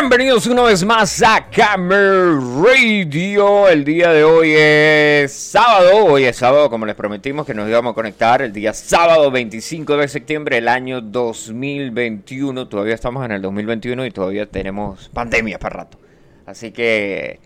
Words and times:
Bienvenidos 0.00 0.46
una 0.46 0.62
vez 0.62 0.84
más 0.84 1.20
a 1.24 1.50
Camera 1.50 2.38
Radio. 2.62 3.68
El 3.68 3.82
día 3.84 4.12
de 4.12 4.22
hoy 4.22 4.52
es 4.54 5.32
sábado. 5.32 6.04
Hoy 6.06 6.22
es 6.22 6.36
sábado, 6.36 6.70
como 6.70 6.86
les 6.86 6.94
prometimos 6.94 7.44
que 7.44 7.52
nos 7.52 7.68
íbamos 7.68 7.90
a 7.90 7.94
conectar. 7.96 8.40
El 8.40 8.52
día 8.52 8.72
sábado 8.72 9.28
25 9.32 9.96
de 9.96 10.06
septiembre 10.06 10.54
del 10.54 10.68
año 10.68 11.00
2021. 11.00 12.68
Todavía 12.68 12.94
estamos 12.94 13.24
en 13.24 13.32
el 13.32 13.42
2021 13.42 14.06
y 14.06 14.10
todavía 14.12 14.46
tenemos 14.46 15.08
pandemia 15.08 15.58
para 15.58 15.78
rato. 15.78 15.98
Así 16.46 16.70
que, 16.70 17.40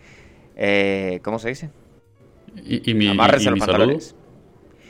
eh, 0.55 1.21
¿cómo 1.23 1.39
se 1.39 1.49
dice? 1.49 1.71
Y, 2.63 2.91
y 2.91 2.93
mi, 2.93 3.07
Amárrese 3.07 3.45
y 3.45 3.47
los 3.47 3.53
mi 3.55 3.59
pantalones. 3.61 4.15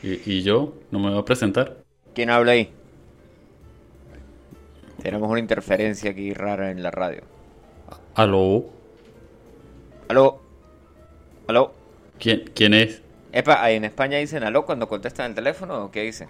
saludo. 0.01 0.21
Y, 0.25 0.31
y 0.39 0.43
yo 0.43 0.73
no 0.91 0.99
me 0.99 1.11
voy 1.11 1.19
a 1.19 1.23
presentar. 1.23 1.77
¿Quién 2.13 2.29
habla 2.29 2.51
ahí? 2.51 2.69
Tenemos 5.01 5.29
una 5.29 5.39
interferencia 5.39 6.11
aquí 6.11 6.33
rara 6.33 6.69
en 6.69 6.83
la 6.83 6.91
radio. 6.91 7.32
Aló. 8.15 8.65
¿Aló? 10.07 10.41
¿Aló? 11.47 11.73
¿Quién, 12.19 12.51
quién 12.53 12.73
es? 12.73 13.01
Epa, 13.31 13.63
ahí 13.63 13.75
en 13.75 13.85
España 13.85 14.17
dicen 14.19 14.43
aló 14.43 14.65
cuando 14.65 14.87
contestan 14.87 15.27
el 15.31 15.35
teléfono 15.35 15.85
o 15.85 15.91
qué 15.91 16.01
dicen? 16.01 16.29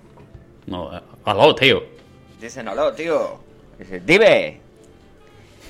No, 0.65 0.89
a- 0.91 1.03
aló, 1.25 1.53
tío. 1.55 1.83
Dicen 2.39 2.67
aló, 2.67 2.93
tío. 2.93 3.39
Dice, 3.77 3.99
dime. 3.99 4.61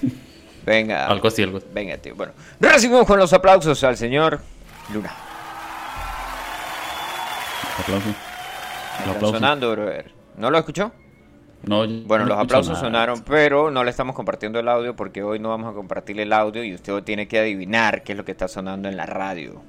Venga. 0.65 1.07
Algo 1.07 1.27
así, 1.27 1.41
algo 1.43 1.57
así. 1.57 1.65
Venga, 1.73 1.97
tío. 1.97 2.15
Bueno, 2.15 2.33
recibimos 2.59 3.07
con 3.07 3.17
los 3.17 3.33
aplausos 3.33 3.83
al 3.83 3.97
señor 3.97 4.39
Luna. 4.93 5.11
Aplauso. 7.79 8.07
El 8.07 8.13
Están 8.99 9.09
aplauso. 9.15 9.33
sonando, 9.37 9.71
brother. 9.71 10.11
¿No 10.37 10.51
lo 10.51 10.59
escuchó? 10.59 10.91
No, 11.63 11.87
Bueno, 11.87 12.25
no 12.25 12.25
los 12.25 12.37
aplausos 12.39 12.73
nada. 12.73 12.79
sonaron, 12.79 13.21
pero 13.23 13.71
no 13.71 13.83
le 13.83 13.89
estamos 13.89 14.15
compartiendo 14.15 14.59
el 14.59 14.67
audio 14.67 14.95
porque 14.95 15.23
hoy 15.23 15.39
no 15.39 15.49
vamos 15.49 15.71
a 15.71 15.73
compartir 15.75 16.19
el 16.19 16.33
audio 16.33 16.63
y 16.63 16.73
usted 16.75 17.01
tiene 17.03 17.27
que 17.27 17.39
adivinar 17.39 18.03
qué 18.03 18.11
es 18.13 18.17
lo 18.17 18.25
que 18.25 18.31
está 18.33 18.47
sonando 18.49 18.89
en 18.89 18.97
la 18.97 19.05
radio. 19.05 19.61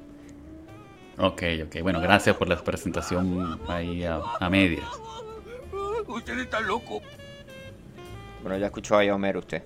Ok, 1.18 1.42
ok. 1.66 1.80
Bueno, 1.82 2.00
gracias 2.00 2.36
por 2.36 2.48
la 2.48 2.56
presentación 2.56 3.60
ahí 3.68 4.04
a, 4.04 4.20
a 4.40 4.50
medias. 4.50 4.88
Usted 6.08 6.38
está 6.40 6.60
loco. 6.60 7.00
Bueno, 8.42 8.58
ya 8.58 8.66
escuchó 8.66 8.96
ahí 8.96 9.08
a 9.08 9.14
Homero 9.14 9.38
usted. 9.38 9.62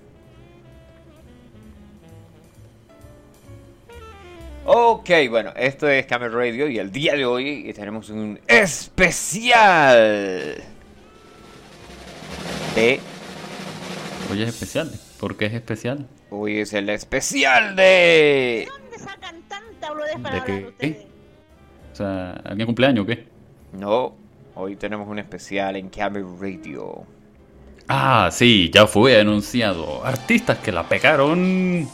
Ok, 4.65 5.09
bueno, 5.31 5.53
esto 5.57 5.89
es 5.89 6.05
Camel 6.07 6.31
Radio 6.33 6.69
y 6.69 6.79
el 6.79 6.92
día 6.92 7.15
de 7.15 7.25
hoy 7.25 7.73
tenemos 7.75 8.11
un 8.11 8.39
especial 8.47 9.97
de... 12.75 13.01
Hoy 14.31 14.43
es 14.43 14.48
especial. 14.48 14.93
¿Por 15.19 15.37
qué 15.37 15.47
es 15.47 15.55
especial? 15.55 16.07
Hoy 16.31 16.59
es 16.59 16.73
el 16.75 16.89
especial 16.91 17.75
de... 17.77 18.69
¿Dónde 18.70 18.98
sacan 18.98 19.43
tanta 19.48 19.89
boludez 19.91 20.17
para 20.23 20.35
¿De 20.37 20.41
hablar 20.41 20.47
qué? 20.47 20.67
ustedes? 20.69 20.97
O 21.93 21.97
sea, 21.97 22.33
¿alguien 22.45 22.67
cumpleaños 22.67 23.05
o 23.05 23.07
qué? 23.07 23.27
No, 23.73 24.15
hoy 24.55 24.77
tenemos 24.77 25.09
un 25.09 25.19
especial 25.19 25.77
en 25.77 25.89
Camel 25.89 26.25
Radio. 26.41 27.05
Ah, 27.89 28.29
sí, 28.31 28.70
ya 28.73 28.87
fue 28.87 29.19
anunciado. 29.20 30.05
Artistas 30.05 30.59
que 30.59 30.73
la 30.73 30.87
pegaron. 30.89 31.89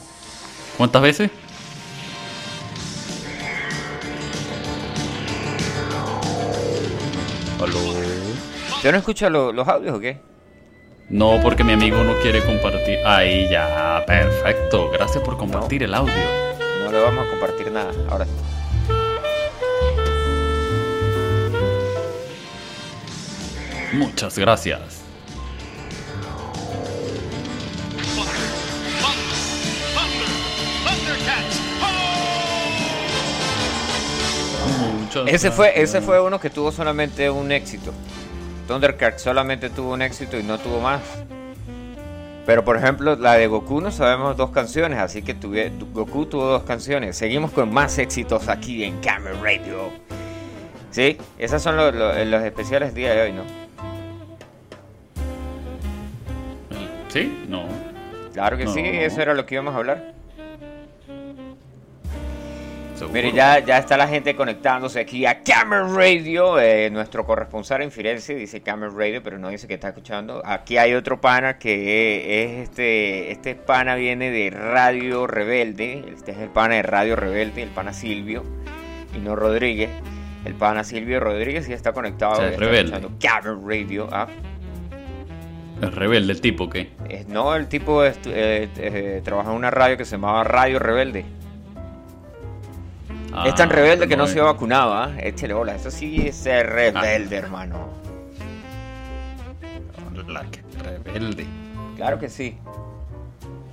¿Cuántas 0.77 1.03
veces? 1.03 1.31
Aló. 7.61 8.04
¿Usted 8.85 8.93
no 8.93 8.99
escucha 8.99 9.31
lo- 9.31 9.51
los 9.51 9.67
audios 9.67 9.97
o 9.97 9.99
qué? 9.99 10.19
No, 11.09 11.41
porque 11.41 11.65
mi 11.65 11.73
amigo 11.73 12.05
no 12.05 12.19
quiere 12.21 12.45
compartir. 12.45 12.99
Ahí 13.07 13.49
ya, 13.51 14.05
perfecto. 14.07 14.91
Gracias 14.91 15.25
por 15.25 15.39
compartir 15.39 15.85
el 15.85 15.95
audio. 15.95 16.13
No 16.85 16.93
le 16.93 17.01
vamos 17.01 17.27
a 17.27 17.31
compartir 17.31 17.73
nada. 17.73 17.93
Ahora 18.11 18.27
Muchas 23.93 24.39
gracias. 24.39 25.03
Muchas 35.01 35.29
Ese 35.29 35.51
fue, 35.51 35.81
ese 35.81 36.01
fue 36.01 36.21
uno 36.21 36.41
que 36.41 36.51
tuvo 36.51 36.73
solamente 36.73 37.31
un 37.31 37.53
éxito. 37.53 37.93
Thundercat 38.67 39.19
solamente 39.19 39.71
tuvo 39.71 39.93
un 39.93 40.03
éxito 40.03 40.39
y 40.39 40.43
no 40.43 40.59
tuvo 40.59 40.81
más. 40.81 41.01
Pero 42.47 42.65
por 42.65 42.77
ejemplo, 42.77 43.17
la 43.17 43.35
de 43.35 43.47
Goku 43.47 43.81
no 43.81 43.91
sabemos 43.91 44.37
dos 44.37 44.51
canciones, 44.51 44.99
así 44.99 45.23
que 45.23 45.35
tuve- 45.35 45.73
Goku 45.93 46.27
tuvo 46.27 46.45
dos 46.47 46.63
canciones. 46.65 47.17
Seguimos 47.17 47.51
con 47.53 47.73
más 47.73 47.97
éxitos 47.99 48.49
aquí 48.49 48.85
en 48.85 49.01
Camera 49.01 49.35
Radio. 49.43 49.91
Sí, 50.91 51.17
esos 51.39 51.63
son 51.63 51.77
los, 51.77 51.95
los- 51.95 52.27
los 52.27 52.43
especiales 52.45 52.95
día 52.95 53.15
de 53.15 53.23
hoy, 53.23 53.33
¿no? 53.33 53.43
¿Sí? 57.09 57.45
No. 57.49 57.65
Claro 58.33 58.57
que 58.57 58.65
No. 58.65 58.73
sí, 58.75 58.81
eso 58.85 59.23
era 59.23 59.35
lo 59.35 59.47
que 59.47 59.55
íbamos 59.55 59.75
a 59.75 59.79
hablar. 59.79 60.14
Seguro. 62.95 63.13
Mire, 63.13 63.33
ya, 63.33 63.59
ya 63.61 63.79
está 63.79 63.97
la 63.97 64.07
gente 64.09 64.35
conectándose 64.37 65.01
aquí 65.01 65.27
a 65.27 65.43
Camera 65.43 65.87
Radio. 65.89 66.59
eh, 66.61 66.91
nuestro 66.91 67.25
corresponsal 67.27 67.83
en 67.83 67.91
Firenze 67.91 68.35
dice 68.35 68.61
Camera 68.63 68.93
Radio, 68.97 69.23
pero 69.23 69.39
no 69.39 69.49
dice 69.49 69.67
que 69.67 69.75
está 69.75 69.89
escuchando. 69.89 70.43
Aquí 70.45 70.77
hay 70.79 70.95
otro 70.95 71.21
pana 71.21 71.59
que 71.59 72.45
es 72.45 72.69
este. 72.69 73.33
Este 73.33 73.55
pana 73.55 73.95
viene 73.97 74.31
de 74.31 74.51
Radio 74.51 75.27
Rebelde. 75.27 76.05
Este 76.15 76.33
es 76.33 76.39
el 76.39 76.49
pana 76.49 76.77
de 76.77 76.83
Radio 76.83 77.17
Rebelde, 77.17 77.63
el 77.63 77.71
pana 77.71 77.93
Silvio 77.93 78.45
y 79.15 79.19
no 79.19 79.37
Rodríguez. 79.37 79.91
El 80.45 80.55
pana 80.55 80.85
Silvio 80.85 81.21
Rodríguez 81.21 81.67
ya 81.67 81.75
está 81.75 81.93
conectado. 81.93 82.33
O 82.33 82.37
sea, 82.37 82.49
es 82.51 82.59
rebelde. 82.59 83.01
Camera 83.21 83.57
Radio. 83.67 84.09
ah. 84.13 84.27
El 85.83 85.91
rebelde, 85.93 86.33
el 86.33 86.41
tipo. 86.41 86.71
Es- 87.09 87.27
no, 87.29 87.55
el 87.57 87.67
tipo 87.67 88.05
eh, 88.05 88.15
eh, 88.27 89.21
trabaja 89.25 89.51
en 89.51 89.57
una 89.57 89.71
radio 89.71 89.97
que 89.97 90.05
se 90.05 90.13
llamaba 90.13 90.45
Radio 90.45 90.79
Rebelde. 90.79 91.25
Es 93.47 93.55
tan 93.55 93.69
Ah, 93.69 93.73
rebelde 93.73 94.07
que 94.09 94.17
no 94.17 94.27
se 94.27 94.41
¿ah? 95.05 95.13
Échale 95.19 95.55
bola. 95.55 95.75
Eso 95.75 95.91
sí 95.91 96.27
es 96.29 96.37
ser 96.37 96.67
rebelde, 96.71 97.37
hermano. 97.37 97.89
La 100.29 100.45
que 100.45 100.63
rebelde. 100.83 101.47
Claro 101.97 102.19
que 102.19 102.29
sí. 102.29 102.57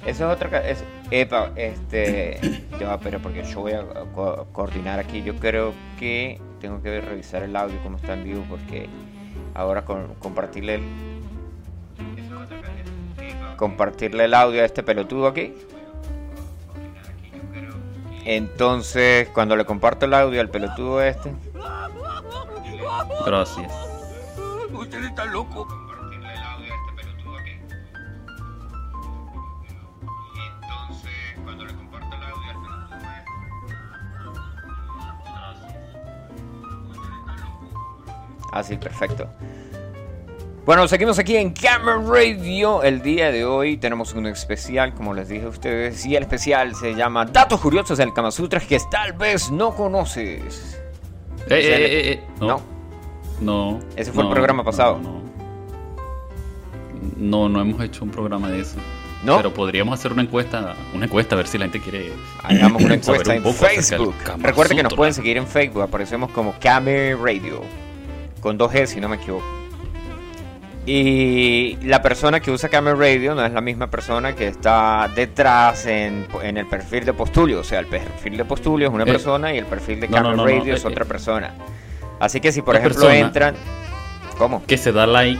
Eso 0.05 0.29
es 0.31 0.35
otra... 0.35 0.67
Es, 0.67 0.83
epa, 1.11 1.51
este... 1.55 2.39
Ya 2.79 2.87
va, 2.87 2.99
pero 2.99 3.19
porque 3.19 3.43
yo 3.43 3.59
voy 3.61 3.73
a 3.73 3.83
co- 4.15 4.47
coordinar 4.51 4.97
aquí. 4.99 5.21
Yo 5.21 5.35
creo 5.35 5.73
que 5.99 6.41
tengo 6.59 6.81
que 6.81 6.99
revisar 6.99 7.43
el 7.43 7.55
audio 7.55 7.77
como 7.83 7.97
está 7.97 8.13
en 8.13 8.23
vivo 8.23 8.43
porque 8.49 8.89
ahora 9.53 9.85
con, 9.85 10.15
compartirle 10.15 10.75
el... 10.75 10.83
Compartirle 13.55 14.25
el 14.25 14.33
audio 14.33 14.63
a 14.63 14.65
este 14.65 14.81
pelotudo 14.81 15.27
aquí. 15.27 15.53
Entonces, 18.25 19.27
cuando 19.29 19.55
le 19.55 19.65
comparto 19.65 20.05
el 20.05 20.13
audio 20.13 20.41
al 20.41 20.49
pelotudo 20.49 21.01
este... 21.01 21.33
Gracias. 23.25 23.71
Usted 24.71 25.03
está 25.03 25.25
loco. 25.25 25.67
Compartirle 25.67 26.33
el 26.33 26.39
audio 26.39 26.73
a 26.73 26.75
este 26.75 27.03
pelotudo 27.03 27.37
aquí. 27.37 27.51
Entonces, 30.61 31.11
cuando 31.43 31.65
le 31.65 31.73
comparto 31.75 32.15
el 32.15 32.23
audio 32.23 32.49
al 32.49 32.61
pelotudo 32.61 32.91
Ah, 38.53 38.63
sí, 38.63 38.77
perfecto. 38.77 39.29
Bueno, 40.63 40.87
seguimos 40.87 41.17
aquí 41.17 41.37
en 41.37 41.53
Camera 41.53 41.97
Radio. 42.05 42.83
El 42.83 43.01
día 43.01 43.31
de 43.31 43.43
hoy 43.43 43.77
tenemos 43.77 44.13
un 44.13 44.27
especial, 44.27 44.93
como 44.93 45.11
les 45.15 45.27
dije 45.27 45.45
a 45.45 45.49
ustedes, 45.49 46.05
y 46.05 46.15
el 46.15 46.21
especial 46.21 46.75
se 46.75 46.93
llama 46.93 47.25
Datos 47.25 47.59
Curiosos 47.59 47.97
del 47.97 48.13
Kama 48.13 48.29
Sutra 48.29 48.59
que 48.59 48.79
tal 48.91 49.13
vez 49.13 49.49
no 49.49 49.73
conoces. 49.73 50.79
Eh, 51.47 51.55
eh, 51.55 51.65
eh, 51.65 52.11
eh, 52.11 52.23
No. 52.39 52.47
No. 52.47 52.61
No. 53.41 53.79
Ese 53.95 54.11
fue 54.11 54.21
el 54.21 54.29
no, 54.29 54.35
programa 54.35 54.63
pasado. 54.63 54.99
No, 57.17 57.49
no. 57.49 57.59
Hemos 57.59 57.81
hecho 57.83 58.03
un 58.03 58.11
programa 58.11 58.51
de 58.51 58.61
eso. 58.61 58.77
¿No? 59.23 59.37
Pero 59.37 59.51
podríamos 59.55 59.99
hacer 59.99 60.13
una 60.13 60.21
encuesta, 60.21 60.75
una 60.93 61.05
encuesta 61.05 61.33
a 61.33 61.37
ver 61.37 61.47
si 61.47 61.57
la 61.57 61.65
gente 61.65 61.81
quiere. 61.81 62.13
Hagamos 62.43 62.83
una 62.83 62.93
encuesta 63.01 63.31
un 63.31 63.47
en 63.47 63.53
Facebook. 63.53 64.13
Recuerden 64.37 64.77
que 64.77 64.83
nos 64.83 64.93
pueden 64.93 65.15
seguir 65.15 65.37
en 65.37 65.47
Facebook. 65.47 65.81
Aparecemos 65.81 66.29
como 66.29 66.53
Kame 66.59 67.15
Radio. 67.15 67.61
Con 68.41 68.59
dos 68.59 68.71
G, 68.71 68.85
si 68.85 69.01
no 69.01 69.09
me 69.09 69.15
equivoco. 69.15 69.60
Y 70.85 71.77
la 71.83 72.01
persona 72.01 72.39
que 72.39 72.49
usa 72.49 72.67
Kame 72.67 72.93
Radio 72.95 73.35
no 73.35 73.45
es 73.45 73.51
la 73.53 73.61
misma 73.61 73.87
persona 73.91 74.33
que 74.35 74.47
está 74.47 75.07
detrás 75.15 75.85
en, 75.85 76.27
en 76.41 76.57
el 76.57 76.65
perfil 76.67 77.05
de 77.05 77.13
Postulio. 77.13 77.59
O 77.59 77.63
sea, 77.63 77.79
el 77.79 77.85
perfil 77.85 78.35
de 78.37 78.45
Postulio 78.45 78.87
es 78.87 78.93
una 78.93 79.03
Eh, 79.03 79.07
persona 79.07 79.53
y 79.53 79.59
el 79.59 79.65
perfil 79.67 79.99
de 79.99 80.07
no, 80.07 80.17
Kame 80.17 80.29
no, 80.29 80.35
no, 80.37 80.45
Radio 80.45 80.73
es 80.73 80.83
eh, 80.83 80.87
otra 80.87 81.03
eh. 81.05 81.07
persona. 81.07 81.53
Así 82.19 82.39
que 82.41 82.51
si 82.51 82.61
por 82.61 82.75
ejemplo 82.75 83.09
entran... 83.11 83.55
¿Cómo? 84.37 84.63
Que 84.65 84.77
se 84.77 84.91
da 84.91 85.05
like 85.05 85.39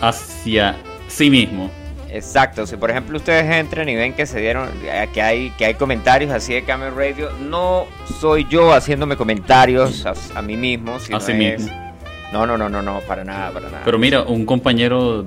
hacia 0.00 0.76
sí 1.08 1.28
mismo. 1.28 1.70
Exacto, 2.10 2.66
si 2.66 2.76
por 2.76 2.90
ejemplo 2.90 3.18
ustedes 3.18 3.44
entran 3.54 3.88
y 3.88 3.96
ven 3.96 4.14
que 4.14 4.26
se 4.26 4.40
dieron, 4.40 4.70
que 5.12 5.20
hay, 5.20 5.50
que 5.58 5.66
hay 5.66 5.74
comentarios 5.74 6.30
así 6.30 6.54
de 6.54 6.62
Camel 6.62 6.94
Radio, 6.94 7.30
no 7.40 7.86
soy 8.20 8.46
yo 8.48 8.72
haciéndome 8.72 9.16
comentarios 9.16 10.06
a, 10.06 10.14
a 10.38 10.40
mí 10.40 10.56
mismo, 10.56 10.98
sino 11.00 11.18
A 11.18 11.20
sí 11.20 11.32
es- 11.32 11.62
mismo. 11.62 11.87
No, 12.32 12.46
no, 12.46 12.58
no, 12.58 12.68
no, 12.68 12.82
no, 12.82 13.00
para 13.00 13.24
nada, 13.24 13.50
para 13.52 13.70
nada. 13.70 13.82
Pero 13.84 13.98
mira, 13.98 14.22
un 14.22 14.44
compañero 14.44 15.24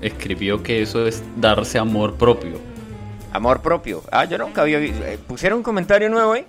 escribió 0.00 0.62
que 0.62 0.82
eso 0.82 1.06
es 1.06 1.22
darse 1.36 1.78
amor 1.78 2.14
propio. 2.16 2.58
Amor 3.32 3.62
propio. 3.62 4.02
Ah, 4.12 4.24
yo 4.26 4.36
nunca 4.36 4.62
había 4.62 4.78
visto. 4.78 5.02
eh, 5.04 5.18
¿Pusieron 5.26 5.58
un 5.58 5.62
comentario 5.62 6.10
nuevo 6.10 6.32
ahí? 6.32 6.44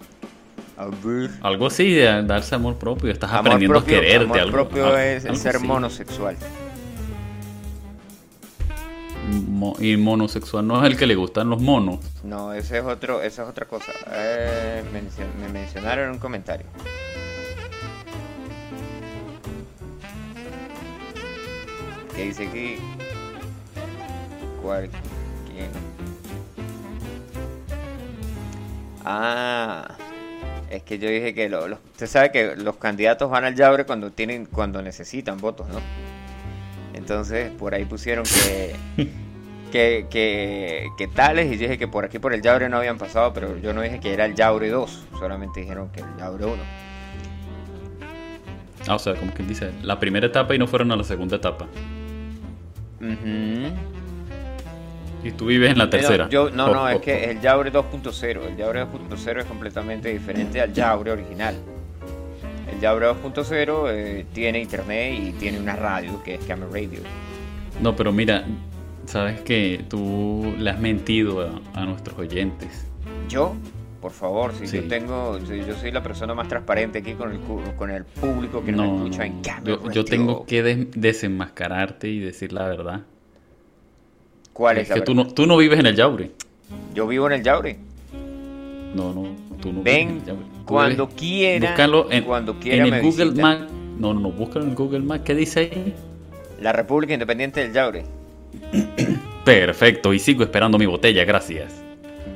A 0.75 0.85
ver. 1.03 1.29
Algo 1.41 1.67
así 1.67 1.93
de 1.93 2.23
darse 2.23 2.55
amor 2.55 2.75
propio. 2.75 3.11
Estás 3.11 3.29
Amor 3.31 3.41
aprendiendo 3.53 3.79
propio, 3.79 3.97
a 3.97 4.01
quererte. 4.01 4.23
amor 4.25 4.39
algo, 4.39 4.51
propio 4.51 4.85
algo- 4.87 4.97
es 4.97 5.23
algo 5.25 5.37
ser 5.37 5.55
así. 5.55 5.65
monosexual. 5.67 6.35
Mo- 9.47 9.75
y 9.79 9.95
monosexual 9.95 10.67
no 10.67 10.83
es 10.83 10.91
el 10.91 10.97
que 10.97 11.07
le 11.07 11.15
gustan 11.15 11.49
los 11.49 11.61
monos. 11.61 11.99
No, 12.25 12.51
ese 12.53 12.79
es 12.79 12.83
otro, 12.83 13.21
esa 13.21 13.43
es 13.43 13.49
otra 13.49 13.65
cosa. 13.65 13.91
Eh, 14.11 14.83
me 15.39 15.47
mencionaron 15.47 16.05
en 16.05 16.11
un 16.11 16.19
comentario. 16.19 16.65
Que 22.15 22.23
dice 22.25 22.47
aquí. 22.47 22.75
¿Cuál? 24.61 24.89
¿Quién? 25.51 25.69
Ah, 29.05 29.95
es 30.69 30.83
que 30.83 30.97
yo 30.97 31.09
dije 31.09 31.33
que 31.33 31.49
lo- 31.49 31.65
usted 31.65 32.07
sabe 32.07 32.31
que 32.31 32.55
los 32.55 32.77
candidatos 32.77 33.29
van 33.29 33.43
al 33.43 33.55
Yaure 33.55 33.85
cuando 33.85 34.11
tienen, 34.11 34.45
cuando 34.45 34.81
necesitan 34.81 35.37
votos, 35.39 35.67
¿no? 35.69 35.79
Entonces 36.93 37.51
por 37.51 37.73
ahí 37.73 37.85
pusieron 37.85 38.23
que 38.23 38.75
que, 39.71 40.05
que, 40.09 40.87
que 40.97 41.07
tales 41.07 41.47
y 41.51 41.55
yo 41.55 41.61
dije 41.63 41.77
que 41.79 41.87
por 41.87 42.05
aquí 42.05 42.19
por 42.19 42.33
el 42.33 42.41
Yaure 42.43 42.69
no 42.69 42.77
habían 42.77 42.97
pasado, 42.99 43.33
pero 43.33 43.57
yo 43.57 43.73
no 43.73 43.81
dije 43.81 43.99
que 43.99 44.13
era 44.13 44.25
el 44.25 44.35
Yaure 44.35 44.69
2, 44.69 45.05
solamente 45.19 45.61
dijeron 45.61 45.89
que 45.89 46.01
el 46.01 46.07
Yaure 46.19 46.45
1. 46.45 46.55
Ah, 48.87 48.95
o 48.95 48.99
sea, 48.99 49.15
como 49.15 49.31
quien 49.33 49.47
dice, 49.47 49.71
la 49.81 49.99
primera 49.99 50.27
etapa 50.27 50.53
y 50.53 50.59
no 50.59 50.67
fueron 50.67 50.91
a 50.91 50.95
la 50.95 51.03
segunda 51.03 51.37
etapa. 51.37 51.65
Ujú. 53.03 53.75
Y 55.23 55.31
tú 55.31 55.45
vives 55.45 55.71
en 55.71 55.77
la 55.77 55.89
tercera. 55.89 56.27
Yo, 56.29 56.49
no, 56.49 56.65
Oh, 56.65 56.73
no, 56.73 56.83
oh, 56.83 56.87
es 56.89 57.01
que 57.01 57.13
oh. 57.13 57.31
el 57.31 57.41
Yaure 57.41 57.71
2.0, 57.71 58.47
el 58.49 58.57
Yaure 58.57 58.83
2.0 58.85 59.39
es 59.39 59.45
completamente 59.45 60.09
diferente 60.09 60.59
al 60.59 60.73
Yaure 60.73 61.11
original. 61.11 61.55
El 62.71 62.79
Yaure 62.81 63.07
2.0 63.11 63.85
eh, 63.91 64.25
tiene 64.33 64.59
internet 64.61 65.17
y 65.17 65.31
tiene 65.33 65.59
una 65.59 65.75
radio 65.75 66.21
que 66.23 66.35
es 66.35 66.45
Camera 66.45 66.69
Radio. 66.71 66.99
No, 67.81 67.95
pero 67.95 68.11
mira, 68.11 68.43
sabes 69.05 69.39
que 69.41 69.85
tú 69.89 70.53
le 70.57 70.69
has 70.69 70.79
mentido 70.79 71.41
a, 71.73 71.81
a 71.81 71.85
nuestros 71.85 72.17
oyentes. 72.19 72.87
Yo, 73.29 73.55
por 74.03 74.11
favor, 74.11 74.51
si 74.53 74.67
Sí. 74.67 74.75
yo 74.81 74.83
tengo, 74.89 75.39
si 75.47 75.59
yo 75.65 75.75
soy 75.75 75.89
la 75.91 76.03
persona 76.03 76.33
más 76.33 76.49
transparente 76.49 76.99
aquí 76.99 77.13
con 77.13 77.31
el, 77.31 77.39
con 77.77 77.89
el 77.89 78.03
público 78.03 78.61
que 78.61 78.73
nos 78.73 78.85
No, 78.85 78.97
escucha 78.97 79.19
no, 79.19 79.23
en 79.23 79.41
Camera 79.41 79.65
yo, 79.81 79.91
yo 79.91 80.03
tengo 80.05 80.45
que 80.45 80.61
des- 80.61 80.87
desenmascararte 80.93 82.09
y 82.09 82.19
decir 82.19 82.51
la 82.51 82.67
verdad. 82.67 83.01
¿Cuál 84.51 84.77
Es 84.79 84.83
es 84.83 84.89
la 84.89 84.95
que 84.95 85.01
tú 85.03 85.13
verdad? 85.15 85.29
no, 85.29 85.33
tú 85.33 85.45
no 85.47 85.55
vives 85.55 85.79
en 85.79 85.85
el 85.85 85.95
Yaure. 85.95 86.31
Yo 86.93 87.07
vivo 87.07 87.27
en 87.27 87.33
el 87.33 87.43
Yaure. 87.43 87.77
No, 88.93 89.13
no, 89.13 89.23
tú 89.61 89.71
no 89.71 89.81
vives 89.81 89.95
en 89.97 90.07
Ven 90.09 90.09
el 90.17 90.25
Yaure. 90.25 90.41
Tú 90.43 90.65
cuando 90.65 91.07
vives- 91.07 91.19
quiera. 91.19 91.69
Búscalo 91.69 92.11
en, 92.11 92.23
cuando 92.25 92.59
quiera 92.59 92.83
en 92.83 92.89
me 92.91 92.97
el 92.97 93.03
Google 93.05 93.25
visita. 93.31 93.41
Maps. 93.41 93.71
No, 93.99 94.13
no, 94.13 94.19
no, 94.19 94.31
búscalo 94.31 94.65
en 94.65 94.75
Google 94.75 94.99
Maps. 94.99 95.23
¿Qué 95.23 95.33
dice 95.33 95.59
ahí? 95.61 95.93
La 96.61 96.73
República 96.73 97.13
Independiente 97.13 97.61
del 97.61 97.71
Yaure. 97.71 98.03
Perfecto, 99.45 100.13
y 100.13 100.19
sigo 100.19 100.43
esperando 100.43 100.77
mi 100.77 100.85
botella, 100.87 101.23
gracias. 101.23 101.73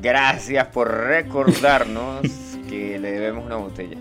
Gracias 0.01 0.67
por 0.67 0.89
recordarnos 0.89 2.21
que 2.69 2.99
le 2.99 3.11
debemos 3.11 3.45
una 3.45 3.55
botella. 3.55 3.97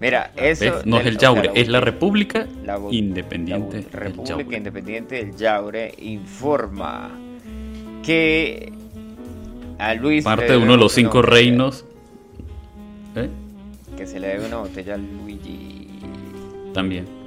Mira, 0.00 0.32
eso. 0.36 0.64
¿Ves? 0.64 0.86
No 0.86 0.98
es 0.98 1.06
el 1.06 1.16
o 1.16 1.20
sea, 1.20 1.32
Yaure, 1.34 1.50
es 1.54 1.68
la 1.68 1.80
República 1.80 2.46
la 2.64 2.80
Independiente 2.90 3.86
la 3.92 4.00
República. 4.00 4.56
Independiente 4.56 5.14
del 5.14 5.36
Yaure 5.36 5.94
informa 5.98 7.10
que 8.02 8.72
a 9.78 9.94
Luis. 9.94 10.24
Parte 10.24 10.52
de 10.52 10.56
uno 10.56 10.72
de 10.72 10.78
los 10.78 10.92
cinco 10.92 11.18
botella. 11.18 11.34
reinos. 11.34 11.84
¿Eh? 13.14 13.28
Que 13.96 14.06
se 14.06 14.18
le 14.18 14.28
debe 14.28 14.46
una 14.46 14.56
botella 14.58 14.94
a 14.94 14.98
Luigi. 14.98 15.88
También. 16.74 17.21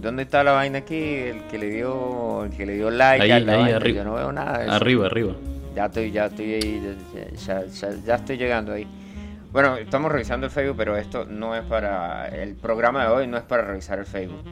¿Dónde 0.00 0.22
está 0.22 0.44
la 0.44 0.52
vaina 0.52 0.78
aquí? 0.78 0.96
El 0.96 1.42
que 1.48 1.58
le 1.58 1.70
dio, 1.70 2.44
el 2.44 2.50
que 2.50 2.64
le 2.66 2.74
dio 2.74 2.90
like 2.90 3.24
Ahí, 3.24 3.30
a 3.32 3.40
la 3.40 3.52
ahí, 3.54 3.58
vaina. 3.62 3.76
arriba. 3.76 3.96
Yo 3.98 4.04
no 4.04 4.14
veo 4.14 4.32
nada 4.32 4.58
de 4.58 4.64
eso. 4.66 4.74
Arriba, 4.74 5.06
arriba. 5.06 5.32
Ya 5.74 5.86
estoy, 5.86 6.10
ya 6.10 6.26
estoy 6.26 6.54
ahí, 6.54 6.96
ya, 7.46 7.64
ya- 7.64 7.66
ya- 7.66 7.94
ya 8.04 8.14
estoy 8.14 8.36
llegando 8.36 8.72
ahí. 8.72 8.86
Bueno, 9.52 9.76
estamos 9.76 10.12
revisando 10.12 10.46
el 10.46 10.52
Facebook, 10.52 10.76
pero 10.76 10.96
esto 10.96 11.24
no 11.24 11.54
es 11.56 11.62
para 11.64 12.28
el 12.28 12.54
programa 12.54 13.04
de 13.06 13.10
hoy, 13.12 13.26
no 13.26 13.36
es 13.36 13.42
para 13.44 13.62
revisar 13.64 13.98
el 13.98 14.06
Facebook. 14.06 14.42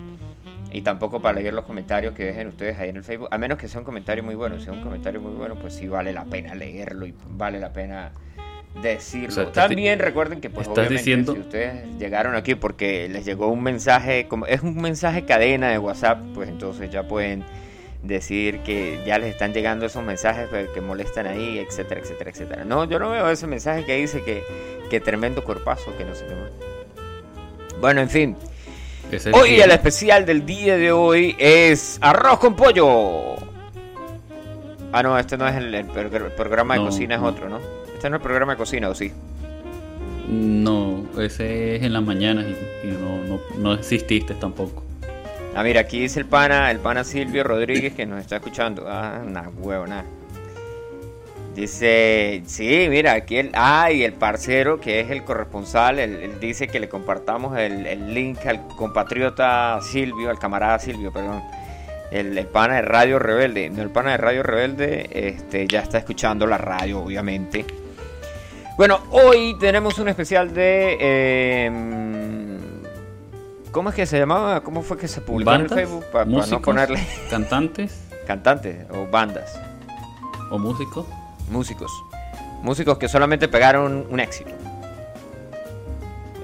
Y 0.72 0.82
tampoco 0.82 1.20
para 1.20 1.38
leer 1.40 1.54
los 1.54 1.64
comentarios 1.64 2.12
que 2.14 2.24
dejen 2.24 2.48
ustedes 2.48 2.78
ahí 2.78 2.88
en 2.90 2.96
el 2.96 3.04
Facebook, 3.04 3.28
a 3.30 3.38
menos 3.38 3.56
que 3.58 3.68
sea 3.68 3.80
un 3.80 3.84
comentario 3.84 4.24
muy 4.24 4.34
bueno. 4.34 4.56
Si 4.56 4.62
es 4.64 4.68
un 4.68 4.82
comentario 4.82 5.20
muy 5.20 5.32
bueno, 5.32 5.54
pues 5.54 5.74
sí 5.74 5.86
vale 5.88 6.12
la 6.12 6.24
pena 6.24 6.54
leerlo 6.54 7.06
y 7.06 7.14
vale 7.30 7.60
la 7.60 7.72
pena 7.72 8.10
decirlo. 8.82 9.28
O 9.28 9.30
sea, 9.32 9.42
estás 9.44 9.68
También 9.68 9.98
recuerden 9.98 10.40
que 10.40 10.50
pues 10.50 10.68
obviamente 10.68 10.94
diciendo- 10.94 11.32
si 11.34 11.40
ustedes 11.40 11.84
llegaron 11.98 12.34
aquí 12.34 12.54
porque 12.54 13.08
les 13.08 13.24
llegó 13.24 13.48
un 13.48 13.62
mensaje, 13.62 14.26
como 14.28 14.46
es 14.46 14.62
un 14.62 14.76
mensaje 14.76 15.24
cadena 15.24 15.70
de 15.70 15.78
WhatsApp, 15.78 16.18
pues 16.34 16.48
entonces 16.48 16.90
ya 16.90 17.02
pueden 17.04 17.44
decir 18.02 18.60
que 18.60 19.00
ya 19.06 19.18
les 19.18 19.30
están 19.32 19.52
llegando 19.52 19.86
esos 19.86 20.04
mensajes 20.04 20.48
que, 20.74 20.80
molestan 20.80 21.26
ahí, 21.26 21.58
etcétera, 21.58 22.00
etcétera, 22.00 22.30
etcétera. 22.30 22.64
No, 22.64 22.84
yo 22.84 22.98
no 22.98 23.10
veo 23.10 23.28
ese 23.30 23.46
mensaje 23.46 23.84
que 23.84 23.96
dice 23.96 24.22
que, 24.22 24.42
que 24.90 25.00
tremendo 25.00 25.42
cuerpazo, 25.42 25.96
que 25.96 26.04
no 26.04 26.14
sé 26.14 26.24
qué 26.26 26.34
más. 26.34 26.50
Bueno, 27.80 28.00
en 28.02 28.08
fin. 28.10 28.36
Hoy 29.32 29.54
el- 29.56 29.62
el 29.62 29.70
especial 29.72 30.26
del 30.26 30.44
día 30.44 30.76
de 30.76 30.92
hoy 30.92 31.34
es 31.38 31.98
arroz 32.00 32.38
con 32.38 32.54
pollo. 32.56 33.36
Ah, 34.92 35.02
no, 35.02 35.18
este 35.18 35.36
no 35.36 35.46
es 35.48 35.56
el, 35.56 35.74
el 35.74 35.86
progr- 35.88 36.30
programa 36.30 36.74
de 36.74 36.80
No, 36.80 36.86
cocina, 36.86 37.14
es 37.16 37.20
no. 37.20 37.26
otro, 37.28 37.48
¿no? 37.48 37.58
Este 38.06 38.10
no 38.12 38.18
es 38.18 38.20
el 38.20 38.28
programa 38.28 38.52
de 38.52 38.58
cocina, 38.58 38.88
¿o 38.88 38.94
sí? 38.94 39.10
No, 40.28 41.06
ese 41.18 41.74
es 41.74 41.82
en 41.82 41.92
las 41.92 42.04
mañanas 42.04 42.46
y, 42.46 42.86
y 42.86 42.92
no, 42.92 43.24
no, 43.24 43.40
no 43.58 43.74
exististe 43.74 44.34
tampoco. 44.34 44.84
Ah, 45.56 45.64
mira, 45.64 45.80
aquí 45.80 45.98
dice 45.98 46.20
el 46.20 46.26
pana, 46.26 46.70
el 46.70 46.78
pana 46.78 47.02
Silvio 47.02 47.42
Rodríguez 47.42 47.94
que 47.94 48.06
nos 48.06 48.20
está 48.20 48.36
escuchando. 48.36 48.84
Ah, 48.86 49.20
una 49.26 49.48
huevona. 49.48 50.04
Dice, 51.56 52.44
sí, 52.46 52.86
mira, 52.88 53.14
aquí 53.14 53.38
el, 53.38 53.50
ah, 53.54 53.90
y 53.90 54.04
el 54.04 54.12
parcero 54.12 54.80
que 54.80 55.00
es 55.00 55.10
el 55.10 55.24
corresponsal, 55.24 55.98
él, 55.98 56.14
él 56.14 56.38
dice 56.38 56.68
que 56.68 56.78
le 56.78 56.88
compartamos 56.88 57.58
el, 57.58 57.88
el 57.88 58.14
link 58.14 58.46
al 58.46 58.68
compatriota 58.68 59.80
Silvio, 59.82 60.30
al 60.30 60.38
camarada 60.38 60.78
Silvio, 60.78 61.12
perdón. 61.12 61.42
El, 62.12 62.38
el 62.38 62.46
pana 62.46 62.76
de 62.76 62.82
Radio 62.82 63.18
Rebelde, 63.18 63.68
no, 63.68 63.82
el 63.82 63.90
pana 63.90 64.12
de 64.12 64.18
Radio 64.18 64.44
Rebelde, 64.44 65.08
este, 65.12 65.66
ya 65.66 65.80
está 65.80 65.98
escuchando 65.98 66.46
la 66.46 66.56
radio, 66.56 67.00
obviamente. 67.00 67.64
Bueno, 68.76 69.00
hoy 69.10 69.56
tenemos 69.58 69.98
un 69.98 70.08
especial 70.08 70.52
de... 70.52 71.66
em, 71.66 72.58
¿Cómo 73.72 73.90
es 73.90 73.94
que 73.94 74.06
se 74.06 74.18
llamaba? 74.18 74.62
¿Cómo 74.62 74.82
fue 74.82 74.96
que 74.96 75.08
se 75.08 75.20
publicó 75.20 75.52
en 75.54 75.62
el. 75.62 75.68
Facebook? 75.68 76.04
Para 76.12 76.24
no 76.24 76.62
ponerle 76.62 77.06
¿Cantantes 77.30 78.06
cantantes 78.26 78.84
o 78.90 79.06
bandas, 79.06 79.58
o 80.50 80.58
músicos? 80.58 81.06
músicos. 81.50 81.92
Músicos 82.62 82.98
que 82.98 83.08
solamente 83.08 83.48
pegaron 83.48 84.06
un 84.10 84.18
éxito. 84.18 84.50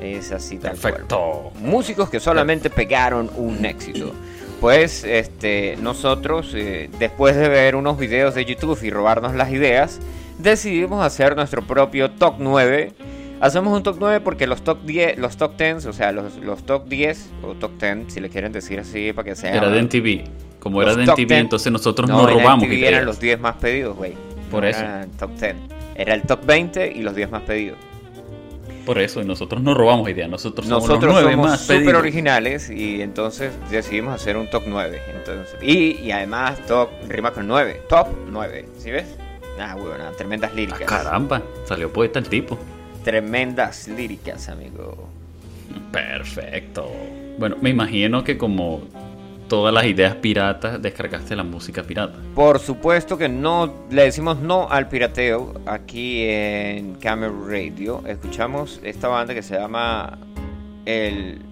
Es 0.00 0.30
así 0.32 0.58
tal 0.58 0.78
cual. 0.78 0.92
Perfecto. 0.94 1.52
Músicos 1.60 2.08
que 2.08 2.20
solamente 2.20 2.70
pegaron 2.70 3.30
un 3.36 3.64
éxito. 3.64 4.12
Pues 4.60 5.02
este, 5.04 5.76
nosotros, 5.80 6.52
eh, 6.54 6.88
después 6.98 7.34
de 7.34 7.48
ver 7.48 7.74
unos 7.74 7.98
videos 7.98 8.34
de 8.34 8.44
YouTube 8.44 8.78
y 8.82 8.90
robarnos 8.90 9.34
las 9.34 9.50
ideas, 9.50 9.98
decidimos 10.42 11.04
hacer 11.04 11.36
nuestro 11.36 11.62
propio 11.62 12.10
top 12.10 12.34
9. 12.38 12.92
Hacemos 13.40 13.76
un 13.76 13.82
top 13.82 13.96
9 13.98 14.20
porque 14.20 14.46
los 14.46 14.62
top 14.62 14.82
10, 14.84 15.18
los 15.18 15.36
top 15.36 15.56
10, 15.56 15.86
o 15.86 15.92
sea, 15.92 16.12
los, 16.12 16.36
los 16.36 16.64
top 16.64 16.86
10 16.88 17.30
o 17.42 17.54
top 17.54 17.72
10, 17.80 18.12
si 18.12 18.20
le 18.20 18.28
quieren 18.28 18.52
decir 18.52 18.78
así 18.78 19.12
para 19.12 19.30
que 19.30 19.34
sea. 19.36 19.52
Era 19.54 19.68
de 19.68 19.78
NTV. 19.80 20.24
Como 20.60 20.80
Los 20.80 20.96
era 20.96 21.14
de 21.14 21.24
10. 21.26 21.40
entonces 21.40 21.72
nosotros 21.72 22.08
No, 22.08 22.18
no, 22.22 22.26
robamos 22.28 22.68
MTV 22.68 22.84
eran 22.84 23.04
los 23.04 23.18
10 23.18 23.40
más 23.40 23.56
pedidos, 23.56 23.96
güey. 23.96 24.14
Por 24.50 24.62
No 24.62 24.68
eso. 24.68 24.78
era 24.80 25.02
el 25.02 25.10
top 25.10 25.30
10. 25.40 25.54
Era 25.96 26.14
el 26.14 26.22
top 26.22 26.46
20 26.46 26.92
y 26.94 27.02
los 27.02 27.16
10 27.16 27.30
más 27.32 27.42
pedidos. 27.42 27.78
Por 28.86 28.98
eso, 28.98 29.20
y 29.22 29.24
nosotros 29.24 29.60
no 29.62 29.74
robamos 29.74 30.08
ideas. 30.08 30.28
Nosotros 30.28 30.66
somos 30.66 30.88
Nosotros 30.88 31.12
los 31.14 31.22
nueve 31.22 31.32
somos 31.32 31.50
más 31.50 31.60
súper 31.62 31.78
pedidos. 31.78 32.00
originales 32.00 32.70
y 32.70 33.00
entonces 33.02 33.52
decidimos 33.70 34.14
hacer 34.14 34.36
un 34.36 34.48
top 34.50 34.64
9. 34.66 35.00
Entonces, 35.16 35.56
y, 35.62 35.98
y 36.00 36.10
además 36.12 36.64
top 36.66 36.90
rima 37.08 37.32
con 37.32 37.46
9. 37.48 37.82
Top 37.88 38.08
9. 38.30 38.66
¿Sí 38.78 38.90
ves? 38.92 39.06
Ah, 39.60 39.74
bueno, 39.74 40.10
tremendas 40.16 40.50
Ah, 40.52 40.56
líricas. 40.56 40.82
caramba, 40.82 41.42
salió 41.66 41.92
poeta 41.92 42.18
el 42.18 42.28
tipo. 42.28 42.58
Tremendas 43.04 43.88
líricas, 43.88 44.48
amigo. 44.48 45.08
Perfecto. 45.90 46.90
Bueno, 47.38 47.56
me 47.60 47.70
imagino 47.70 48.22
que 48.24 48.36
como 48.38 48.82
todas 49.48 49.72
las 49.74 49.84
ideas 49.84 50.14
piratas, 50.16 50.80
descargaste 50.80 51.36
la 51.36 51.42
música 51.42 51.82
pirata. 51.82 52.14
Por 52.34 52.58
supuesto 52.58 53.18
que 53.18 53.28
no 53.28 53.72
le 53.90 54.04
decimos 54.04 54.38
no 54.38 54.68
al 54.70 54.88
pirateo 54.88 55.54
aquí 55.66 56.24
en 56.26 56.94
Camera 56.94 57.32
Radio. 57.46 58.02
Escuchamos 58.06 58.80
esta 58.82 59.08
banda 59.08 59.34
que 59.34 59.42
se 59.42 59.56
llama 59.58 60.18
el 60.86 61.42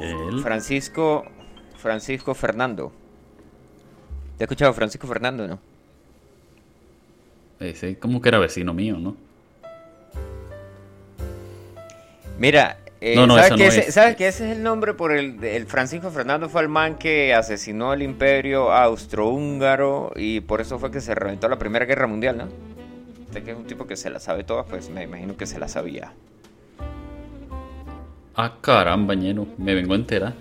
El... 0.00 0.40
Francisco 0.42 1.24
Francisco 1.76 2.34
Fernando. 2.34 2.92
¿Te 4.38 4.44
has 4.44 4.46
escuchado 4.46 4.72
Francisco 4.72 5.06
Fernando, 5.08 5.46
no? 5.48 5.58
Ese 7.60 7.98
como 7.98 8.20
que 8.22 8.28
era 8.28 8.38
vecino 8.38 8.72
mío, 8.72 8.96
¿no? 8.98 9.16
Mira, 12.38 12.78
eh, 13.00 13.16
No, 13.16 13.26
no, 13.26 13.34
¿sabes, 13.34 13.50
que 13.50 13.56
no 13.56 13.64
ese, 13.64 13.80
es. 13.88 13.94
sabes 13.94 14.14
que 14.16 14.28
ese 14.28 14.48
es 14.50 14.56
el 14.56 14.62
nombre 14.62 14.94
por 14.94 15.10
el, 15.10 15.42
el 15.42 15.66
Francisco 15.66 16.10
Fernando 16.12 16.48
fue 16.48 16.62
el 16.62 16.68
man 16.68 16.96
que 16.98 17.34
asesinó 17.34 17.92
el 17.92 18.02
imperio 18.02 18.70
austrohúngaro 18.72 20.12
y 20.14 20.40
por 20.40 20.60
eso 20.60 20.78
fue 20.78 20.92
que 20.92 21.00
se 21.00 21.16
reventó 21.16 21.48
la 21.48 21.58
Primera 21.58 21.84
Guerra 21.84 22.06
Mundial, 22.06 22.38
¿no? 22.38 22.44
Usted 23.26 23.42
que 23.42 23.50
es 23.50 23.56
un 23.56 23.64
tipo 23.66 23.88
que 23.88 23.96
se 23.96 24.08
la 24.08 24.20
sabe 24.20 24.44
todas, 24.44 24.66
pues 24.70 24.88
me 24.88 25.02
imagino 25.02 25.36
que 25.36 25.46
se 25.46 25.58
la 25.58 25.66
sabía. 25.66 26.12
Ah, 28.36 28.54
caramba, 28.60 29.14
ñeno, 29.16 29.48
me 29.58 29.74
vengo 29.74 29.94
a 29.94 29.96
enterar. 29.96 30.34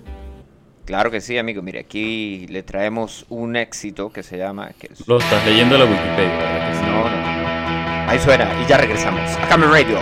Claro 0.88 1.12
que 1.12 1.20
sí, 1.22 1.38
amigo. 1.38 1.62
Mire, 1.62 1.82
aquí 1.82 2.48
le 2.48 2.63
traemos 2.63 3.25
un 3.29 3.56
éxito 3.58 4.10
que 4.10 4.24
se 4.24 4.38
llama... 4.38 4.72
Que 4.79 4.88
es- 4.94 5.06
Lo 5.08 5.17
estás 5.20 5.46
leyendo 5.46 5.75
en 5.75 5.82
la 5.82 5.88
Wikipedia, 5.88 6.38
¿verdad? 6.38 6.82
No, 6.82 7.03
no, 7.10 8.03
no. 8.06 8.10
Ahí 8.10 8.17
suena 8.20 8.50
y 8.63 8.65
ya 8.70 8.77
regresamos. 8.77 9.29
A 9.36 9.48
Camera 9.50 9.70
Radio. 9.72 10.00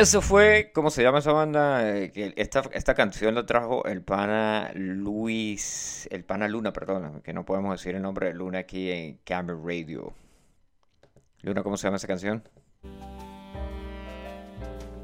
Eso 0.00 0.20
fue, 0.22 0.70
¿cómo 0.74 0.90
se 0.90 1.02
llama 1.02 1.18
esa 1.18 1.32
banda? 1.32 1.88
Eh, 1.96 2.32
esta, 2.36 2.62
esta 2.72 2.94
canción 2.94 3.34
la 3.34 3.46
trajo 3.46 3.84
el 3.86 4.02
pana 4.02 4.70
Luis, 4.74 6.08
el 6.10 6.24
pana 6.24 6.48
Luna, 6.48 6.72
perdón, 6.72 7.20
que 7.22 7.32
no 7.32 7.44
podemos 7.44 7.72
decir 7.78 7.94
el 7.94 8.02
nombre 8.02 8.28
de 8.28 8.34
Luna 8.34 8.60
aquí 8.60 8.90
en 8.90 9.18
Camera 9.24 9.58
Radio. 9.64 10.12
Luna, 11.42 11.62
¿cómo 11.62 11.76
se 11.76 11.86
llama 11.86 11.96
esa 11.96 12.06
canción? 12.06 12.42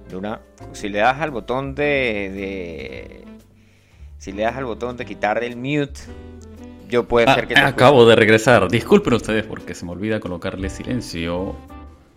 de 0.08 0.16
una, 0.16 0.40
si 0.72 0.88
le 0.88 0.98
das 1.00 1.20
al 1.20 1.32
botón 1.32 1.74
de, 1.74 1.82
de- 2.32 3.24
si 4.18 4.30
le 4.30 4.42
das 4.44 4.54
al 4.56 4.64
botón 4.64 4.96
de 4.96 5.04
quitar 5.04 5.42
el 5.42 5.56
mute, 5.56 6.00
yo 6.88 7.08
puede 7.08 7.28
Ah, 7.28 7.34
ser 7.34 7.48
que 7.48 7.54
te 7.54 7.60
acabo 7.60 8.06
de 8.06 8.14
regresar. 8.14 8.68
Disculpen 8.70 9.14
ustedes 9.14 9.44
porque 9.44 9.74
se 9.74 9.84
me 9.84 9.90
olvida 9.90 10.20
colocarle 10.20 10.70
silencio. 10.70 11.56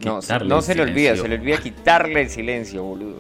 No, 0.06 0.22
se- 0.22 0.40
no 0.40 0.62
se 0.62 0.76
le 0.76 0.84
olvida, 0.84 1.16
se 1.16 1.28
le 1.28 1.36
olvida 1.36 1.58
quitarle 1.58 2.22
el 2.22 2.30
silencio, 2.30 2.84
boludo. 2.84 3.18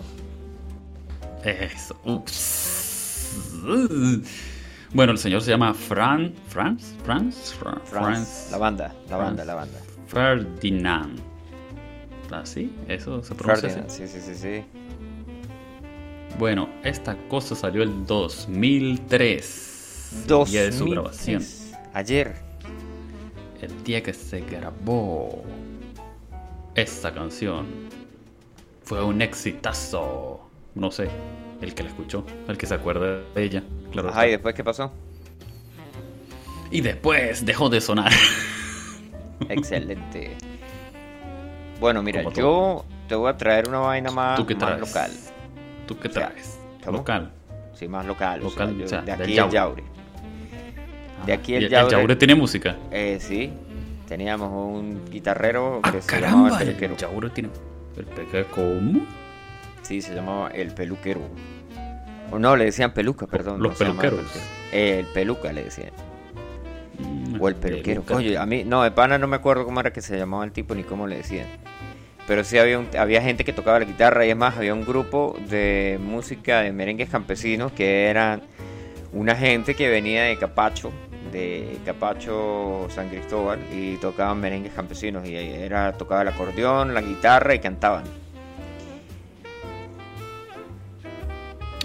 Eso. 1.44 2.00
Ups. 2.06 3.32
Bueno, 4.94 5.12
el 5.12 5.18
señor 5.18 5.42
se 5.42 5.52
llama 5.52 5.74
Fran. 5.74 6.34
Franz? 6.48 6.96
Franz? 7.04 7.54
Fra- 7.60 7.80
Franz, 7.86 7.90
Franz. 7.90 8.48
la 8.52 8.58
banda, 8.58 8.96
la 9.10 9.18
banda, 9.18 9.46
la 9.46 9.56
banda. 9.56 9.78
Ferdinand. 10.08 11.20
¿Así? 12.32 12.74
¿Eso 12.88 13.22
se 13.24 13.36
pronuncia 13.36 13.70
Ferdinand, 13.70 13.92
así? 13.92 14.08
sí, 14.08 14.20
sí, 14.20 14.34
sí, 14.34 14.36
sí. 14.36 14.64
Bueno, 16.38 16.70
esta 16.84 17.16
cosa 17.28 17.56
salió 17.56 17.84
el 17.84 18.06
2003. 18.06 20.26
el 20.30 20.46
día 20.46 20.64
de 20.64 20.72
su 20.72 20.86
2003. 20.86 20.92
grabación. 20.92 21.44
Ayer. 21.94 22.36
El 23.62 23.84
día 23.84 24.02
que 24.02 24.14
se 24.14 24.40
grabó 24.42 25.44
esta 26.76 27.14
canción. 27.14 27.68
Fue 28.84 29.04
un 29.04 29.22
exitazo. 29.22 30.50
No 30.76 30.92
sé, 30.92 31.10
el 31.62 31.74
que 31.74 31.84
la 31.84 31.90
escuchó, 31.90 32.26
el 32.48 32.58
que 32.58 32.66
se 32.66 32.74
acuerda 32.76 33.22
de 33.36 33.44
ella. 33.44 33.64
Claro. 33.92 34.10
Ajá, 34.10 34.28
y 34.28 34.32
después, 34.32 34.56
¿qué 34.56 34.64
pasó? 34.64 34.92
Y 36.72 36.82
después 36.82 37.46
dejó 37.46 37.70
de 37.70 37.82
sonar. 37.82 38.12
Excelente. 39.50 40.38
Bueno, 41.80 42.04
mira, 42.04 42.24
Como 42.24 42.36
yo 42.36 42.86
te 43.08 43.16
voy 43.16 43.30
a 43.30 43.38
traer 43.38 43.70
una 43.70 43.80
vaina 43.80 44.12
más, 44.12 44.38
¿Tú 44.38 44.46
qué 44.46 44.56
más 44.56 44.80
local. 44.80 45.12
¿Tú 45.88 45.98
qué 45.98 46.10
traes? 46.10 46.60
Local. 46.86 47.32
Sí, 47.74 47.88
más 47.88 48.06
local. 48.06 48.42
o 48.44 48.50
sea, 48.50 48.66
Local, 48.66 48.78
yo- 48.78 48.86
o 48.86 48.88
sea, 48.88 49.02
de 49.02 49.12
aquí 49.14 49.24
el 49.32 49.36
Yaure. 49.36 49.54
Yaure. 49.54 49.84
De 51.26 51.34
aquí 51.34 51.56
el 51.56 51.64
¿Y 51.64 51.70
Yaure. 51.70 51.92
Yaure 51.92 52.16
tiene 52.16 52.36
música. 52.36 52.76
Eh, 52.92 53.18
sí, 53.22 53.52
teníamos 54.10 54.52
un 54.52 55.06
guitarrero 55.10 55.80
que 55.84 55.90
Ah, 56.00 56.02
se 56.02 56.20
llamaba 56.20 56.50
caramba, 56.50 56.62
el 56.64 56.70
el 56.70 56.76
peluquero. 56.76 57.32
Tiene. 57.32 57.50
¿El 57.96 58.06
peluquero 58.06 58.48
cómo? 58.52 59.06
Sí, 59.84 60.02
se 60.02 60.14
llamaba 60.14 60.50
el 60.50 60.74
peluquero. 60.74 61.22
O 62.32 62.38
no, 62.40 62.56
le 62.58 62.66
decían 62.66 62.94
peluca, 62.94 63.26
perdón. 63.28 63.62
los 63.64 63.72
no 63.74 63.78
peluqueros. 63.78 64.20
peluquero. 64.20 64.46
El 64.72 65.06
peluca 65.08 65.54
le 65.54 65.64
decían. 65.64 65.92
Mm, 67.00 67.42
O 67.42 67.48
el 67.48 67.56
peluquero. 67.56 68.02
peluca. 68.02 68.16
Oye, 68.16 68.38
a 68.38 68.46
mí, 68.46 68.64
no, 68.66 68.84
de 68.84 68.92
pana 68.92 69.18
no 69.18 69.28
me 69.28 69.38
acuerdo 69.38 69.64
cómo 69.66 69.80
era 69.80 69.94
que 69.94 70.02
se 70.02 70.18
llamaba 70.18 70.44
el 70.44 70.52
tipo 70.52 70.76
ni 70.76 70.84
cómo 70.84 71.08
le 71.08 71.18
decían. 71.18 71.48
Pero 72.28 72.44
sí 72.44 72.58
había, 72.60 72.78
un- 72.78 72.90
había 72.98 73.22
gente 73.24 73.44
que 73.44 73.54
tocaba 73.54 73.80
la 73.80 73.86
guitarra 73.86 74.26
y 74.26 74.30
es 74.30 74.36
más, 74.38 74.56
había 74.58 74.74
un 74.74 74.86
grupo 74.86 75.36
de 75.50 75.98
música 76.02 76.62
de 76.62 76.72
merengues 76.72 77.10
campesinos 77.10 77.72
que 77.72 78.06
eran 78.06 78.42
una 79.12 79.36
gente 79.36 79.74
que 79.74 79.90
venía 79.90 80.24
de 80.26 80.38
Capacho, 80.38 80.92
de 81.32 81.78
Capacho 81.86 82.88
San 82.90 83.10
Cristóbal 83.10 83.60
y 83.74 83.98
tocaban 83.98 84.40
merengues 84.40 84.74
campesinos 84.74 85.28
y 85.28 85.36
era 85.36 85.94
tocaba 85.94 86.22
el 86.24 86.28
acordeón, 86.30 86.94
la 86.94 87.02
guitarra 87.02 87.56
y 87.56 87.60
cantaban. 87.60 88.04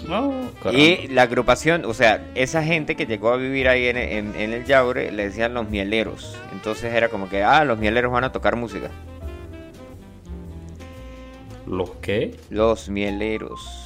Oh. 0.07 0.31
Y 0.71 1.07
la 1.07 1.23
agrupación, 1.23 1.83
o 1.85 1.93
sea, 1.93 2.23
esa 2.35 2.61
gente 2.63 2.95
que 2.95 3.07
llegó 3.07 3.29
a 3.31 3.37
vivir 3.37 3.67
ahí 3.67 3.87
en, 3.87 3.97
en- 3.97 4.35
en 4.35 4.53
el 4.53 4.63
Yaure 4.65 5.11
le 5.11 5.25
decían 5.25 5.53
los 5.55 5.67
mieleros. 5.69 6.37
Entonces 6.53 6.93
era 6.93 7.09
como 7.09 7.27
que, 7.27 7.43
ah, 7.43 7.65
los 7.65 7.79
mieleros 7.79 8.11
van 8.11 8.23
a 8.23 8.31
tocar 8.31 8.55
música. 8.55 8.89
¿Los 11.65 11.89
qué? 12.01 12.37
Los 12.51 12.89
mieleros. 12.89 13.84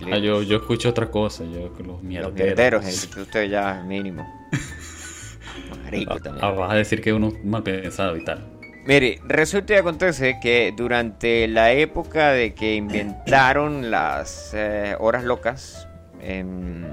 Los 0.00 0.12
Ah, 0.12 0.18
yo, 0.18 0.42
yo 0.42 0.56
escucho 0.58 0.88
otra 0.90 1.10
cosa. 1.10 1.44
Yo 1.44 1.68
los 1.68 1.86
los 1.86 2.02
mierderos. 2.02 2.34
mierderos, 2.34 2.84
el- 3.16 3.22
usted 3.22 3.48
ya 3.50 3.82
mínimo. 3.86 4.26
Marico 5.84 6.14
Ah, 6.14 6.20
también. 6.22 6.44
ah, 6.44 6.50
vas 6.50 6.72
a 6.72 6.74
decir 6.74 7.00
que 7.00 7.12
uno 7.12 7.32
mal 7.44 7.62
pensado 7.62 8.16
y 8.16 8.24
tal. 8.24 8.44
Mire, 8.86 9.20
resulta 9.26 9.74
y 9.74 9.76
acontece 9.78 10.38
que 10.40 10.72
durante 10.76 11.48
la 11.48 11.72
época 11.72 12.30
de 12.30 12.54
que 12.54 12.74
inventaron 12.76 13.90
las 13.90 14.52
eh, 14.54 14.94
horas 15.00 15.24
locas 15.24 15.88
en, 16.20 16.86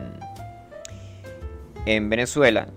en 1.85 2.09
Venezuela, 2.09 2.67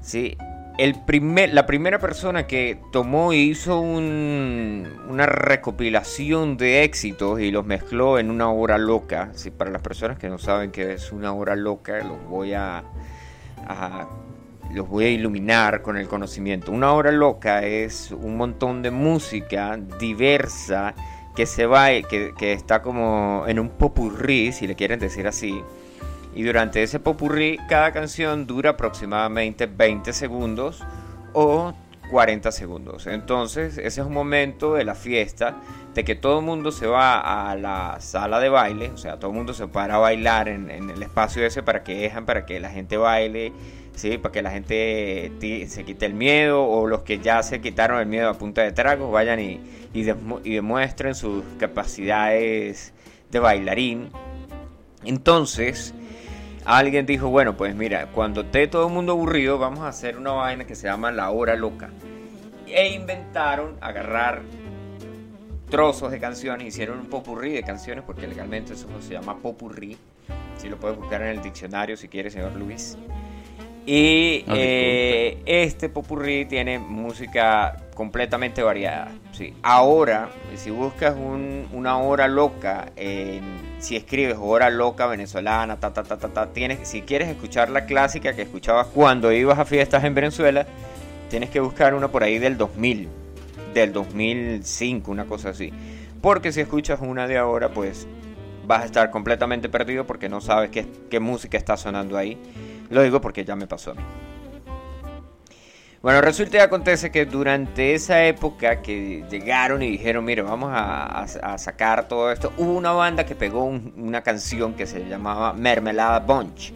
¿sí? 0.00 0.36
El 0.80 0.94
primer, 0.94 1.52
la 1.52 1.66
primera 1.66 1.98
persona 1.98 2.46
que 2.46 2.78
tomó 2.90 3.34
y 3.34 3.50
hizo 3.50 3.78
un- 3.80 4.86
una 5.10 5.26
recopilación 5.26 6.56
de 6.56 6.84
éxitos 6.84 7.38
y 7.38 7.50
los 7.50 7.66
mezcló 7.66 8.18
en 8.18 8.30
una 8.30 8.50
hora 8.50 8.78
loca, 8.78 9.28
¿sí? 9.34 9.50
para 9.50 9.70
las 9.70 9.82
personas 9.82 10.18
que 10.18 10.30
no 10.30 10.38
saben 10.38 10.70
qué 10.70 10.94
es 10.94 11.12
una 11.12 11.34
hora 11.34 11.54
loca, 11.54 11.98
los 11.98 12.24
voy 12.26 12.54
a, 12.54 12.82
los 14.72 14.88
voy 14.88 15.04
a 15.04 15.10
iluminar 15.10 15.82
con 15.82 15.98
el 15.98 16.08
conocimiento. 16.08 16.72
Una 16.72 16.94
hora 16.94 17.12
loca 17.12 17.62
es 17.66 18.10
un 18.12 18.38
montón 18.38 18.80
de 18.80 18.90
música 18.90 19.78
diversa 19.98 20.94
que 21.36 21.44
se 21.44 21.66
va, 21.66 21.88
que, 22.08 22.32
que 22.38 22.54
está 22.54 22.80
como 22.80 23.44
en 23.46 23.58
un 23.58 23.68
popurrí, 23.68 24.50
si 24.52 24.66
le 24.66 24.74
quieren 24.76 24.98
decir 24.98 25.26
así. 25.26 25.62
Y 26.34 26.44
durante 26.44 26.82
ese 26.82 27.00
popurrí, 27.00 27.58
cada 27.68 27.92
canción 27.92 28.46
dura 28.46 28.70
aproximadamente 28.70 29.66
20 29.66 30.12
segundos 30.12 30.82
o 31.32 31.74
40 32.10 32.52
segundos. 32.52 33.06
Entonces, 33.06 33.78
ese 33.78 34.00
es 34.00 34.06
un 34.06 34.12
momento 34.12 34.74
de 34.74 34.84
la 34.84 34.94
fiesta 34.94 35.56
de 35.94 36.04
que 36.04 36.14
todo 36.14 36.40
el 36.40 36.44
mundo 36.44 36.72
se 36.72 36.86
va 36.86 37.50
a 37.50 37.56
la 37.56 37.96
sala 38.00 38.38
de 38.40 38.48
baile, 38.48 38.90
o 38.90 38.96
sea, 38.96 39.18
todo 39.18 39.30
el 39.30 39.36
mundo 39.36 39.54
se 39.54 39.66
para 39.68 39.96
a 39.96 39.98
bailar 39.98 40.48
en, 40.48 40.70
el 40.70 41.02
espacio 41.02 41.44
ese 41.44 41.62
para 41.62 41.82
que 41.82 41.94
dejan, 41.94 42.26
para 42.26 42.46
que 42.46 42.60
la 42.60 42.70
gente 42.70 42.96
baile, 42.96 43.52
¿sí? 43.94 44.18
para 44.18 44.32
que 44.32 44.42
la 44.42 44.50
gente 44.50 45.32
se 45.68 45.84
quite 45.84 46.06
el 46.06 46.14
miedo 46.14 46.64
o 46.64 46.86
los 46.86 47.02
que 47.02 47.18
ya 47.18 47.42
se 47.42 47.60
quitaron 47.60 47.98
el 47.98 48.06
miedo 48.06 48.28
a 48.28 48.34
punta 48.34 48.62
de 48.62 48.72
tragos 48.72 49.10
vayan 49.10 49.40
y, 49.40 49.60
y 49.92 50.54
demuestren 50.54 51.14
sus 51.14 51.42
capacidades 51.58 52.92
de 53.30 53.38
bailarín. 53.38 54.10
Entonces, 55.04 55.94
alguien 56.64 57.06
dijo, 57.06 57.28
bueno, 57.28 57.56
pues 57.56 57.74
mira, 57.74 58.06
cuando 58.06 58.42
esté 58.42 58.66
todo 58.66 58.88
el 58.88 58.92
mundo 58.92 59.12
aburrido, 59.12 59.58
vamos 59.58 59.80
a 59.80 59.88
hacer 59.88 60.16
una 60.16 60.32
vaina 60.32 60.64
que 60.66 60.74
se 60.74 60.86
llama 60.86 61.10
la 61.10 61.30
hora 61.30 61.56
loca. 61.56 61.90
E 62.66 62.88
inventaron 62.88 63.76
agarrar 63.80 64.42
trozos 65.70 66.10
de 66.10 66.18
canciones, 66.18 66.66
hicieron 66.66 66.98
un 66.98 67.06
popurrí 67.06 67.52
de 67.52 67.62
canciones, 67.62 68.04
porque 68.04 68.26
legalmente 68.26 68.74
eso 68.74 68.86
se 69.00 69.14
llama 69.14 69.38
popurrí. 69.38 69.96
Si 70.56 70.68
lo 70.68 70.76
puedes 70.76 70.98
buscar 70.98 71.22
en 71.22 71.28
el 71.28 71.42
diccionario 71.42 71.96
si 71.96 72.08
quieres, 72.08 72.34
señor 72.34 72.54
Luis. 72.54 72.98
Y 73.86 74.44
eh, 74.48 75.42
este 75.46 75.88
popurrí 75.88 76.44
tiene 76.44 76.78
música 76.78 77.76
completamente 77.94 78.62
variada. 78.62 79.08
Sí. 79.40 79.54
Ahora, 79.62 80.28
si 80.56 80.70
buscas 80.70 81.14
un- 81.16 81.66
una 81.72 81.96
hora 81.96 82.28
loca, 82.28 82.92
si 83.78 83.96
escribes 83.96 84.36
hora 84.38 84.68
loca 84.68 85.06
venezolana, 85.06 85.78
tienes, 86.52 86.86
si 86.86 87.00
quieres 87.00 87.28
escuchar 87.28 87.70
la 87.70 87.86
clásica 87.86 88.34
que 88.34 88.42
escuchabas 88.42 88.88
cuando 88.88 89.32
ibas 89.32 89.58
a 89.58 89.64
fiestas 89.64 90.04
en 90.04 90.14
Venezuela, 90.14 90.66
tienes 91.30 91.48
que 91.48 91.58
buscar 91.60 91.94
una 91.94 92.08
por 92.08 92.22
ahí 92.22 92.38
del 92.38 92.58
2000, 92.58 93.08
del 93.72 93.94
2005, 93.94 95.10
una 95.10 95.24
cosa 95.24 95.48
así. 95.48 95.72
Porque 96.20 96.52
si 96.52 96.60
escuchas 96.60 97.00
una 97.00 97.26
de 97.26 97.38
ahora, 97.38 97.70
pues 97.70 98.06
vas 98.66 98.82
a 98.82 98.84
estar 98.84 99.10
completamente 99.10 99.70
perdido 99.70 100.06
porque 100.06 100.28
no 100.28 100.42
sabes 100.42 100.68
qué, 100.68 100.86
qué 101.08 101.18
música 101.18 101.56
está 101.56 101.78
sonando 101.78 102.18
ahí. 102.18 102.36
Lo 102.90 103.02
digo 103.02 103.22
porque 103.22 103.46
ya 103.46 103.56
me 103.56 103.66
pasó 103.66 103.92
a 103.92 103.94
mí. 103.94 104.02
Bueno, 106.02 106.22
resulta 106.22 106.56
y 106.56 106.60
acontece 106.60 107.10
que 107.10 107.26
durante 107.26 107.92
esa 107.92 108.24
época 108.24 108.80
que 108.80 109.22
llegaron 109.30 109.82
y 109.82 109.90
dijeron, 109.90 110.24
mire, 110.24 110.40
vamos 110.40 110.70
a, 110.72 111.26
sacar 111.58 112.08
todo 112.08 112.32
esto, 112.32 112.52
hubo 112.56 112.72
una 112.72 112.92
banda 112.92 113.26
que 113.26 113.34
pegó 113.34 113.64
un- 113.64 113.92
una 113.98 114.22
canción 114.22 114.72
que 114.72 114.86
se 114.86 115.06
llamaba 115.06 115.52
Mermelada 115.52 116.18
Bunch. 116.20 116.72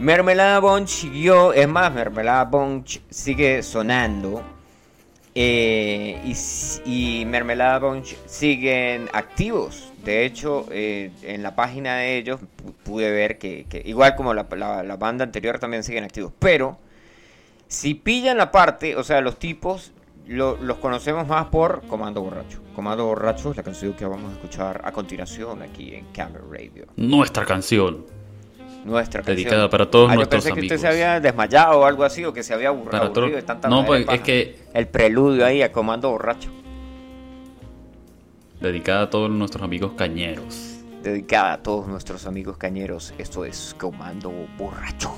Mermelada 0.00 0.58
Bunch 0.58 0.88
siguió, 0.88 1.52
es 1.52 1.68
más, 1.68 1.92
Mermelada 1.92 2.44
Bunch 2.44 3.00
sigue 3.10 3.62
sonando. 3.62 4.42
eh, 5.32 6.20
y, 6.84 7.24
Mermelada 7.26 7.78
Bunch 7.78 8.16
siguen 8.26 9.08
activos. 9.12 9.92
De 10.04 10.24
hecho, 10.24 10.66
eh, 10.72 11.12
en 11.22 11.44
la 11.44 11.54
página 11.54 11.96
de 11.98 12.16
ellos 12.16 12.40
pu- 12.40 12.72
pude 12.82 13.12
ver 13.12 13.38
que, 13.38 13.64
igual 13.84 14.16
como 14.16 14.34
la- 14.34 14.46
la 14.82 14.96
banda 14.96 15.22
anterior 15.24 15.60
también 15.60 15.84
siguen 15.84 16.02
activos. 16.02 16.32
Pero 16.40 16.78
si 17.70 17.94
pillan 17.94 18.36
la 18.36 18.50
parte, 18.50 18.96
o 18.96 19.04
sea, 19.04 19.20
los 19.20 19.38
tipos 19.38 19.92
lo- 20.26 20.56
los 20.56 20.78
conocemos 20.78 21.26
más 21.28 21.46
por 21.46 21.82
Comando 21.86 22.20
Borracho. 22.20 22.60
Comando 22.74 23.04
Borracho 23.06 23.52
es 23.52 23.56
la 23.56 23.62
canción 23.62 23.92
que 23.92 24.04
vamos 24.04 24.30
a 24.30 24.34
escuchar 24.34 24.80
a 24.84 24.90
continuación 24.90 25.62
aquí 25.62 25.94
en 25.94 26.06
Camera 26.06 26.42
Radio. 26.50 26.86
Nuestra 26.96 27.44
canción. 27.46 28.04
Nuestra 28.84 29.20
canción. 29.22 29.36
Dedicada 29.36 29.70
para 29.70 29.88
todos 29.88 30.08
Ah, 30.10 30.14
yo 30.14 30.16
nuestros 30.16 30.42
pensé 30.44 30.54
que 30.60 30.66
usted 30.66 30.78
se 30.78 30.88
había 30.88 31.20
desmayado 31.20 31.78
o 31.80 31.84
algo 31.84 32.02
así, 32.02 32.24
o 32.24 32.32
que 32.32 32.42
se 32.42 32.54
había 32.54 32.68
aburrido, 32.68 32.90
Para 32.90 33.04
aburrido 33.06 33.36
de 33.36 33.42
tanta 33.42 33.68
No, 33.68 33.84
pues, 33.86 34.04
es 34.10 34.20
que- 34.22 34.58
El 34.74 34.88
preludio 34.88 35.46
ahí 35.46 35.62
a 35.62 35.70
Comando 35.70 36.10
Borracho. 36.10 36.50
Dedicada 38.60 39.02
a 39.02 39.10
todos 39.10 39.30
nuestros 39.30 39.62
amigos 39.62 39.92
cañeros. 39.96 40.78
Dedicada 41.02 41.52
a 41.54 41.62
todos 41.62 41.86
nuestros 41.86 42.26
amigos 42.26 42.56
cañeros, 42.58 43.14
esto 43.18 43.44
es 43.44 43.74
Comando 43.78 44.32
Borracho. 44.58 45.14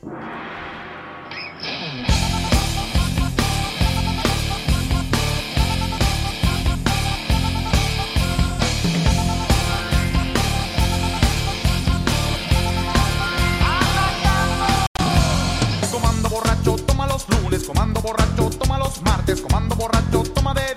Comando 0.00 0.18
borracho, 16.30 16.76
toma 16.86 17.06
los 17.06 17.28
lunes, 17.28 17.64
comando 17.64 18.00
borracho, 18.00 18.48
toma 18.58 18.78
los 18.78 19.02
martes, 19.02 19.42
comando 19.42 19.74
borracho, 19.76 20.22
toma 20.34 20.54
de 20.54 20.69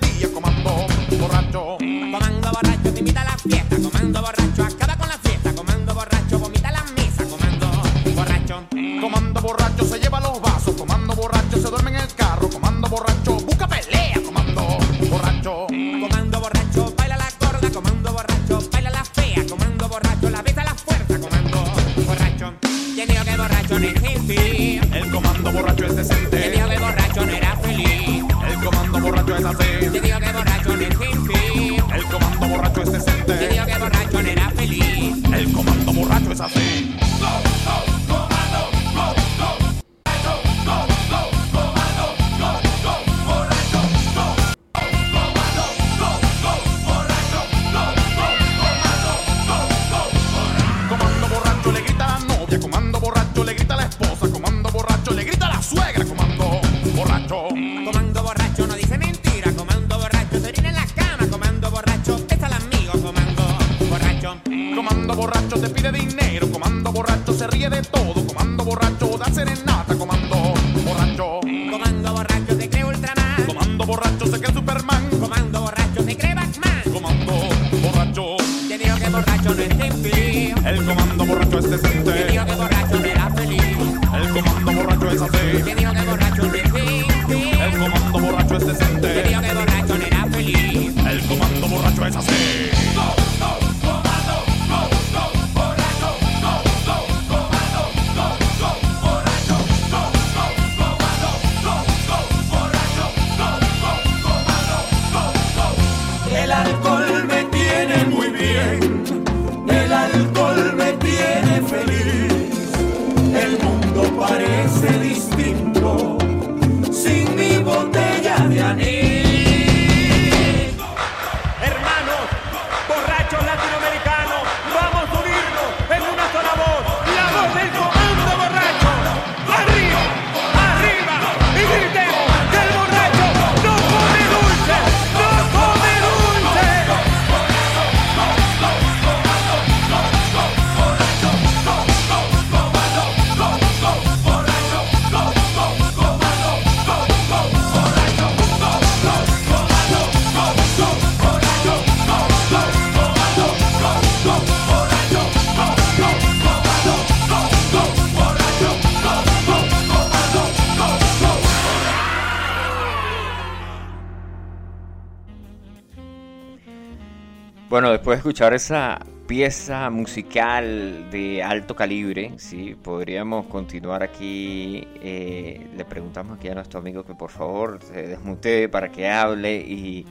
después 168.13 168.23
de 168.23 168.29
escuchar 168.29 168.53
esa 168.53 168.99
pieza 169.27 169.89
musical 169.89 171.09
de 171.11 171.41
alto 171.41 171.75
calibre, 171.75 172.33
sí, 172.37 172.75
podríamos 172.81 173.45
continuar 173.47 174.03
aquí. 174.03 174.85
eh, 175.01 175.65
le 175.75 175.85
preguntamos 175.85 176.37
aquí 176.37 176.49
a 176.49 176.55
nuestro 176.55 176.79
amigo 176.79 177.03
que 177.03 177.15
por 177.15 177.31
favor 177.31 177.79
se 177.81 178.07
desmutee 178.07 178.69
para 178.69 178.89
que 178.91 179.07
hable 179.09 179.55
y 179.57 180.05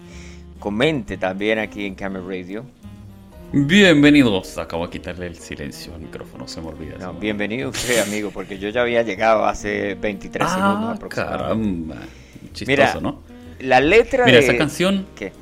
comente 0.59 1.17
también 1.17 1.59
aquí 1.59 1.87
en 1.87 1.95
Camera 1.95 2.25
Radio. 2.27 2.65
Bienvenidos. 3.53 4.57
Acabo 4.59 4.87
de 4.87 4.93
quitarle 4.93 5.27
el 5.27 5.37
silencio 5.37 5.95
al 5.95 6.01
micrófono, 6.01 6.49
se 6.49 6.61
me 6.63 6.69
olvida. 6.69 6.97
No, 6.99 7.13
bienvenido 7.13 7.69
usted, 7.69 8.01
amigo, 8.01 8.31
porque 8.33 8.59
yo 8.59 8.71
ya 8.71 8.81
había 8.83 9.03
llegado 9.03 9.45
hace 9.45 9.95
23 9.95 10.49
segundos 10.51 10.89
Ah, 10.89 10.93
aproximadamente. 10.93 11.95
caramba. 11.95 11.97
Chistoso, 12.55 12.67
Mira, 12.67 13.01
¿no? 13.01 13.21
La 13.61 13.81
letra 13.81 14.25
Mira, 14.25 14.39
de... 14.39 14.45
esa 14.45 14.57
canción, 14.57 15.07
¿Qué? 15.15 15.33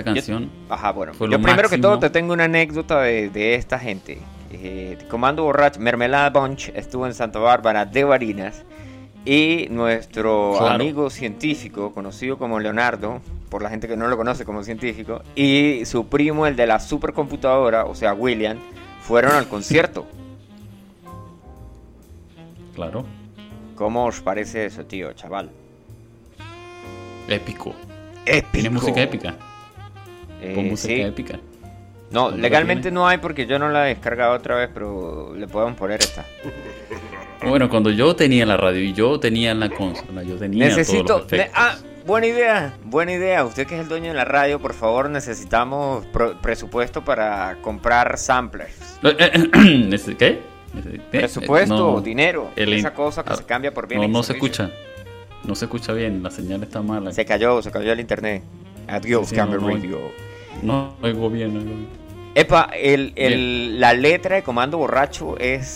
Esa 0.00 0.14
canción, 0.14 0.50
Ajá, 0.68 0.92
bueno. 0.92 1.14
Fue 1.14 1.28
yo 1.28 1.38
lo 1.38 1.42
primero 1.42 1.68
que 1.68 1.78
todo 1.78 1.98
te 1.98 2.10
tengo 2.10 2.32
una 2.32 2.44
anécdota 2.44 3.00
de, 3.02 3.30
de 3.30 3.54
esta 3.54 3.78
gente. 3.78 4.18
Eh, 4.52 4.98
Comando 5.08 5.44
Borracho, 5.44 5.80
Mermelada 5.80 6.30
Bunch 6.30 6.70
estuvo 6.74 7.06
en 7.06 7.14
Santa 7.14 7.38
Bárbara 7.38 7.84
de 7.86 8.04
Barinas 8.04 8.64
y 9.24 9.68
nuestro 9.70 10.54
Claro. 10.58 10.74
amigo 10.74 11.10
científico, 11.10 11.92
conocido 11.92 12.38
como 12.38 12.58
Leonardo, 12.58 13.20
por 13.48 13.62
la 13.62 13.70
gente 13.70 13.86
que 13.86 13.96
no 13.96 14.08
lo 14.08 14.16
conoce 14.16 14.44
como 14.44 14.64
científico, 14.64 15.22
y 15.36 15.82
su 15.84 16.06
primo, 16.08 16.46
el 16.46 16.56
de 16.56 16.66
la 16.66 16.80
supercomputadora, 16.80 17.84
o 17.84 17.94
sea, 17.94 18.14
William, 18.14 18.58
fueron 19.02 19.32
al 19.32 19.46
concierto. 19.46 20.06
claro, 22.74 23.04
¿Cómo 23.76 24.04
os 24.06 24.20
parece 24.20 24.66
eso, 24.66 24.84
tío, 24.84 25.12
chaval? 25.14 25.50
épico. 27.28 27.74
Épico. 28.26 28.48
Tiene 28.52 28.70
música 28.70 29.00
épica. 29.02 29.34
Eh, 30.42 30.54
Con 30.54 30.68
música 30.68 30.94
sí. 30.94 31.00
épica. 31.02 31.38
No, 32.10 32.22
¿Dónde 32.24 32.38
la 32.38 32.42
legalmente 32.42 32.90
no 32.90 33.06
hay 33.06 33.18
porque 33.18 33.46
yo 33.46 33.58
no 33.58 33.68
la 33.68 33.86
he 33.86 33.94
descargado 33.94 34.34
otra 34.34 34.56
vez, 34.56 34.68
pero 34.74 35.32
le 35.36 35.46
podemos 35.46 35.76
poner 35.78 36.00
esta. 36.00 36.24
Bueno, 37.46 37.70
cuando 37.70 37.90
yo 37.90 38.14
tenía 38.16 38.44
la 38.44 38.56
radio 38.56 38.80
y 38.80 38.92
yo 38.92 39.18
tenía 39.18 39.54
la 39.54 39.70
consola, 39.70 40.22
yo 40.22 40.36
tenía 40.36 40.66
Necesito. 40.66 41.04
todos 41.04 41.22
los 41.22 41.32
ne- 41.32 41.50
ah, 41.54 41.76
buena 42.04 42.26
idea, 42.26 42.74
buena 42.84 43.12
idea. 43.12 43.44
Usted 43.44 43.66
que 43.66 43.76
es 43.76 43.80
el 43.80 43.88
dueño 43.88 44.08
de 44.08 44.14
la 44.14 44.24
radio, 44.24 44.58
por 44.58 44.74
favor, 44.74 45.08
necesitamos 45.08 46.04
presupuesto 46.42 47.02
para 47.04 47.56
comprar 47.62 48.18
samplers. 48.18 48.98
Eh, 49.02 49.16
eh, 49.18 49.88
¿Ese 49.92 50.16
¿Qué? 50.16 50.40
Presupuesto, 51.10 51.76
no, 51.94 52.00
dinero, 52.00 52.50
el 52.56 52.72
esa 52.74 52.92
cosa 52.92 53.24
que 53.24 53.32
ah, 53.32 53.36
se 53.36 53.44
cambia 53.44 53.72
por 53.72 53.84
No, 53.84 53.88
bienes. 53.88 54.08
y 54.08 54.12
no 54.12 54.22
se 54.22 54.34
escucha. 54.34 54.70
No 55.44 55.54
se 55.54 55.64
escucha 55.64 55.92
bien, 55.94 56.22
la 56.22 56.30
señal 56.30 56.62
está 56.62 56.82
mala. 56.82 57.12
Se 57.12 57.24
cayó, 57.24 57.62
se 57.62 57.70
cayó 57.70 57.92
el 57.92 58.00
internet. 58.00 58.42
Adiós, 58.86 59.28
Sí, 59.28 59.36
no, 59.36 59.46
no. 59.46 59.68
Radio. 59.68 59.98
No 60.62 60.94
oigo 61.02 61.30
bien, 61.30 61.54
no 61.54 61.60
oigo 61.60 61.74
bien. 61.74 61.88
Epa, 62.34 62.70
el, 62.74 63.12
el- 63.16 63.80
la 63.80 63.92
letra 63.94 64.36
de 64.36 64.42
Comando 64.42 64.78
Borracho 64.78 65.36
es 65.38 65.66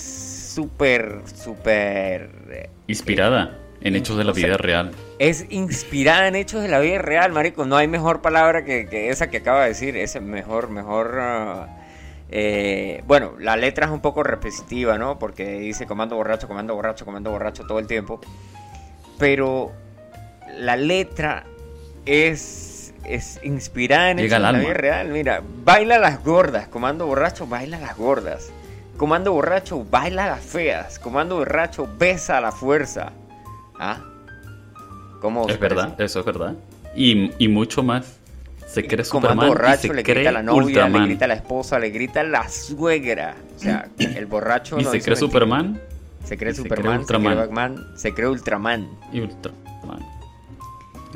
súper, 0.55 1.23
súper... 1.35 2.31
eh, 2.51 2.71
Inspirada. 2.87 3.59
En 3.81 3.97
hechos 3.97 4.17
de 4.17 4.25
la 4.25 4.33
sea, 4.33 4.47
vida 4.47 4.57
real. 4.57 4.93
Es 5.19 5.45
inspirada 5.51 6.27
en 6.29 6.37
hechos 6.37 6.63
de 6.63 6.69
la 6.69 6.79
vida 6.81 6.99
real, 7.03 7.33
marico. 7.33 7.67
No 7.67 7.77
hay 7.77 7.87
mejor 7.87 8.23
palabra 8.23 8.65
que, 8.65 8.87
que 8.89 9.11
esa 9.11 9.29
que 9.29 9.39
acaba 9.39 9.63
de 9.63 9.69
decir. 9.69 9.95
Es 9.97 10.19
mejor, 10.23 10.71
mejor. 10.71 11.19
eh, 12.31 13.03
bueno, 13.07 13.33
la 13.39 13.57
letra 13.57 13.85
es 13.87 13.93
un 13.93 14.01
poco 14.01 14.23
repetitiva, 14.23 14.97
¿no? 14.97 15.19
Porque 15.19 15.59
dice 15.59 15.85
comando 15.87 16.17
borracho, 16.17 16.49
comando 16.49 16.75
borracho, 16.75 17.05
comando 17.05 17.31
borracho 17.31 17.65
todo 17.67 17.79
el 17.79 17.87
tiempo. 17.87 18.21
Pero 19.19 19.73
la 20.59 20.77
letra 20.77 21.45
es, 22.07 22.41
es 23.07 23.41
inspirada 23.43 24.11
en 24.11 24.19
Llega 24.19 24.39
la 24.39 24.49
alma. 24.49 24.61
vida 24.61 24.75
real. 24.75 25.09
Mira, 25.09 25.43
baila 25.65 25.99
las 25.99 26.23
gordas. 26.25 26.69
Comando 26.69 27.07
borracho, 27.07 27.47
baila 27.47 27.79
las 27.79 27.97
gordas. 27.97 28.51
Comando 28.97 29.33
borracho, 29.33 29.85
baila 29.85 30.27
las 30.29 30.41
feas. 30.45 30.99
Comando 30.99 31.37
borracho, 31.37 31.89
besa 31.99 32.39
a 32.39 32.41
la 32.41 32.53
fuerza. 32.53 33.13
¿Ah? 33.79 33.99
¿Cómo 35.21 35.49
Es 35.49 35.59
verdad, 35.59 35.85
parece? 35.97 36.05
eso 36.05 36.21
es 36.21 36.27
verdad. 36.27 36.55
Y, 36.95 37.31
y 37.39 37.49
mucho 37.49 37.83
más. 37.83 38.19
Se 38.67 38.87
cree 38.87 39.05
Comando 39.05 39.29
Superman 39.31 39.47
y 39.47 39.49
borracho, 39.49 39.89
se 39.89 39.95
le 39.95 40.03
cree 40.03 40.15
grita 40.17 40.31
a 40.31 40.33
la 40.33 40.43
novia, 40.43 40.65
Ultraman. 40.65 41.03
le 41.03 41.09
grita 41.09 41.25
a 41.27 41.29
la 41.29 41.35
esposa, 41.35 41.79
le 41.79 41.91
grita 41.91 42.21
a 42.21 42.25
la 42.25 42.49
suegra. 42.49 43.35
O 43.57 43.59
sea, 43.59 43.89
el 43.99 44.27
borracho 44.27 44.79
y 44.81 44.85
no 44.85 44.91
se 44.91 45.01
cree. 45.01 45.17
Superman 45.17 45.81
Se 46.25 46.37
cree 46.37 46.53
y 46.53 46.55
Superman, 46.57 47.07
se 47.07 47.15
cree. 47.15 47.35
Batman, 47.35 47.87
se 47.97 48.13
cree 48.15 48.29
Ultraman. 48.29 48.89
y 49.13 49.21
Ultraman. 49.21 49.64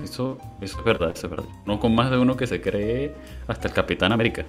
Eso, 0.03 0.39
eso 0.61 0.79
es 0.79 0.85
verdad, 0.85 1.11
eso 1.15 1.27
es 1.27 1.31
verdad. 1.31 1.49
No 1.67 1.79
con 1.81 1.95
más 1.95 2.11
de 2.11 2.19
uno 2.19 2.37
que 2.37 2.47
se 2.47 2.61
cree 2.61 3.13
hasta 3.47 3.69
el 3.69 3.75
Capitán 3.75 4.13
América. 4.13 4.45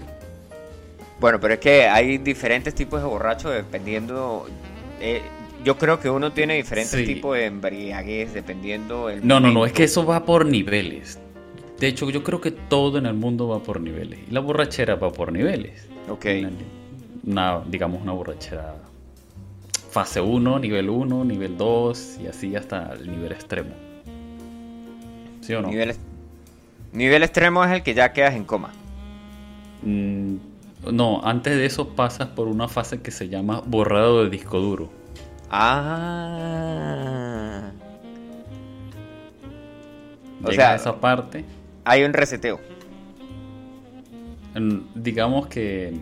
Bueno, 1.19 1.39
pero 1.39 1.55
es 1.55 1.59
que 1.59 1.83
hay 1.87 2.17
diferentes 2.17 2.73
tipos 2.75 3.01
de 3.01 3.07
borrachos 3.07 3.51
dependiendo. 3.53 4.45
eh, 5.01 5.21
yo 5.63 5.77
creo 5.77 5.99
que 5.99 6.09
uno 6.09 6.31
tiene 6.31 6.55
diferentes 6.55 6.91
Sí. 6.99 7.05
tipos 7.05 7.35
de 7.35 7.45
embriaguez 7.45 8.33
dependiendo. 8.33 9.09
El 9.09 9.27
No, 9.27 9.41
no, 9.41 9.51
no, 9.51 9.65
es 9.65 9.73
que 9.73 9.83
eso 9.83 10.05
va 10.05 10.23
por 10.25 10.45
niveles. 10.45 11.19
De 11.79 11.87
hecho, 11.87 12.09
yo 12.09 12.23
creo 12.23 12.39
que 12.39 12.51
todo 12.51 12.97
en 12.97 13.05
el 13.05 13.13
mundo 13.13 13.47
va 13.49 13.59
por 13.61 13.81
niveles. 13.81 14.19
Y 14.29 14.31
la 14.33 14.39
borrachera 14.39 14.95
va 14.95 15.11
por 15.11 15.33
niveles. 15.33 15.87
Ok. 16.09 16.25
Una, 17.25 17.57
una, 17.57 17.63
digamos, 17.67 18.01
una 18.01 18.13
borrachera 18.13 18.75
fase 19.91 20.21
1, 20.21 20.59
nivel 20.59 20.89
1, 20.89 21.25
nivel 21.25 21.57
2 21.57 22.19
y 22.23 22.27
así 22.27 22.55
hasta 22.55 22.93
el 22.93 23.09
nivel 23.11 23.31
extremo. 23.33 23.71
¿Sí 25.49 25.55
o 25.55 25.63
no? 25.63 25.69
Nivel, 25.69 25.95
nivel 26.93 27.23
extremo 27.23 27.63
es 27.65 27.71
el 27.71 27.81
que 27.81 27.95
ya 27.95 28.13
quedas 28.13 28.35
en 28.35 28.43
coma. 28.43 28.69
Mm, 29.81 30.35
no, 30.93 31.21
antes 31.25 31.55
de 31.55 31.65
eso 31.65 31.95
pasas 31.95 32.27
por 32.27 32.47
una 32.47 32.67
fase 32.67 33.01
que 33.01 33.09
se 33.09 33.29
llama 33.29 33.63
borrado 33.65 34.23
de 34.23 34.29
disco 34.29 34.59
duro. 34.59 34.91
Ah. 36.39 37.71
O 40.43 40.49
Llega 40.51 40.63
sea, 40.65 40.71
a 40.73 40.75
esa 40.75 41.01
parte, 41.01 41.45
hay 41.83 42.03
un 42.03 42.13
reseteo. 42.13 42.59
digamos 44.93 45.47
que 45.47 45.95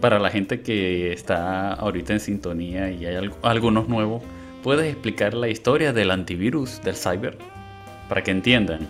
para 0.00 0.18
la 0.18 0.30
gente 0.30 0.62
que 0.62 1.12
está 1.12 1.74
ahorita 1.74 2.14
en 2.14 2.20
sintonía 2.20 2.90
y 2.90 3.04
hay 3.04 3.16
al- 3.16 3.34
algunos 3.42 3.86
nuevos, 3.86 4.22
¿puedes 4.62 4.90
explicar 4.90 5.34
la 5.34 5.48
historia 5.48 5.92
del 5.92 6.10
antivirus, 6.10 6.80
del 6.82 6.96
cyber? 6.96 7.36
Para 8.10 8.24
que 8.24 8.32
entiendan. 8.32 8.88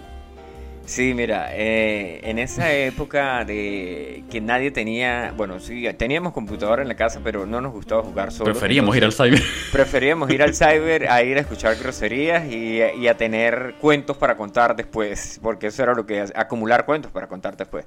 Sí, 0.86 1.12
mira, 1.12 1.50
eh, 1.52 2.20
en 2.24 2.38
esa 2.38 2.72
época 2.72 3.44
de 3.44 4.24
que 4.30 4.40
nadie 4.40 4.70
tenía, 4.70 5.34
bueno, 5.36 5.60
sí, 5.60 5.86
teníamos 5.98 6.32
computadora 6.32 6.80
en 6.80 6.88
la 6.88 6.94
casa, 6.94 7.20
pero 7.22 7.44
no 7.44 7.60
nos 7.60 7.70
gustaba 7.72 8.02
jugar 8.02 8.32
solo. 8.32 8.50
Preferíamos 8.50 8.96
ir 8.96 9.04
al 9.04 9.12
cyber. 9.12 9.42
Preferíamos 9.72 10.30
ir 10.30 10.42
al 10.42 10.54
cyber 10.54 11.10
a 11.10 11.22
ir 11.22 11.36
a 11.36 11.40
escuchar 11.42 11.76
groserías 11.76 12.50
y, 12.50 12.80
y 12.80 13.08
a 13.08 13.16
tener 13.18 13.74
cuentos 13.78 14.16
para 14.16 14.38
contar 14.38 14.74
después, 14.74 15.38
porque 15.42 15.66
eso 15.66 15.82
era 15.82 15.92
lo 15.92 16.06
que 16.06 16.24
acumular 16.34 16.86
cuentos 16.86 17.12
para 17.12 17.28
contar 17.28 17.58
después. 17.58 17.84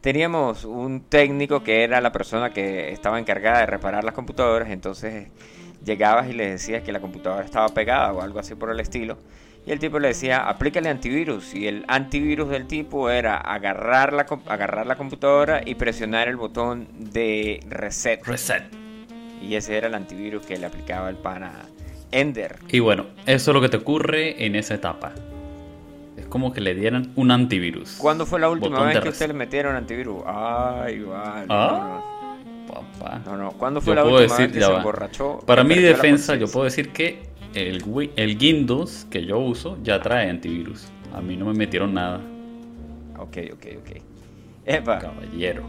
Teníamos 0.00 0.64
un 0.64 1.02
técnico 1.02 1.62
que 1.62 1.84
era 1.84 2.00
la 2.00 2.10
persona 2.10 2.50
que 2.50 2.90
estaba 2.90 3.20
encargada 3.20 3.60
de 3.60 3.66
reparar 3.66 4.02
las 4.02 4.12
computadoras, 4.12 4.70
entonces 4.70 5.28
llegabas 5.84 6.28
y 6.28 6.32
le 6.32 6.50
decías 6.50 6.82
que 6.82 6.90
la 6.90 6.98
computadora 6.98 7.44
estaba 7.44 7.68
pegada 7.68 8.12
o 8.12 8.20
algo 8.20 8.40
así 8.40 8.56
por 8.56 8.70
el 8.70 8.80
estilo. 8.80 9.16
Y 9.66 9.72
el 9.72 9.78
tipo 9.78 9.98
le 9.98 10.08
decía, 10.08 10.46
aplícale 10.48 10.90
antivirus. 10.90 11.54
Y 11.54 11.66
el 11.66 11.84
antivirus 11.88 12.50
del 12.50 12.66
tipo 12.66 13.08
era 13.08 13.38
agarrar 13.38 14.12
la, 14.12 14.26
agarrar 14.46 14.86
la 14.86 14.96
computadora 14.96 15.62
y 15.64 15.74
presionar 15.74 16.28
el 16.28 16.36
botón 16.36 16.86
de 16.98 17.60
reset. 17.68 18.24
Reset. 18.26 18.64
Y 19.40 19.54
ese 19.54 19.76
era 19.76 19.86
el 19.86 19.94
antivirus 19.94 20.44
que 20.44 20.58
le 20.58 20.66
aplicaba 20.66 21.08
el 21.08 21.16
pana 21.16 21.52
Ender. 22.12 22.58
Y 22.68 22.80
bueno, 22.80 23.06
eso 23.26 23.50
es 23.50 23.54
lo 23.54 23.60
que 23.60 23.68
te 23.68 23.78
ocurre 23.78 24.44
en 24.44 24.54
esa 24.54 24.74
etapa. 24.74 25.12
Es 26.16 26.26
como 26.26 26.52
que 26.52 26.60
le 26.60 26.74
dieran 26.74 27.12
un 27.16 27.30
antivirus. 27.30 27.96
¿Cuándo 27.98 28.26
fue 28.26 28.40
la 28.40 28.48
última 28.50 28.78
Botón 28.78 28.88
vez 28.92 29.00
que 29.00 29.08
usted 29.08 29.28
le 29.28 29.34
metieron 29.34 29.74
antivirus? 29.76 30.22
Ay, 30.26 31.00
vale. 31.00 31.46
Ah. 31.48 32.02
No, 33.26 33.32
no, 33.32 33.36
no. 33.36 33.50
¿Cuándo 33.52 33.80
fue 33.80 33.92
Yo 33.92 33.94
la 33.96 34.04
última 34.04 34.22
decir, 34.22 34.46
vez 34.46 34.52
que 34.52 34.60
se 34.60 34.70
va. 34.70 34.78
emborrachó? 34.78 35.38
Para 35.46 35.64
mi 35.64 35.76
defensa, 35.76 36.34
yo 36.36 36.48
puedo 36.48 36.64
decir 36.64 36.90
que 36.90 37.22
el, 37.54 38.10
el 38.16 38.38
Windows 38.40 39.06
que 39.10 39.24
yo 39.24 39.38
uso 39.38 39.78
ya 39.82 40.00
trae 40.00 40.28
antivirus. 40.30 40.86
A 41.12 41.20
mí 41.20 41.36
no 41.36 41.46
me 41.46 41.54
metieron 41.54 41.94
nada, 41.94 42.20
Ok, 43.18 43.38
ok, 43.52 43.66
ok. 43.78 44.02
Epa, 44.66 44.98
caballero. 44.98 45.62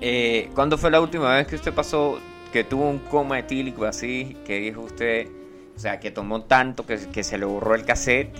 eh, 0.00 0.48
¿cuándo 0.54 0.78
fue 0.78 0.90
la 0.90 1.00
última 1.00 1.34
vez 1.36 1.46
que 1.46 1.56
usted 1.56 1.72
pasó, 1.74 2.18
que 2.52 2.64
tuvo 2.64 2.88
un 2.88 2.98
coma 2.98 3.38
etílico 3.38 3.84
así, 3.84 4.36
que 4.46 4.58
dijo 4.60 4.80
usted, 4.82 5.28
o 5.76 5.78
sea, 5.78 6.00
que 6.00 6.10
tomó 6.10 6.42
tanto 6.42 6.86
que, 6.86 6.98
que 7.12 7.22
se 7.22 7.36
le 7.36 7.44
borró 7.44 7.74
el 7.74 7.84
cassette, 7.84 8.30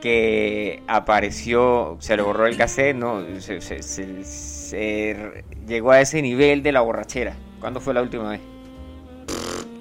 que 0.00 0.82
apareció, 0.86 1.96
se 2.00 2.16
le 2.16 2.22
borró 2.22 2.46
el 2.46 2.56
cassette, 2.56 2.94
no, 2.96 3.22
se, 3.40 3.60
se- 3.60 3.82
se- 3.82 4.22
se 4.24 5.44
llegó 5.66 5.90
a 5.92 6.00
ese 6.00 6.20
nivel 6.22 6.62
de 6.62 6.72
la 6.72 6.82
borrachera? 6.82 7.34
¿Cuándo 7.60 7.80
fue 7.80 7.94
la 7.94 8.02
última 8.02 8.30
vez? 8.30 8.40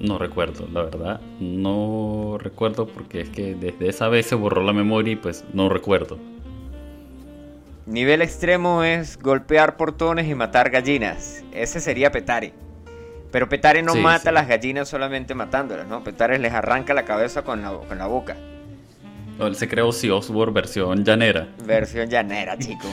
No 0.03 0.17
recuerdo, 0.17 0.67
la 0.71 0.83
verdad. 0.83 1.21
No 1.39 2.37
recuerdo 2.39 2.85
porque 2.87 3.21
es 3.21 3.29
que 3.29 3.55
desde 3.55 3.87
esa 3.87 4.09
vez 4.09 4.25
se 4.25 4.35
borró 4.35 4.61
la 4.61 4.73
memoria 4.73 5.13
y 5.13 5.15
pues 5.15 5.45
no 5.53 5.69
recuerdo. 5.69 6.17
Nivel 7.85 8.21
extremo 8.21 8.83
es 8.83 9.17
golpear 9.19 9.77
portones 9.77 10.27
y 10.27 10.35
matar 10.35 10.69
gallinas. 10.69 11.43
Ese 11.53 11.79
sería 11.79 12.11
Petare. 12.11 12.53
Pero 13.31 13.49
Petare 13.49 13.81
no 13.81 13.93
Sí, 13.93 13.99
mata 13.99 14.23
sí. 14.23 14.27
a 14.29 14.31
las 14.33 14.47
gallinas 14.47 14.89
solamente 14.89 15.33
matándolas, 15.35 15.87
¿no? 15.87 16.03
Petare 16.03 16.37
les 16.37 16.53
arranca 16.53 16.93
la 16.93 17.03
cabeza 17.03 17.43
con 17.43 17.61
la, 17.61 17.71
con 17.71 17.97
la 17.97 18.05
boca. 18.07 18.35
O 19.39 19.47
él 19.47 19.55
se 19.55 19.67
creó 19.67 19.87
Ozzy 19.87 20.09
Osbourne 20.09 20.53
versión 20.53 21.03
llanera. 21.03 21.47
Versión 21.65 22.09
llanera, 22.09 22.57
chico. 22.57 22.87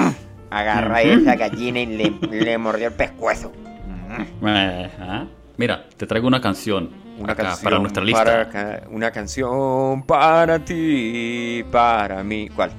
Agarra 0.50 0.96
a 0.96 1.02
esa 1.02 1.36
gallina 1.36 1.80
y 1.80 1.86
le, 1.86 2.10
le 2.30 2.58
mordió 2.58 2.88
el 2.88 2.92
pescuezo. 2.94 3.52
Ajá. 4.42 5.26
Mira, 5.56 5.86
te 5.96 6.06
traigo 6.06 6.26
una 6.26 6.40
canción. 6.40 6.90
Una 7.18 7.32
acá, 7.32 7.44
canción 7.44 7.64
para 7.64 7.78
nuestra 7.78 8.04
lista. 8.04 8.50
para 8.50 8.82
una 8.90 9.10
canción 9.10 10.02
para 10.04 10.58
ti, 10.58 11.64
para 11.70 12.22
mí. 12.22 12.48
¿Cuál? 12.54 12.70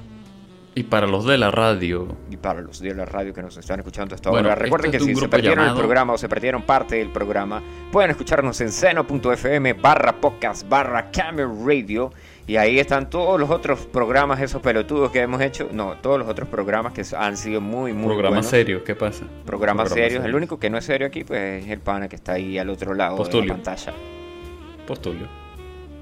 Y 0.78 0.84
para 0.84 1.08
los 1.08 1.24
de 1.24 1.36
la 1.38 1.50
radio. 1.50 2.06
Y 2.30 2.36
para 2.36 2.60
los 2.60 2.78
de 2.78 2.94
la 2.94 3.04
radio 3.04 3.34
que 3.34 3.42
nos 3.42 3.56
están 3.56 3.80
escuchando 3.80 4.14
hasta 4.14 4.30
Bueno, 4.30 4.48
ahora, 4.48 4.62
recuerden 4.62 4.94
esto 4.94 5.06
que 5.06 5.10
es 5.10 5.18
si 5.18 5.22
se 5.24 5.28
perdieron 5.28 5.66
el 5.66 5.74
programa 5.74 6.12
o 6.12 6.18
se 6.18 6.28
perdieron 6.28 6.62
parte 6.62 6.94
del 6.94 7.10
programa, 7.10 7.60
pueden 7.90 8.12
escucharnos 8.12 8.60
en 8.60 8.70
seno.fm 8.70 9.72
barra 9.72 10.20
podcast 10.20 10.68
barra 10.68 11.10
camera 11.10 11.50
radio. 11.66 12.12
Y 12.48 12.56
ahí 12.56 12.78
están 12.78 13.10
todos 13.10 13.38
los 13.38 13.50
otros 13.50 13.80
programas, 13.80 14.40
esos 14.40 14.62
pelotudos 14.62 15.12
que 15.12 15.20
hemos 15.20 15.42
hecho. 15.42 15.68
No, 15.70 15.96
todos 15.98 16.18
los 16.18 16.26
otros 16.28 16.48
programas 16.48 16.94
que 16.94 17.04
han 17.14 17.36
sido 17.36 17.60
muy, 17.60 17.92
muy 17.92 18.06
Programas 18.06 18.30
buenos. 18.38 18.46
serios, 18.46 18.82
¿qué 18.84 18.94
pasa? 18.94 19.26
Programas 19.44 19.88
Programas 19.88 19.92
serios. 19.92 20.24
El 20.24 20.34
único 20.34 20.58
que 20.58 20.70
no 20.70 20.78
es 20.78 20.84
serio 20.86 21.06
aquí, 21.08 21.24
pues 21.24 21.62
es 21.62 21.70
el 21.70 21.80
pana 21.80 22.08
que 22.08 22.16
está 22.16 22.32
ahí 22.32 22.56
al 22.56 22.70
otro 22.70 22.94
lado 22.94 23.22
de 23.22 23.40
la 23.42 23.46
pantalla. 23.54 23.92
Postulio. 24.86 25.28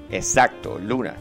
Exacto, 0.09 0.79
Luna. 0.79 1.15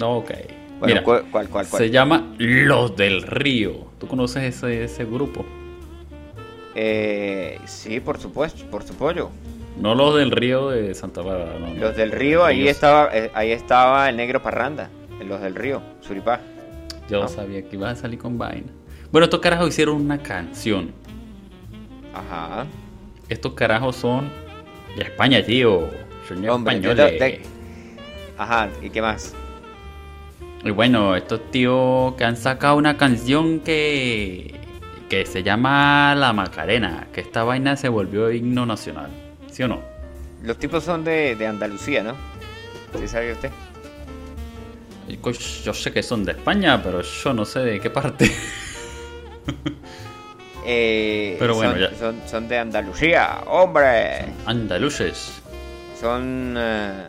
Ok. 0.00 0.30
Bueno, 0.30 0.86
Mira, 0.86 1.04
¿cuál, 1.04 1.24
cuál, 1.30 1.48
cuál? 1.50 1.66
cuál? 1.68 1.82
se 1.82 1.90
llama 1.90 2.34
Los 2.38 2.96
del 2.96 3.20
Río. 3.20 3.90
¿Tú 3.98 4.08
conoces 4.08 4.44
ese, 4.44 4.82
ese 4.82 5.04
grupo? 5.04 5.44
Eh, 6.74 7.60
sí, 7.66 8.00
por 8.00 8.18
supuesto, 8.18 8.64
por 8.70 8.82
su 8.82 8.94
pollo. 8.94 9.28
No 9.80 9.94
los 9.94 10.14
del 10.16 10.30
Río 10.30 10.68
de 10.70 10.94
Santa 10.94 11.22
Bárbara, 11.22 11.58
no. 11.58 11.74
Los 11.74 11.96
del 11.96 12.12
río, 12.12 12.44
ahí 12.44 12.60
Ellos- 12.62 12.70
estaba, 12.72 13.08
eh, 13.16 13.30
ahí 13.34 13.50
estaba 13.52 14.08
el 14.08 14.16
negro 14.16 14.42
parranda. 14.42 14.90
Los 15.26 15.40
del 15.40 15.54
río, 15.54 15.82
Suripá. 16.00 16.40
Yo 17.08 17.24
Ah. 17.24 17.28
sabía 17.28 17.62
que 17.62 17.76
ibas 17.76 17.98
a 17.98 18.02
salir 18.02 18.18
con 18.18 18.36
vaina. 18.38 18.68
Bueno, 19.10 19.24
estos 19.24 19.40
carajos 19.40 19.68
hicieron 19.68 19.96
una 20.00 20.18
canción. 20.18 20.92
Ajá. 22.14 22.66
Estos 23.28 23.52
carajos 23.54 23.96
son 23.96 24.28
de 24.96 25.02
España, 25.02 25.42
tío. 25.44 25.88
Son 26.28 26.48
Hombre, 26.48 26.76
españoles. 26.76 27.40
Ajá, 28.38 28.68
¿y 28.82 28.90
qué 28.90 29.02
más? 29.02 29.34
Y 30.64 30.70
bueno, 30.70 31.16
estos 31.16 31.40
tíos 31.50 32.14
que 32.14 32.24
han 32.24 32.36
sacado 32.36 32.76
una 32.76 32.96
canción 32.96 33.60
que, 33.60 34.54
que 35.08 35.26
se 35.26 35.42
llama 35.42 36.14
La 36.16 36.32
Macarena, 36.32 37.08
que 37.12 37.20
esta 37.20 37.44
vaina 37.44 37.76
se 37.76 37.88
volvió 37.88 38.30
himno 38.30 38.66
nacional. 38.66 39.10
¿Sí 39.50 39.62
o 39.62 39.68
no? 39.68 39.82
Los 40.42 40.58
tipos 40.58 40.84
son 40.84 41.04
de, 41.04 41.36
de 41.36 41.46
Andalucía, 41.46 42.02
¿no? 42.02 42.14
¿Sí 42.98 43.06
sabía 43.08 43.32
usted? 43.32 43.50
Yo 45.64 45.74
sé 45.74 45.92
que 45.92 46.02
son 46.02 46.24
de 46.24 46.32
España, 46.32 46.80
pero 46.82 47.02
yo 47.02 47.34
no 47.34 47.44
sé 47.44 47.60
de 47.60 47.80
qué 47.80 47.90
parte. 47.90 48.30
Eh, 50.66 51.36
Pero 51.38 51.54
bueno, 51.54 51.72
son, 51.72 51.80
ya. 51.80 51.98
son, 51.98 52.20
son 52.28 52.46
de 52.48 52.58
Andalucía, 52.58 53.40
hombre. 53.46 54.26
Andaluces. 54.44 55.40
Son. 55.98 56.54
eh, 56.56 57.06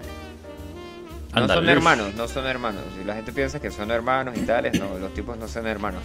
no 1.36 1.48
son 1.48 1.70
hermanos, 1.70 2.16
no 2.16 2.28
son 2.30 2.46
hermanos. 2.48 2.82
Si 2.98 3.04
la 3.04 3.14
gente 3.14 3.34
piensa 3.34 3.60
que 3.60 3.70
son 3.70 3.92
hermanos 3.92 4.38
y 4.38 4.42
tales, 4.42 4.80
no, 4.80 4.98
los 4.98 5.14
tipos 5.14 5.38
no 5.38 5.50
son 5.50 5.68
hermanos. 5.68 6.02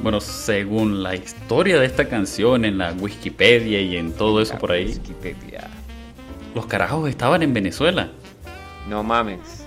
Bueno, 0.00 0.20
según 0.20 1.02
la 1.02 1.14
historia 1.16 1.78
de 1.80 1.86
esta 1.86 2.08
canción 2.08 2.64
en 2.64 2.78
la 2.78 2.92
Wikipedia 2.92 3.80
y 3.80 3.96
en 3.96 4.12
todo 4.12 4.40
eso 4.42 4.54
La 4.54 4.58
por 4.58 4.72
ahí, 4.72 4.86
Wikipedia. 4.86 5.68
los 6.54 6.66
carajos 6.66 7.08
estaban 7.08 7.42
en 7.42 7.54
Venezuela. 7.54 8.10
No 8.88 9.02
mames. 9.02 9.66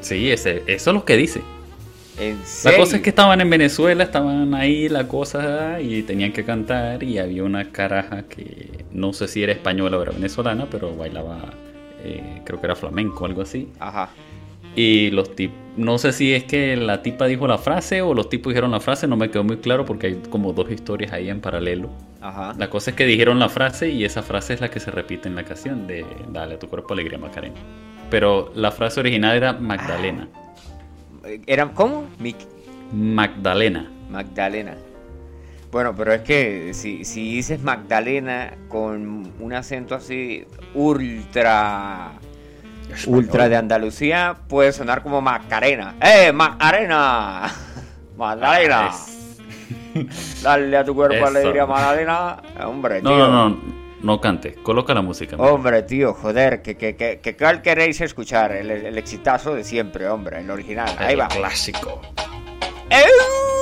Sí, 0.00 0.30
ese, 0.30 0.62
eso 0.66 0.90
es 0.90 0.94
lo 0.94 1.04
que 1.04 1.16
dice. 1.16 1.42
En 2.16 2.38
La 2.40 2.44
serio. 2.44 2.78
cosa 2.80 2.96
es 2.96 3.02
que 3.02 3.10
estaban 3.10 3.40
en 3.40 3.48
Venezuela, 3.50 4.02
estaban 4.02 4.52
ahí 4.54 4.88
la 4.88 5.06
cosa 5.06 5.80
y 5.80 6.02
tenían 6.02 6.32
que 6.32 6.44
cantar 6.44 7.02
y 7.04 7.18
había 7.18 7.44
una 7.44 7.70
caraja 7.70 8.24
que 8.24 8.84
no 8.90 9.12
sé 9.12 9.28
si 9.28 9.42
era 9.44 9.52
española 9.52 9.96
o 9.98 10.02
era 10.02 10.10
venezolana, 10.12 10.66
pero 10.68 10.96
bailaba, 10.96 11.54
eh, 12.02 12.42
creo 12.44 12.60
que 12.60 12.66
era 12.66 12.74
flamenco 12.74 13.22
o 13.22 13.26
algo 13.26 13.42
así. 13.42 13.68
Ajá. 13.78 14.10
Y 14.80 15.10
los 15.10 15.34
tipos, 15.34 15.56
no 15.76 15.98
sé 15.98 16.12
si 16.12 16.32
es 16.34 16.44
que 16.44 16.76
la 16.76 17.02
tipa 17.02 17.26
dijo 17.26 17.48
la 17.48 17.58
frase 17.58 18.00
o 18.00 18.14
los 18.14 18.28
tipos 18.28 18.52
dijeron 18.52 18.70
la 18.70 18.78
frase, 18.78 19.08
no 19.08 19.16
me 19.16 19.28
quedó 19.28 19.42
muy 19.42 19.56
claro 19.56 19.84
porque 19.84 20.06
hay 20.06 20.22
como 20.30 20.52
dos 20.52 20.70
historias 20.70 21.12
ahí 21.12 21.28
en 21.28 21.40
paralelo. 21.40 21.90
Ajá. 22.20 22.54
La 22.56 22.70
cosa 22.70 22.90
es 22.90 22.96
que 22.96 23.04
dijeron 23.04 23.40
la 23.40 23.48
frase 23.48 23.90
y 23.90 24.04
esa 24.04 24.22
frase 24.22 24.54
es 24.54 24.60
la 24.60 24.70
que 24.70 24.78
se 24.78 24.92
repite 24.92 25.28
en 25.28 25.34
la 25.34 25.42
canción 25.42 25.88
de 25.88 26.06
Dale 26.32 26.54
a 26.54 26.58
tu 26.60 26.68
cuerpo 26.68 26.94
alegría 26.94 27.18
Macarena. 27.18 27.56
Pero 28.08 28.52
la 28.54 28.70
frase 28.70 29.00
original 29.00 29.36
era 29.36 29.52
Magdalena. 29.52 30.28
¿Era 31.46 31.68
cómo? 31.72 32.04
Mic- 32.20 32.46
Magdalena. 32.92 33.90
Magdalena. 34.10 34.76
Bueno, 35.72 35.92
pero 35.96 36.12
es 36.12 36.20
que 36.22 36.72
si, 36.72 37.04
si 37.04 37.34
dices 37.34 37.60
Magdalena 37.62 38.54
con 38.68 39.32
un 39.40 39.52
acento 39.52 39.96
así 39.96 40.44
ultra 40.74 42.12
ultra 43.06 43.48
de 43.48 43.56
Andalucía, 43.56 44.36
puede 44.48 44.72
sonar 44.72 45.02
como 45.02 45.20
Macarena. 45.20 45.94
¡Eh, 46.00 46.32
Macarena! 46.32 47.52
Magdalena. 48.16 48.90
Dale 50.42 50.76
a 50.76 50.84
tu 50.84 50.94
cuerpo 50.94 51.16
Eso. 51.16 51.26
alegría, 51.26 51.66
Magdalena. 51.66 52.36
Hombre, 52.64 53.00
No, 53.02 53.10
tío. 53.10 53.18
no, 53.28 53.48
no, 53.50 53.56
no 54.02 54.20
cante, 54.20 54.54
coloca 54.62 54.94
la 54.94 55.02
música. 55.02 55.36
Hombre, 55.36 55.82
tío, 55.82 56.14
joder, 56.14 56.62
que, 56.62 56.76
que, 56.76 56.96
que, 56.96 57.20
que 57.20 57.36
cuál 57.36 57.62
queréis 57.62 58.00
escuchar, 58.00 58.52
el, 58.52 58.70
el 58.70 58.98
exitazo 58.98 59.54
de 59.54 59.64
siempre, 59.64 60.08
hombre, 60.08 60.40
el 60.40 60.50
original. 60.50 60.94
Ahí 60.98 61.16
va. 61.16 61.28
clásico. 61.28 62.00
¡Eu! 62.90 63.57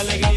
Alegría 0.00 0.29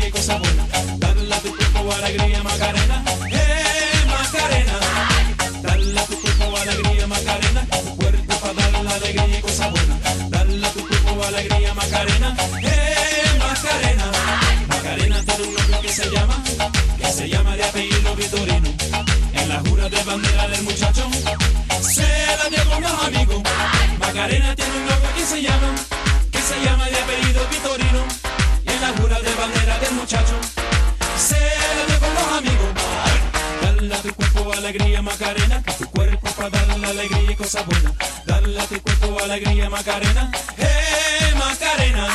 alegría 37.04 37.32
y 37.32 37.36
cosas 37.36 37.66
buenas. 37.66 37.94
Dale 38.26 38.60
a 38.60 38.66
tu 38.66 38.82
cuerpo 38.82 39.20
alegría, 39.22 39.70
Macarena, 39.70 40.32
eh, 40.58 41.34
Macarena. 41.38 42.08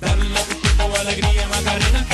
Dale 0.00 0.38
a 0.38 0.42
tu 0.44 0.60
cuerpo 0.60 1.00
alegría, 1.00 1.48
Macarena, 1.48 2.06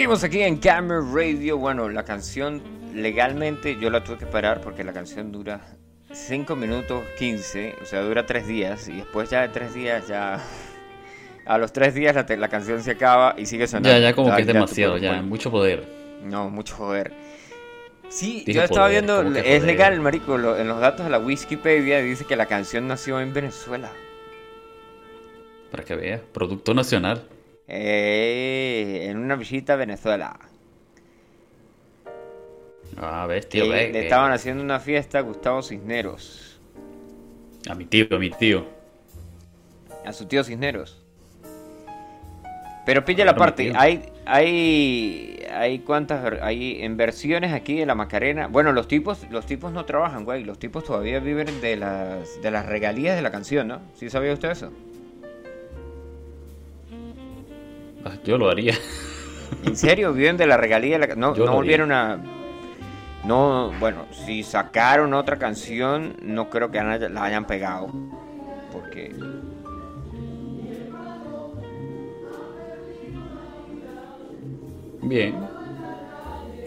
Seguimos 0.00 0.24
aquí 0.24 0.40
en 0.40 0.56
Camera 0.56 1.02
Radio. 1.12 1.58
Bueno, 1.58 1.90
la 1.90 2.04
canción 2.06 2.62
legalmente 2.94 3.76
yo 3.78 3.90
la 3.90 4.02
tuve 4.02 4.16
que 4.16 4.24
parar 4.24 4.62
porque 4.62 4.82
la 4.82 4.94
canción 4.94 5.30
dura 5.30 5.60
5 6.10 6.56
minutos 6.56 7.04
15, 7.18 7.74
o 7.82 7.84
sea, 7.84 8.00
dura 8.00 8.24
3 8.24 8.46
días 8.46 8.88
y 8.88 8.92
después 8.96 9.28
ya 9.28 9.42
de 9.42 9.48
3 9.50 9.74
días 9.74 10.08
ya... 10.08 10.42
A 11.44 11.58
los 11.58 11.74
3 11.74 11.94
días 11.94 12.14
la, 12.14 12.24
la 12.34 12.48
canción 12.48 12.82
se 12.82 12.92
acaba 12.92 13.34
y 13.36 13.44
sigue 13.44 13.66
sonando. 13.66 13.90
Ya, 13.90 13.98
ya 13.98 14.14
como 14.14 14.28
O 14.28 14.30
sea, 14.30 14.36
que 14.36 14.40
es 14.40 14.46
demasiado, 14.46 14.96
ya, 14.96 15.20
mucho 15.20 15.50
poder. 15.50 15.86
No, 16.24 16.48
mucho 16.48 16.76
joder. 16.76 17.12
Sí, 18.08 18.42
Dije 18.46 18.54
yo 18.54 18.62
estaba 18.62 18.86
poder, 18.86 19.02
viendo, 19.04 19.16
¿cómo 19.22 19.34
que 19.34 19.40
es 19.40 19.44
poder? 19.44 19.62
legal, 19.64 20.00
marico, 20.00 20.38
lo- 20.38 20.56
en 20.56 20.66
los 20.66 20.80
datos 20.80 21.04
de 21.04 21.10
la 21.12 21.18
Wikipedia 21.18 21.98
dice 22.00 22.24
que 22.24 22.36
la 22.36 22.46
canción 22.46 22.88
nació 22.88 23.20
en 23.20 23.34
Venezuela. 23.34 23.90
Para 25.70 25.84
que 25.84 25.94
veas, 25.94 26.22
producto 26.32 26.72
nacional. 26.72 27.22
Eh, 27.72 29.06
en 29.08 29.16
una 29.18 29.36
visita 29.36 29.74
a 29.74 29.76
Venezuela. 29.76 30.36
Ah, 32.96 33.26
ves, 33.28 33.46
Que 33.46 33.60
tío, 33.62 33.68
ve, 33.68 33.86
le 33.86 33.92
que- 33.92 34.02
estaban 34.02 34.32
haciendo 34.32 34.62
una 34.62 34.80
fiesta 34.80 35.18
a 35.18 35.22
Gustavo 35.22 35.62
Cisneros. 35.62 36.60
A 37.68 37.74
mi 37.76 37.84
tío, 37.84 38.06
a 38.10 38.18
mi 38.18 38.30
tío. 38.30 38.66
A 40.04 40.12
su 40.12 40.26
tío 40.26 40.42
Cisneros. 40.42 41.00
Pero 42.86 43.04
pilla 43.04 43.24
la 43.24 43.36
parte, 43.36 43.72
hay, 43.76 44.02
hay, 44.26 45.46
hay 45.52 45.78
cuántas, 45.80 46.40
hay 46.42 46.82
en 46.82 46.96
versiones 46.96 47.52
aquí 47.52 47.76
de 47.78 47.86
la 47.86 47.94
Macarena. 47.94 48.48
Bueno, 48.48 48.72
los 48.72 48.88
tipos, 48.88 49.24
los 49.30 49.46
tipos 49.46 49.70
no 49.72 49.84
trabajan, 49.84 50.24
güey. 50.24 50.42
Los 50.42 50.58
tipos 50.58 50.82
todavía 50.82 51.20
viven 51.20 51.60
de 51.60 51.76
las, 51.76 52.42
de 52.42 52.50
las 52.50 52.66
regalías 52.66 53.14
de 53.14 53.22
la 53.22 53.30
canción, 53.30 53.68
¿no? 53.68 53.80
¿Sí 53.94 54.10
sabía 54.10 54.32
usted 54.32 54.50
eso? 54.50 54.72
Yo 58.24 58.38
lo 58.38 58.50
haría. 58.50 58.74
¿En 59.64 59.76
serio? 59.76 60.12
¿Viven 60.12 60.36
de 60.36 60.46
la 60.46 60.56
regalía 60.56 60.94
de 60.94 60.98
la 61.00 61.08
ca- 61.08 61.16
No, 61.16 61.34
Yo 61.34 61.44
no 61.44 61.50
lo 61.52 61.56
volvieron 61.56 61.92
a... 61.92 62.18
No, 63.24 63.72
bueno, 63.78 64.06
si 64.12 64.42
sacaron 64.42 65.12
otra 65.12 65.36
canción, 65.38 66.14
no 66.22 66.48
creo 66.48 66.70
que 66.70 66.80
la 66.80 67.24
hayan 67.24 67.44
pegado. 67.46 67.90
Porque... 68.72 69.12
Bien. 75.02 75.34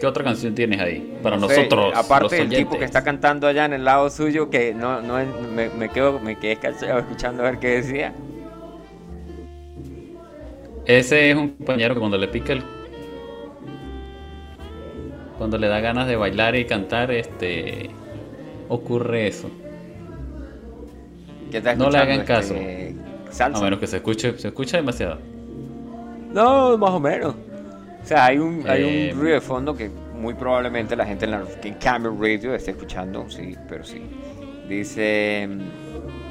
¿Qué 0.00 0.06
otra 0.06 0.22
canción 0.24 0.54
tienes 0.54 0.80
ahí? 0.80 1.18
Para 1.22 1.36
no 1.36 1.48
sé, 1.48 1.56
nosotros. 1.56 1.94
aparte 1.94 2.36
del 2.36 2.50
tipo 2.50 2.78
que 2.78 2.84
está 2.84 3.02
cantando 3.02 3.46
allá 3.46 3.64
en 3.64 3.72
el 3.72 3.84
lado 3.84 4.10
suyo, 4.10 4.50
que 4.50 4.74
no, 4.74 5.00
no 5.00 5.14
me, 5.54 5.70
me 5.70 5.88
quedo, 5.88 6.20
me 6.20 6.36
quedé 6.36 6.52
escuchando 6.52 7.42
a 7.42 7.50
ver 7.50 7.58
qué 7.58 7.68
decía. 7.68 8.12
Ese 10.86 11.30
es 11.30 11.36
un 11.36 11.50
compañero 11.50 11.94
que 11.94 12.00
cuando 12.00 12.18
le 12.18 12.28
pica 12.28 12.52
el. 12.52 12.62
Cuando 15.38 15.58
le 15.58 15.68
da 15.68 15.80
ganas 15.80 16.06
de 16.06 16.16
bailar 16.16 16.54
y 16.56 16.64
cantar, 16.66 17.10
este. 17.10 17.90
Ocurre 18.68 19.26
eso. 19.28 19.50
Está 21.52 21.74
No 21.76 21.90
le 21.90 21.98
hagan 21.98 22.20
escuchando, 22.20 22.54
este, 22.54 22.96
salsa. 23.30 23.60
A 23.60 23.64
menos 23.64 23.78
que 23.78 23.86
se 23.86 23.96
escuche, 23.96 24.36
se 24.38 24.48
escucha 24.48 24.76
demasiado. 24.78 25.18
No, 26.32 26.76
más 26.76 26.90
o 26.90 27.00
menos. 27.00 27.34
O 28.02 28.06
sea, 28.06 28.26
hay 28.26 28.38
un, 28.38 28.64
hay 28.68 28.82
Eh, 28.82 29.12
un 29.12 29.20
ruido 29.20 29.34
de 29.34 29.40
fondo 29.40 29.74
que 29.76 29.88
muy 29.88 30.34
probablemente 30.34 30.96
la 30.96 31.06
gente 31.06 31.26
en, 31.26 31.30
la, 31.30 31.44
que 31.60 31.68
en 31.68 31.74
Camera 31.74 32.14
Radio 32.18 32.54
esté 32.54 32.72
escuchando, 32.72 33.28
sí, 33.30 33.56
pero 33.68 33.84
sí. 33.84 34.02
Dice, 34.68 35.48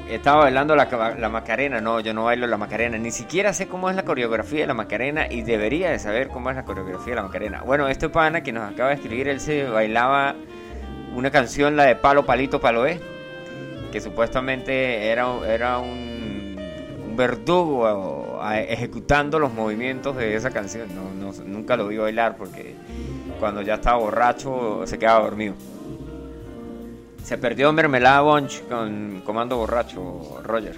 estaba 0.08 0.42
bailando 0.44 0.76
la, 0.76 1.14
la 1.18 1.28
Macarena, 1.28 1.80
no, 1.80 2.00
yo 2.00 2.12
no 2.14 2.24
bailo 2.24 2.46
la 2.46 2.56
Macarena, 2.56 2.98
ni 2.98 3.10
siquiera 3.10 3.52
sé 3.52 3.66
cómo 3.68 3.88
es 3.90 3.96
la 3.96 4.04
coreografía 4.04 4.60
de 4.60 4.66
la 4.66 4.74
Macarena 4.74 5.26
y 5.30 5.42
debería 5.42 5.90
de 5.90 5.98
saber 5.98 6.28
cómo 6.28 6.50
es 6.50 6.56
la 6.56 6.64
coreografía 6.64 7.10
de 7.12 7.16
la 7.16 7.22
Macarena. 7.22 7.62
Bueno, 7.62 7.88
este 7.88 8.08
pana 8.08 8.42
que 8.42 8.52
nos 8.52 8.70
acaba 8.70 8.90
de 8.90 8.96
escribir, 8.96 9.28
él 9.28 9.40
se 9.40 9.64
bailaba 9.64 10.34
una 11.14 11.30
canción, 11.30 11.76
la 11.76 11.84
de 11.84 11.96
Palo 11.96 12.26
Palito 12.26 12.60
Paloé, 12.60 13.00
que 13.92 14.00
supuestamente 14.00 15.08
era, 15.08 15.26
era 15.48 15.78
un, 15.78 16.56
verdugo 17.16 18.40
ejecutando 18.68 19.38
los 19.38 19.52
movimientos 19.52 20.16
de 20.16 20.34
esa 20.34 20.50
canción. 20.50 20.88
No, 20.94 21.10
no- 21.14 21.32
nunca 21.44 21.76
lo 21.76 21.86
vi 21.86 21.96
bailar 21.96 22.36
porque 22.36 22.74
cuando 23.38 23.62
ya 23.62 23.74
estaba 23.74 23.98
borracho 23.98 24.82
se 24.86 24.98
quedaba 24.98 25.24
dormido. 25.24 25.54
Se 27.24 27.38
perdió 27.38 27.72
Mermelada 27.72 28.20
Bunch 28.20 28.62
con 28.68 29.22
Comando 29.24 29.56
Borracho, 29.56 30.40
Roger, 30.44 30.76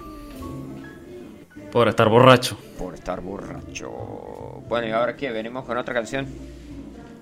Por 1.71 1.87
estar 1.89 2.07
borracho. 2.09 2.57
por 2.77 2.93
estar 2.93 3.19
borracho. 3.21 3.91
Bueno, 4.69 4.87
y 4.87 4.91
ahora 4.91 5.15
qué, 5.15 5.29
venimos 5.31 5.65
con 5.65 5.77
otra 5.77 5.93
canción. 5.93 6.25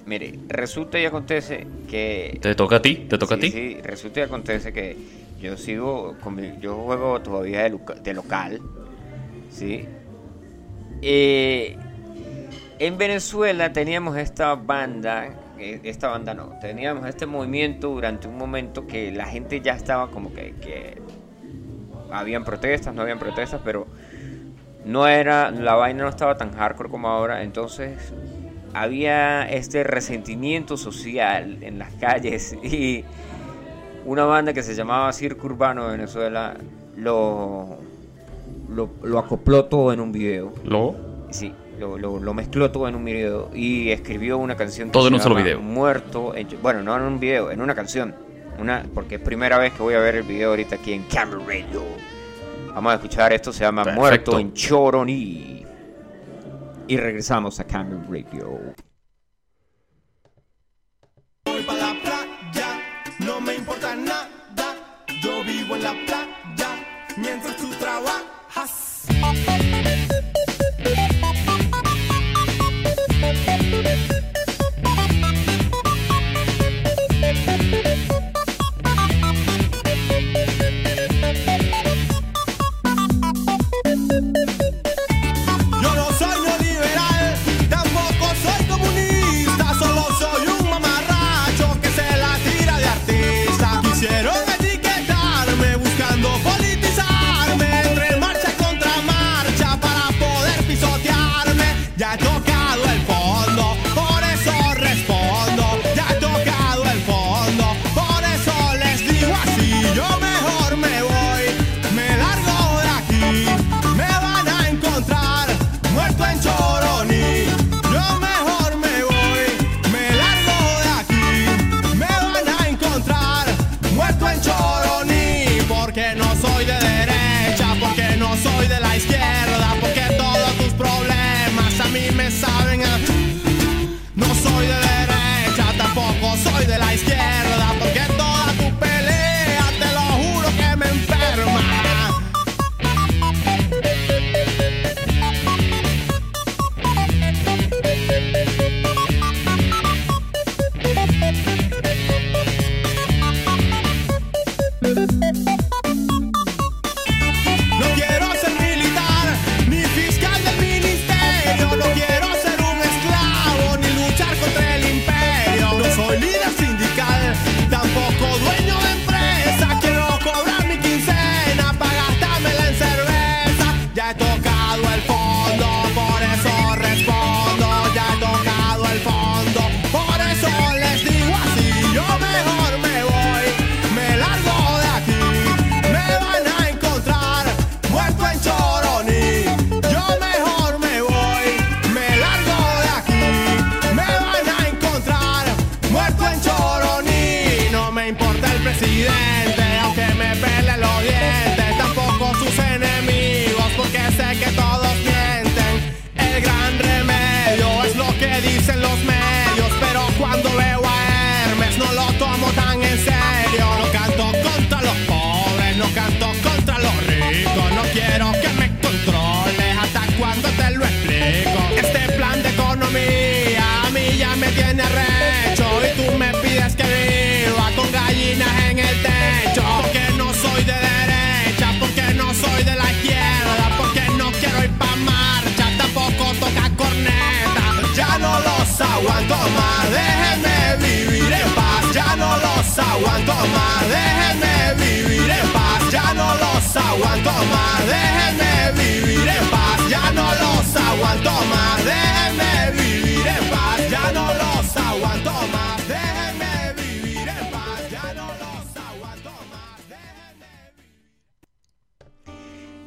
Mire, 0.06 0.40
resulta 0.48 1.00
y 1.00 1.06
acontece 1.06 1.66
que 1.90 2.38
¿Te 2.40 2.54
toca 2.54 2.76
a 2.76 2.82
ti? 2.82 3.08
¿Te 3.10 3.18
toca 3.18 3.34
sí, 3.36 3.40
a 3.40 3.42
ti? 3.42 3.52
Sí, 3.52 3.78
resulta 3.82 4.20
y 4.20 4.24
acontece 4.24 4.72
que 4.72 4.96
yo 5.42 5.58
sigo, 5.58 6.16
con 6.22 6.36
mi- 6.36 6.60
yo 6.62 6.76
juego 6.78 7.20
todavía 7.22 7.64
de, 7.64 7.72
loca- 7.72 7.96
de 7.96 8.14
local, 8.14 8.62
¿sí? 9.50 9.88
Eh, 11.02 11.76
en 12.78 12.98
Venezuela 13.00 13.74
teníamos 13.74 14.16
esta 14.18 14.54
banda, 14.54 15.34
esta 15.60 16.10
banda 16.10 16.34
no, 16.34 16.58
teníamos 16.60 17.08
este 17.08 17.26
movimiento 17.26 17.90
durante 17.90 18.28
un 18.28 18.38
momento 18.38 18.88
que 18.88 19.12
la 19.12 19.26
gente 19.26 19.62
ya 19.62 19.74
estaba 19.74 20.10
como 20.12 20.34
que, 20.34 20.54
que 20.62 21.02
habían 22.12 22.44
protestas, 22.44 22.94
no 22.94 23.02
habían 23.02 23.20
protestas, 23.20 23.62
pero 23.64 23.88
no 24.86 25.08
era, 25.08 25.52
la 25.52 25.76
vaina 25.76 26.04
no 26.04 26.10
estaba 26.10 26.38
tan 26.38 26.52
hardcore 26.54 26.90
como 26.90 27.08
ahora, 27.08 27.44
entonces 27.44 28.14
había 28.74 29.44
este 29.44 29.84
resentimiento 29.84 30.78
social 30.78 31.58
en 31.62 31.80
las 31.80 31.94
calles 31.94 32.54
y 32.64 33.04
una 34.06 34.26
banda 34.26 34.54
que 34.54 34.62
se 34.62 34.76
llamaba 34.76 35.12
Circo 35.14 35.48
Urbano 35.48 35.86
de 35.86 35.92
Venezuela 35.94 36.56
lo, 36.96 37.78
lo, 38.70 38.90
lo 39.02 39.20
acopló 39.20 39.66
todo 39.66 39.92
en 39.92 40.00
un 40.00 40.12
video. 40.12 40.54
¿Lo? 40.64 40.96
Sí, 41.32 41.54
lo, 41.80 41.98
lo- 41.98 42.20
lo 42.20 42.34
mezcló 42.34 42.72
todo 42.72 42.88
en 42.88 42.96
un 42.96 43.04
video 43.06 43.50
y 43.54 43.90
escribió 43.92 44.38
una 44.38 44.56
canción 44.56 44.90
que 44.90 44.94
Todo 44.94 45.04
se 45.04 45.08
en 45.10 45.14
un 45.16 45.20
solo 45.22 45.36
video. 45.36 45.60
Muerto 45.62 46.36
en- 46.36 46.48
bueno, 46.62 46.82
no 46.84 46.96
en 46.96 47.02
un 47.04 47.20
video, 47.20 47.52
en 47.52 47.62
una 47.62 47.76
canción. 47.76 48.16
Una, 48.60 48.86
porque 48.94 49.16
es 49.16 49.22
primera 49.22 49.58
vez 49.58 49.74
que 49.74 49.84
voy 49.84 49.96
a 49.96 50.00
ver 50.00 50.16
el 50.16 50.24
video 50.24 50.52
ahorita 50.52 50.76
aquí 50.76 50.94
en 50.94 51.04
Camera 51.04 51.40
Radio. 51.46 51.82
Vamos 52.74 52.92
a 52.92 52.96
escuchar 52.96 53.34
esto, 53.34 53.52
se 53.54 53.62
llama 53.66 53.84
Perfecto. 53.84 54.02
Muerto 54.32 54.40
en 54.40 54.54
Choroní. 54.54 55.66
Y 56.88 56.98
regresamos 56.98 57.60
a 57.60 57.64
Camera 57.66 58.02
Radio. 58.10 58.60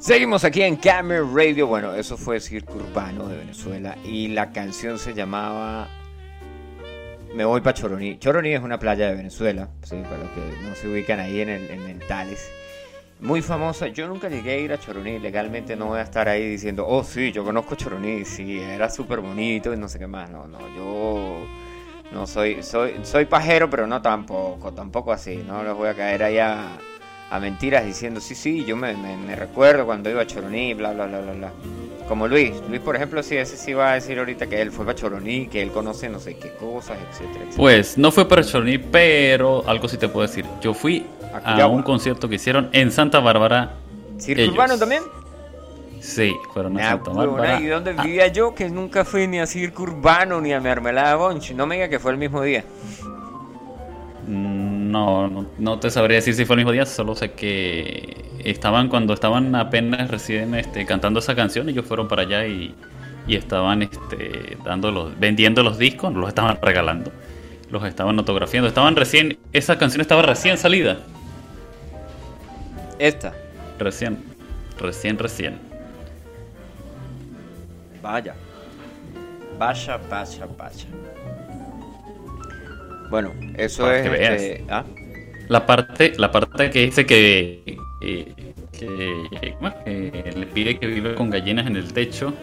Seguimos 0.09 0.43
aquí 0.45 0.62
en 0.62 0.76
Camera 0.76 1.22
Radio. 1.22 1.66
Bueno, 1.66 1.93
eso 1.93 2.16
fue 2.16 2.41
Circo 2.41 2.76
Urbano 2.76 3.28
de 3.28 3.36
Venezuela. 3.36 3.95
Y 4.05 4.28
la 4.28 4.53
canción 4.53 4.99
se 4.99 5.12
llamaba 5.12 5.86
Me 7.34 7.45
voy 7.45 7.61
para 7.61 7.74
Choroní. 7.74 8.18
Choroní 8.18 8.55
es 8.55 8.62
una 8.62 8.78
playa 8.78 9.09
de 9.09 9.16
Venezuela. 9.16 9.68
¿sí? 9.82 9.97
Para 9.97 10.16
los 10.16 10.30
que 10.30 10.41
no 10.62 10.74
se 10.76 10.89
ubican 10.89 11.20
ahí 11.20 11.43
en 11.43 11.51
el, 11.51 11.70
en 11.70 11.82
el. 11.82 11.99
Muy 13.21 13.43
famosa. 13.43 13.89
Yo 13.89 14.07
nunca 14.07 14.29
llegué 14.29 14.53
a 14.53 14.57
ir 14.59 14.73
a 14.73 14.79
Choroní. 14.79 15.19
Legalmente 15.19 15.75
no 15.77 15.87
voy 15.87 15.99
a 15.99 16.03
estar 16.03 16.29
ahí 16.29 16.49
diciendo, 16.49 16.87
oh 16.87 17.03
sí, 17.03 17.33
yo 17.33 17.45
conozco 17.45 17.75
Choroní. 17.75 18.25
Sí, 18.25 18.61
era 18.61 18.89
súper 18.91 19.21
bonito 19.21 19.73
y 19.73 19.77
no 19.77 19.89
sé 19.89 19.99
qué 19.99 20.07
más. 20.07 20.31
No, 20.31 20.47
no, 20.47 20.59
yo 20.77 21.47
no 22.12 22.27
soy, 22.27 22.62
soy, 22.62 22.95
soy 23.03 23.25
pajero, 23.27 23.69
pero 23.69 23.87
no 23.87 24.01
tampoco, 24.01 24.73
tampoco 24.73 25.12
así. 25.12 25.43
No 25.47 25.62
les 25.64 25.75
voy 25.75 25.89
a 25.89 25.95
caer 25.95 26.23
ahí 26.23 26.39
a, 26.39 26.79
a 27.31 27.41
mentiras 27.41 27.85
diciendo, 27.85 28.21
sí, 28.21 28.35
sí, 28.37 28.64
yo 28.64 28.77
me, 28.77 28.95
me- 28.95 29.16
me 29.16 29.35
recuerdo 29.35 29.85
cuando 29.85 30.09
iba 30.11 30.23
a 30.23 30.27
Choroní, 30.27 30.75
bla, 30.75 30.93
bla, 30.93 31.07
bla, 31.07 31.21
bla, 31.21 31.33
bla. 31.33 31.53
Como 32.07 32.27
Luis. 32.29 32.53
Luis, 32.71 32.81
por 32.81 32.95
ejemplo, 32.97 33.23
sí, 33.23 33.37
ese 33.37 33.57
sí 33.57 33.75
va 33.75 33.91
a 33.91 33.95
decir 33.95 34.19
ahorita 34.19 34.47
que 34.47 34.62
él 34.62 34.71
fue 34.71 34.87
para 34.87 34.97
Choroní, 34.97 35.49
que 35.49 35.61
él 35.61 35.71
conoce 35.73 36.09
no 36.09 36.21
sé 36.21 36.37
qué 36.39 36.53
cosas, 36.55 36.97
etcétera, 37.11 37.41
etcétera. 37.41 37.57
Pues 37.57 37.99
no 37.99 38.11
fue 38.12 38.27
para 38.29 38.43
Choroní, 38.45 38.79
pero 38.79 39.69
algo 39.69 39.89
sí 39.89 39.99
te 39.99 40.09
puedo 40.09 40.27
decir. 40.27 40.47
Yo 40.62 40.73
fui 40.73 41.05
A 41.45 41.66
un 41.66 41.82
concierto 41.82 42.28
que 42.28 42.36
hicieron 42.36 42.68
en 42.72 42.91
Santa 42.91 43.20
Bárbara. 43.20 43.74
¿Circo. 44.18 44.53
Urbano 44.53 44.78
también? 44.78 45.03
Sí, 46.01 46.34
fueron 46.55 46.78
a 46.78 46.91
Santa 46.91 47.11
Bárbara. 47.11 47.61
¿Y 47.61 47.66
dónde 47.66 47.95
Ah, 47.97 48.03
vivía 48.05 48.28
yo? 48.28 48.55
Que 48.55 48.68
nunca 48.70 49.05
fui 49.05 49.26
ni 49.26 49.39
a 49.41 49.47
Circo 49.47 49.82
Urbano 49.84 50.41
ni 50.41 50.53
a 50.53 50.61
Mermelada 50.61 51.16
Bunch. 51.16 51.53
No 51.53 51.66
me 51.66 51.74
diga 51.76 51.89
que 51.89 51.99
fue 51.99 52.12
el 52.12 52.18
mismo 52.18 52.43
día. 52.43 52.64
mm, 54.26 54.91
no, 54.91 55.28
no, 55.28 55.47
no 55.59 55.78
te 55.78 55.91
sabría 55.91 56.16
decir 56.16 56.34
si 56.34 56.45
fue 56.45 56.55
el 56.55 56.59
mismo 56.59 56.72
día, 56.72 56.86
solo 56.86 57.14
sé 57.14 57.32
que 57.32 58.24
estaban 58.45 58.89
cuando 58.89 59.12
estaban 59.14 59.55
apenas 59.55 60.11
recién 60.11 60.55
este, 60.55 60.86
cantando 60.86 61.18
esa 61.20 61.34
canción, 61.34 61.68
ellos 61.68 61.84
fueron 61.86 62.09
para 62.09 62.22
allá 62.22 62.47
y, 62.47 62.74
y 63.26 63.36
estaban 63.36 63.82
este, 63.82 64.57
dando 64.64 64.91
los, 64.91 65.18
vendiendo 65.18 65.62
los 65.62 65.78
discos, 65.78 66.14
los 66.14 66.28
estaban 66.28 66.59
regalando, 66.62 67.11
los 67.70 67.84
estaban 67.84 68.18
autografiando, 68.18 68.68
estaban 68.68 68.97
recién, 68.97 69.39
esa 69.53 69.76
canción 69.78 70.01
estaba 70.01 70.22
recién 70.22 70.57
salida, 70.59 70.99
Esta. 72.99 73.34
recién, 73.78 74.18
recién, 74.78 75.18
recién. 75.18 75.59
Vaya. 78.03 78.34
Vaya, 79.59 79.96
vaya, 80.09 80.46
vaya. 80.57 80.86
Bueno, 83.11 83.34
eso 83.55 83.84
Para 83.84 83.96
es. 83.99 84.03
que 84.03 84.09
veas. 84.11 84.42
este, 84.42 84.64
¿ah? 84.68 84.84
La 85.49 85.66
parte, 85.66 86.14
la 86.18 86.30
parte 86.30 86.70
que 86.70 86.80
dice 86.82 87.07
que, 87.07 87.82
eh, 88.01 88.34
que, 88.72 89.30
que 89.84 90.32
le 90.36 90.46
pide 90.46 90.78
que 90.78 90.86
vive 90.86 91.14
con 91.14 91.30
gallinas 91.30 91.66
en 91.66 91.76
el 91.76 91.92
techo. 91.92 92.34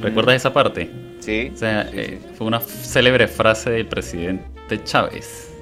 ¿Recuerdas 0.00 0.36
esa 0.36 0.52
parte? 0.52 0.90
Sí. 1.20 1.50
O 1.52 1.56
sea, 1.56 1.90
sí, 1.90 1.90
eh, 1.92 2.20
fue 2.34 2.46
una 2.46 2.60
célebre 2.60 3.28
frase 3.28 3.70
del 3.70 3.88
presidente 3.88 4.82
Chávez 4.84 5.52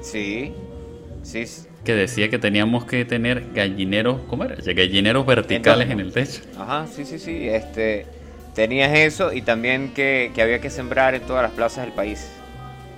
sí. 0.00 0.52
Sí. 1.22 1.44
Que 1.84 1.94
decía 1.94 2.28
que 2.28 2.38
teníamos 2.38 2.84
que 2.84 3.04
tener 3.04 3.44
gallineros, 3.54 4.20
¿cómo 4.28 4.44
era? 4.44 4.54
Gallineros 4.56 5.26
verticales 5.26 5.90
en 5.90 6.00
el 6.00 6.12
techo. 6.12 6.42
Ajá, 6.58 6.86
sí, 6.86 7.04
sí, 7.04 7.18
sí. 7.18 7.48
Este, 7.48 8.06
tenías 8.54 8.92
eso 8.96 9.32
y 9.32 9.42
también 9.42 9.92
que, 9.94 10.30
que 10.34 10.42
había 10.42 10.60
que 10.60 10.70
sembrar 10.70 11.14
en 11.14 11.22
todas 11.22 11.42
las 11.42 11.52
plazas 11.52 11.84
del 11.84 11.92
país. 11.94 12.30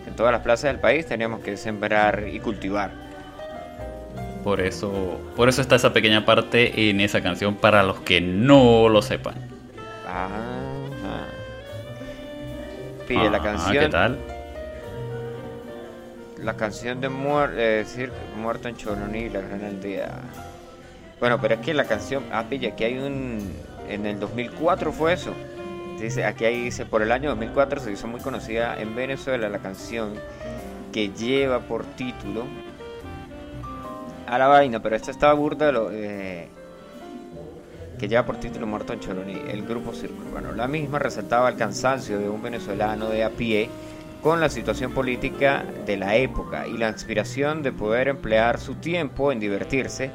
En 0.07 0.15
todas 0.17 0.33
las 0.33 0.43
plazas 0.43 0.65
del 0.71 0.81
país 0.81 1.07
teníamos 1.07 1.41
que 1.41 1.57
sembrar 1.57 2.25
y 2.31 2.41
cultivar. 2.41 2.91
Por 4.43 4.61
eso, 4.61 5.19
por 5.35 5.49
eso 5.49 5.63
está 5.63 5.77
esa 5.77 5.95
pequeña 5.95 6.27
parte 6.27 6.91
en 6.91 7.01
esa 7.01 7.23
canción 7.23 7.55
para 7.55 7.83
los 7.83 8.01
que 8.01 8.21
no 8.21 8.91
lo 8.91 9.01
sepan. 9.01 9.35
Ajá. 10.07 10.29
Pille, 13.09 13.31
la 13.31 13.39
Ah, 13.39 13.43
canción. 13.43 13.85
¿Qué 13.85 13.89
tal? 13.89 14.19
La 16.45 16.59
canción 16.59 17.01
de 17.01 17.09
muer 17.09 17.59
eh, 17.59 17.63
decir, 17.79 18.13
Muerto 18.37 18.69
en 18.69 18.77
Choroní, 18.77 19.31
la 19.31 19.41
gran 19.41 19.65
aldea. 19.65 20.13
Bueno, 21.19 21.41
pero 21.41 21.55
es 21.55 21.61
que 21.61 21.73
la 21.73 21.87
canción. 21.87 22.23
Ah, 22.31 22.45
pilla, 22.51 22.69
aquí 22.69 22.85
hay 22.85 22.99
un. 22.99 23.51
En 23.89 24.05
el 24.05 24.21
2004 24.21 24.93
fue 24.93 25.15
eso. 25.15 25.33
Dice, 25.99 26.27
aquí 26.27 26.45
ahí 26.45 26.65
dice: 26.65 26.85
Por 26.85 27.01
el 27.01 27.13
año 27.13 27.31
2004 27.31 27.81
se 27.81 27.93
hizo 27.93 28.07
muy 28.09 28.21
conocida 28.21 28.79
en 28.79 28.95
Venezuela 28.95 29.49
la 29.49 29.61
canción 29.61 30.13
que 30.93 31.09
lleva 31.09 31.61
por 31.61 31.85
título. 31.97 32.45
A 34.27 34.37
la 34.37 34.47
vaina, 34.47 34.83
pero 34.83 34.97
esta 34.97 35.13
estaba 35.13 35.33
burda. 35.33 35.73
Lo, 35.73 35.91
eh, 35.93 36.49
que 37.99 38.07
lleva 38.07 38.27
por 38.27 38.37
título 38.37 38.67
Muerto 38.67 38.93
en 38.93 39.01
Choroní, 39.01 39.41
el 39.49 39.65
grupo 39.65 39.95
Circo 39.95 40.27
Urbano. 40.29 40.53
La 40.53 40.69
misma 40.69 40.99
resaltaba 40.99 41.49
el 41.49 41.57
cansancio 41.57 42.19
de 42.19 42.29
un 42.29 42.43
venezolano 42.43 43.09
de 43.09 43.25
a 43.25 43.31
pie 43.31 43.71
con 44.25 44.41
la 44.41 44.49
situación 44.49 44.93
política 44.93 45.63
de 45.85 45.99
la 45.99 46.17
época 46.17 46.67
y 46.67 46.79
la 46.79 46.89
inspiración 46.89 47.63
de 47.63 47.73
poder 47.73 48.09
emplear 48.09 48.59
su 48.59 48.77
tiempo 48.77 49.31
en 49.31 49.39
divertirse, 49.39 50.11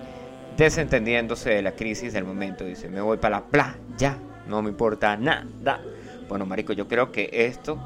desentendiéndose 0.57 1.51
de 1.51 1.61
la 1.61 1.73
crisis 1.73 2.11
del 2.11 2.23
momento. 2.23 2.65
Dice, 2.65 2.89
me 2.89 3.01
voy 3.01 3.17
para 3.17 3.37
la 3.37 3.43
playa, 3.45 4.17
no 4.47 4.63
me 4.63 4.69
importa 4.69 5.15
nada. 5.15 5.79
Bueno, 6.27 6.47
marico, 6.47 6.73
yo 6.73 6.87
creo 6.87 7.11
que 7.11 7.29
esto 7.31 7.77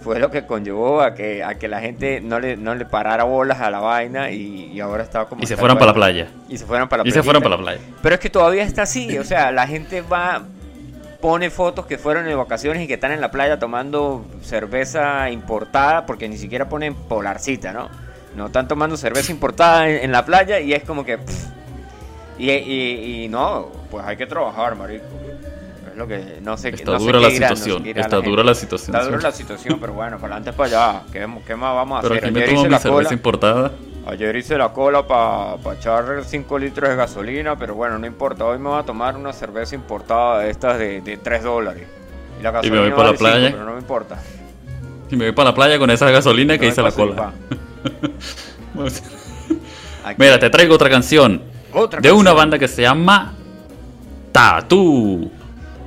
fue 0.00 0.18
lo 0.18 0.32
que 0.32 0.46
conllevó 0.46 1.00
a 1.00 1.14
que, 1.14 1.44
a 1.44 1.54
que 1.54 1.68
la 1.68 1.80
gente 1.80 2.20
no 2.20 2.40
le, 2.40 2.56
no 2.56 2.74
le 2.74 2.84
parara 2.84 3.22
bolas 3.22 3.60
a 3.60 3.70
la 3.70 3.78
vaina 3.78 4.32
y, 4.32 4.72
y 4.72 4.80
ahora 4.80 5.04
estaba 5.04 5.28
como... 5.28 5.44
Y 5.44 5.46
se 5.46 5.56
fueron 5.56 5.78
para 5.78 5.92
la 5.92 5.94
playa. 5.94 6.26
Y 6.48 6.58
se 6.58 6.66
fueron 6.66 6.88
para 6.88 7.04
la 7.04 7.08
Y 7.08 7.12
se 7.12 7.22
fueron 7.22 7.40
para 7.40 7.56
la 7.56 7.62
playa. 7.62 7.80
Pero 8.02 8.16
es 8.16 8.20
que 8.20 8.30
todavía 8.30 8.64
está 8.64 8.82
así, 8.82 9.16
o 9.16 9.22
sea, 9.22 9.52
la 9.52 9.68
gente 9.68 10.00
va, 10.00 10.42
pone 11.20 11.50
fotos 11.50 11.86
que 11.86 11.98
fueron 11.98 12.24
de 12.26 12.34
vacaciones 12.34 12.82
y 12.82 12.86
que 12.86 12.94
están 12.94 13.12
en 13.12 13.20
la 13.20 13.30
playa 13.30 13.58
tomando 13.58 14.24
cerveza 14.42 15.30
importada, 15.30 16.06
porque 16.06 16.28
ni 16.28 16.38
siquiera 16.38 16.68
ponen 16.68 16.94
polarcita, 16.94 17.72
¿no? 17.72 17.88
No 18.36 18.46
están 18.46 18.68
tomando 18.68 18.96
cerveza 18.96 19.32
importada 19.32 19.88
en, 19.88 20.04
en 20.04 20.12
la 20.12 20.24
playa 20.24 20.60
y 20.60 20.72
es 20.72 20.84
como 20.84 21.04
que... 21.04 21.18
pff. 21.18 21.44
y, 22.38 22.50
y- 22.50 23.24
y 23.24 23.28
no, 23.28 23.66
pues 23.90 24.04
hay 24.06 24.16
que 24.16 24.26
trabajar, 24.26 24.76
marico. 24.76 25.04
Es 25.90 25.96
lo 25.96 26.06
que, 26.06 26.38
no 26.40 26.56
sé, 26.56 26.68
Está 26.68 26.92
no 26.92 26.98
dura 27.00 27.18
la 27.18 27.28
dirán, 27.28 27.50
no 27.50 27.56
sé 27.56 27.62
situación, 27.64 27.96
está 27.98 28.20
dura 28.20 28.44
la 28.44 28.54
situación, 28.54 28.94
Está 28.94 29.04
dura 29.10 29.20
la 29.22 29.32
situación, 29.32 29.78
pero 29.80 29.92
bueno, 29.94 30.18
para 30.18 30.36
adelante 30.36 30.56
para 30.56 30.92
allá. 30.92 31.02
¿Qué, 31.12 31.26
qué 31.44 31.56
más 31.56 31.74
vamos 31.74 31.98
a 31.98 32.02
Pero 32.02 32.14
hacer? 32.14 32.24
aquí 32.26 32.34
me 32.34 32.42
tomo 32.42 32.62
mi 32.62 32.68
cerveza 32.68 32.88
cola. 32.90 33.12
importada. 33.12 33.72
Ayer 34.08 34.34
hice 34.36 34.56
la 34.56 34.72
cola 34.72 35.06
para 35.06 35.56
echar 35.76 36.24
5 36.24 36.58
litros 36.58 36.88
de 36.88 36.96
gasolina, 36.96 37.56
pero 37.58 37.74
bueno, 37.74 37.98
no 37.98 38.06
importa. 38.06 38.46
Hoy 38.46 38.58
me 38.58 38.70
voy 38.70 38.80
a 38.80 38.82
tomar 38.82 39.16
una 39.16 39.34
cerveza 39.34 39.74
importada 39.74 40.40
de 40.40 40.50
estas 40.50 40.78
de, 40.78 41.02
de 41.02 41.18
3 41.18 41.42
dólares. 41.42 41.86
Y 42.40 42.42
la 42.42 42.48
Y 42.48 42.52
me 42.70 42.78
gasolina 42.78 42.80
voy 42.80 42.90
para 42.90 43.02
la 43.02 43.04
vale 43.08 43.18
playa. 43.18 43.50
pero 43.50 43.64
no 43.64 43.72
me 43.72 43.78
importa. 43.80 44.18
Y 45.10 45.16
me 45.16 45.26
voy 45.26 45.32
para 45.32 45.50
la 45.50 45.54
playa 45.54 45.78
con 45.78 45.90
esa 45.90 46.10
gasolina 46.10 46.54
No 46.54 46.60
que 46.60 46.66
hice 46.68 46.80
la 46.80 46.90
cola. 46.92 47.32
Mira, 50.16 50.38
te 50.38 50.48
traigo 50.50 50.74
otra 50.74 50.88
canción. 50.88 51.42
Otra 51.72 52.00
de 52.00 52.10
una 52.10 52.32
banda 52.32 52.58
que 52.58 52.66
se 52.66 52.82
llama 52.82 53.34
Tatú. 54.32 55.30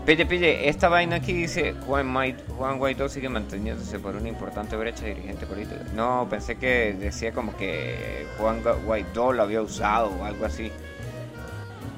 Pille, 0.05 0.25
pille, 0.25 0.67
esta 0.67 0.89
vaina 0.89 1.17
aquí 1.17 1.31
dice 1.31 1.75
Juan, 1.85 2.07
Mai- 2.11 2.35
Juan 2.57 2.79
Guaidó 2.79 3.07
sigue 3.07 3.29
manteniéndose 3.29 3.99
por 3.99 4.15
una 4.15 4.27
importante 4.27 4.75
brecha 4.75 5.05
dirigente 5.05 5.45
política. 5.45 5.81
No, 5.95 6.27
pensé 6.29 6.55
que 6.57 6.95
decía 6.99 7.31
como 7.31 7.55
que 7.55 8.25
Juan 8.37 8.63
Gu- 8.63 8.83
Guaidó 8.83 9.31
lo 9.31 9.43
había 9.43 9.61
usado 9.61 10.11
o 10.19 10.23
algo 10.25 10.45
así. 10.45 10.71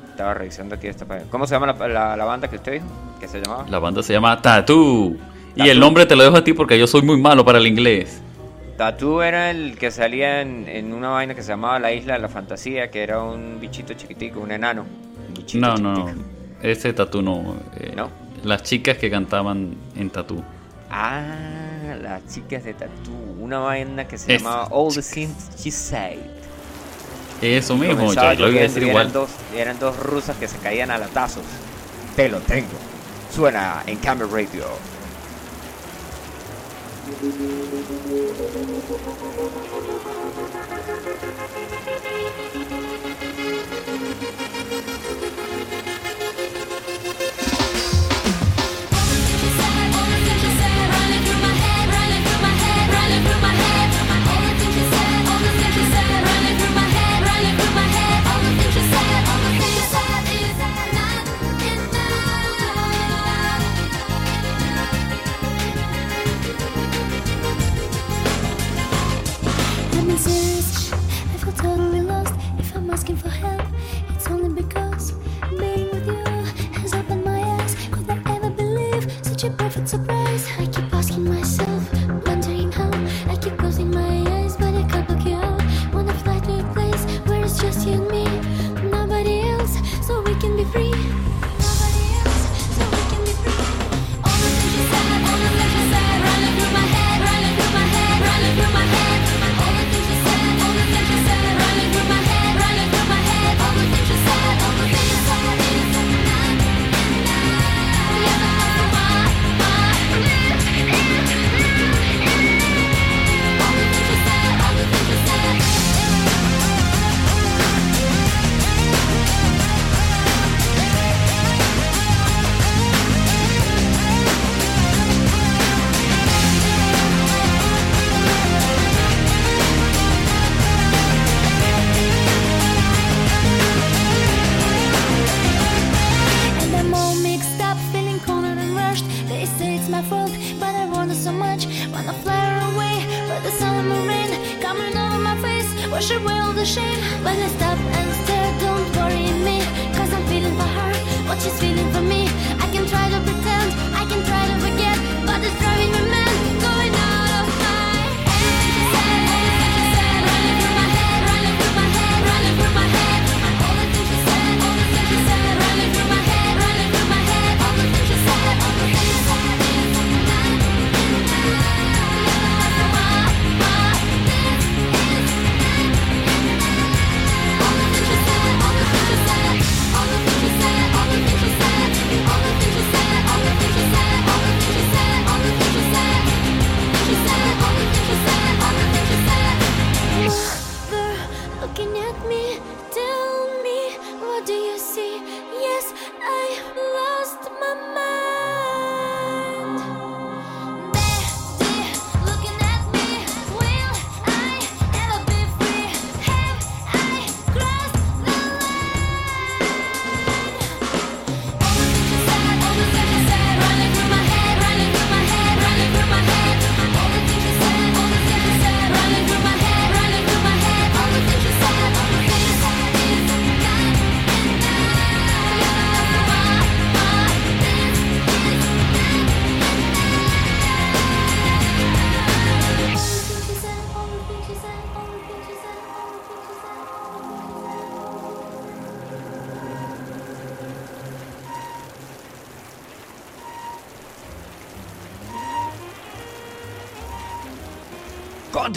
Estaba 0.10 0.34
revisando 0.34 0.76
aquí 0.76 0.88
esta 0.88 1.06
página. 1.06 1.30
¿Cómo 1.32 1.48
se 1.48 1.56
llama 1.56 1.68
la, 1.74 1.88
la- 1.88 2.18
la 2.18 2.26
banda 2.26 2.50
que 2.50 2.58
usted 2.58 2.74
dijo? 2.74 2.86
¿Qué 3.22 3.28
se 3.28 3.42
llamaba? 3.42 3.66
La 3.70 3.80
banda 3.80 4.04
se 4.04 4.12
llama 4.14 4.40
Tattoo. 4.42 5.16
Y 5.56 5.70
el 5.70 5.80
nombre 5.80 6.06
te 6.06 6.16
lo 6.16 6.24
dejo 6.24 6.36
a 6.38 6.44
ti 6.44 6.52
porque 6.54 6.78
yo 6.78 6.88
soy 6.88 7.04
muy 7.04 7.18
malo 7.20 7.46
para 7.46 7.58
el 7.60 7.68
inglés. 7.68 8.20
Tatú 8.78 9.22
era 9.22 9.52
el 9.52 9.78
que 9.78 9.92
salía 9.92 10.42
en, 10.42 10.68
en 10.68 10.94
una 10.94 11.10
vaina 11.10 11.36
que 11.36 11.44
se 11.44 11.50
llamaba 11.50 11.78
La 11.80 11.94
Isla 11.94 12.16
de 12.16 12.20
la 12.20 12.28
Fantasía, 12.28 12.90
que 12.90 13.04
era 13.04 13.22
un 13.22 13.60
bichito 13.62 13.94
chiquitico, 13.94 14.40
un 14.40 14.52
enano. 14.52 14.84
Un 15.54 15.62
No, 15.62 15.76
no, 15.76 15.94
no. 15.94 16.14
Ese 16.64 16.94
Tattoo 16.94 17.22
no. 17.22 17.58
eh, 17.78 17.94
¿No? 17.96 18.10
Las 18.44 18.64
chicas 18.64 18.98
que 18.98 19.12
cantaban 19.12 19.76
en 19.96 20.10
Tattoo. 20.10 20.44
Ah, 20.90 21.96
las 22.02 22.26
chicas 22.28 22.64
de 22.64 22.74
Tatú. 22.74 23.12
Una 23.40 23.60
vaina 23.60 24.08
que 24.08 24.18
se 24.18 24.38
llamaba 24.38 24.68
All 24.72 24.94
the 24.94 25.02
Things 25.02 25.50
She 25.58 25.72
Said. 25.72 26.20
Eso 27.42 27.76
mismo, 27.76 27.96
Comenzaba 27.98 28.34
ya 28.34 28.40
lo 28.42 28.52
iba 28.52 28.60
a 28.60 28.64
decir 28.64 28.84
igual. 28.84 29.08
Eran 29.08 29.14
dos, 29.14 29.30
eran 29.56 29.80
dos 29.80 29.98
rusas 29.98 30.38
que 30.38 30.48
se 30.48 30.58
caían 30.60 30.92
a 30.92 30.98
latazos. 30.98 31.44
Te 32.16 32.30
lo 32.30 32.40
tengo. 32.40 32.78
Suena 33.34 33.84
en 33.88 33.98
Camera 33.98 34.30
Radio. 34.32 34.66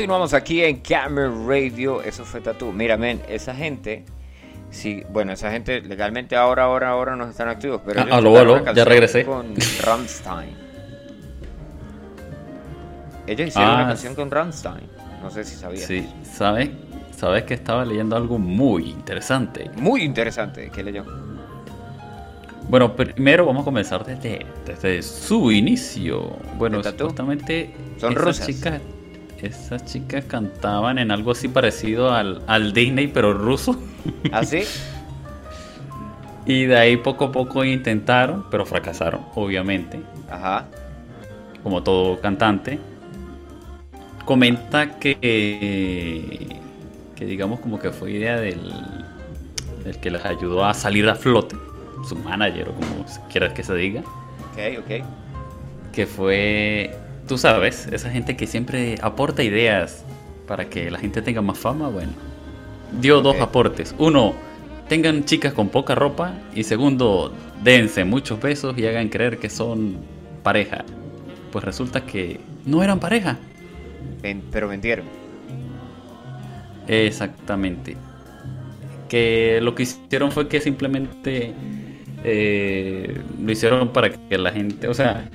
Continuamos 0.06 0.34
aquí 0.34 0.62
en 0.62 0.76
Camera 0.82 1.32
Radio. 1.48 2.00
Eso 2.00 2.24
fue 2.24 2.40
Tatú. 2.40 2.70
Mira, 2.70 2.96
men, 2.96 3.20
esa 3.28 3.52
gente. 3.56 4.04
Sí, 4.70 5.02
bueno, 5.10 5.32
esa 5.32 5.50
gente 5.50 5.80
legalmente 5.80 6.36
ahora, 6.36 6.62
ahora, 6.62 6.90
ahora 6.90 7.16
no 7.16 7.28
están 7.28 7.48
activos. 7.48 7.80
Pero 7.84 8.02
Ah, 8.02 8.06
aló, 8.12 8.30
tocaron 8.34 8.68
aló, 8.68 8.72
ya 8.72 8.84
regresé. 8.84 9.24
Con 9.24 9.52
Rammstein. 9.82 10.56
Ellos 13.26 13.48
hicieron 13.48 13.72
una 13.72 13.84
Ah, 13.84 13.88
canción 13.88 14.14
con 14.14 14.30
Rammstein. 14.30 14.88
No 15.24 15.28
sé 15.28 15.42
si 15.42 15.56
sabías. 15.56 15.82
Sí, 15.86 16.08
¿sabes? 16.22 16.70
Sabes 17.10 17.42
que 17.42 17.54
estaba 17.54 17.84
leyendo 17.84 18.14
algo 18.14 18.38
muy 18.38 18.88
interesante. 18.90 19.72
Muy 19.74 20.02
interesante. 20.04 20.70
¿Qué 20.72 20.84
leyó? 20.84 21.04
Bueno, 22.68 22.94
primero 22.94 23.44
vamos 23.44 23.62
a 23.62 23.64
comenzar 23.64 24.06
desde, 24.06 24.46
desde 24.64 25.02
su 25.02 25.50
inicio. 25.50 26.36
Bueno, 26.58 26.80
supuestamente 26.84 27.74
Son 27.98 28.14
rusas. 28.14 28.46
chicas, 28.46 28.80
esas 29.42 29.84
chicas 29.84 30.24
cantaban 30.24 30.98
en 30.98 31.10
algo 31.10 31.32
así 31.32 31.48
parecido 31.48 32.12
al, 32.12 32.42
al 32.46 32.72
Disney, 32.72 33.08
pero 33.08 33.32
ruso. 33.34 33.76
¿Ah, 34.32 34.44
sí? 34.44 34.62
Y 36.46 36.66
de 36.66 36.76
ahí 36.78 36.96
poco 36.96 37.24
a 37.26 37.32
poco 37.32 37.64
intentaron, 37.64 38.44
pero 38.50 38.64
fracasaron, 38.64 39.22
obviamente, 39.34 40.00
Ajá. 40.30 40.66
como 41.62 41.82
todo 41.82 42.20
cantante. 42.20 42.78
Comenta 44.24 44.98
que, 44.98 46.60
que 47.14 47.24
digamos 47.26 47.60
como 47.60 47.78
que 47.78 47.90
fue 47.90 48.12
idea 48.12 48.36
del, 48.40 48.60
del 49.84 49.98
que 50.00 50.10
les 50.10 50.24
ayudó 50.24 50.64
a 50.64 50.74
salir 50.74 51.08
a 51.08 51.14
flote, 51.14 51.56
su 52.08 52.16
manager 52.16 52.68
o 52.70 52.74
como 52.74 53.04
quieras 53.30 53.52
que 53.52 53.62
se 53.62 53.74
diga, 53.74 54.02
Ok, 54.52 54.58
ok. 54.80 55.04
que 55.92 56.06
fue, 56.06 56.96
tú 57.26 57.38
sabes, 57.38 57.88
esa 57.92 58.10
gente 58.10 58.36
que 58.36 58.46
siempre 58.46 58.96
aporta 59.02 59.42
ideas 59.42 60.04
para 60.46 60.68
que 60.68 60.90
la 60.90 60.98
gente 60.98 61.22
tenga 61.22 61.42
más 61.42 61.58
fama, 61.58 61.88
bueno, 61.88 62.12
dio 63.00 63.20
dos 63.20 63.40
aportes. 63.40 63.94
Uno, 63.98 64.34
tengan 64.88 65.24
chicas 65.24 65.52
con 65.52 65.68
poca 65.68 65.94
ropa 65.94 66.34
y 66.54 66.62
segundo, 66.62 67.32
dense 67.62 68.04
muchos 68.04 68.40
besos 68.40 68.78
y 68.78 68.86
hagan 68.86 69.08
creer 69.08 69.38
que 69.38 69.50
son 69.50 69.96
pareja. 70.42 70.84
Pues 71.52 71.64
resulta 71.64 72.04
que 72.04 72.40
no 72.64 72.82
eran 72.82 73.00
pareja. 73.00 73.38
Pero 74.50 74.68
vendieron. 74.68 75.06
Exactamente. 76.88 77.96
Que 79.08 79.60
lo 79.62 79.74
que 79.74 79.84
hicieron 79.84 80.32
fue 80.32 80.48
que 80.48 80.60
simplemente 80.60 81.54
eh, 82.24 83.20
lo 83.40 83.52
hicieron 83.52 83.92
para 83.92 84.10
que 84.10 84.38
la 84.38 84.50
gente, 84.50 84.88
o 84.88 84.94
sea, 84.94 85.28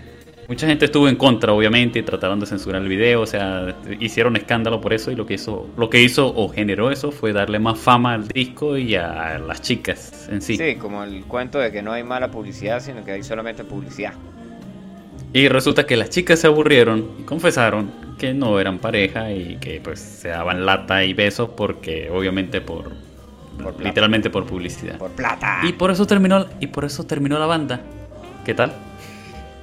mucha 0.52 0.68
gente 0.68 0.84
estuvo 0.84 1.08
en 1.08 1.16
contra, 1.16 1.54
obviamente, 1.54 1.99
y 1.99 2.04
trataron 2.04 2.41
de 2.41 2.45
censurar 2.45 2.82
el 2.82 2.89
video, 2.89 3.22
o 3.22 3.26
sea, 3.26 3.74
hicieron 4.02 4.36
escándalo 4.36 4.82
por 4.82 4.91
eso 4.91 5.10
y 5.10 5.16
lo 5.16 5.26
que 5.26 5.36
hizo, 5.36 5.70
lo 5.78 5.89
que 5.89 6.02
hizo 6.02 6.28
o 6.28 6.49
generó 6.49 6.91
eso 6.91 7.14
fue 7.14 7.32
darle 7.32 7.58
más 7.58 7.80
fama 7.80 8.16
al 8.16 8.28
disco 8.28 8.76
y 8.78 8.95
a 8.95 9.39
las 9.39 9.62
chicas 9.62 10.28
en 10.30 10.41
sí. 10.41 10.58
Sí, 10.58 10.76
como 10.76 11.06
el 11.06 11.24
cuento 11.24 11.58
de 11.58 11.72
que 11.72 11.82
no 11.82 11.93
hay 11.93 12.04
mala 12.04 12.32
publicidad, 12.32 12.82
sino 12.82 13.06
que 13.06 13.14
hay 13.14 13.24
solamente 13.24 13.64
publicidad. 13.64 14.12
Y 15.32 15.47
resulta 15.47 15.86
que 15.86 15.95
las 15.95 16.10
chicas 16.10 16.39
se 16.39 16.47
aburrieron 16.47 17.12
y 17.18 17.24
confesaron 17.24 17.89
que 18.20 18.34
no 18.34 18.60
eran 18.60 18.80
pareja 18.80 19.32
y 19.32 19.56
que 19.56 19.80
pues 19.82 20.02
se 20.02 20.28
daban 20.28 20.66
lata 20.66 21.06
y 21.06 21.14
besos 21.14 21.52
porque 21.56 22.10
obviamente 22.10 22.60
por, 22.60 22.91
Por 23.64 23.82
literalmente 23.82 24.30
por 24.30 24.45
publicidad. 24.45 24.97
Por 24.97 25.12
plata. 25.12 25.62
Y 25.64 25.72
por 25.72 25.91
eso 25.91 26.06
terminó 26.06 26.45
y 26.60 26.68
por 26.68 26.84
eso 26.84 27.06
terminó 27.06 27.39
la 27.39 27.45
banda. 27.45 27.80
¿Qué 28.43 28.54
tal? 28.54 28.91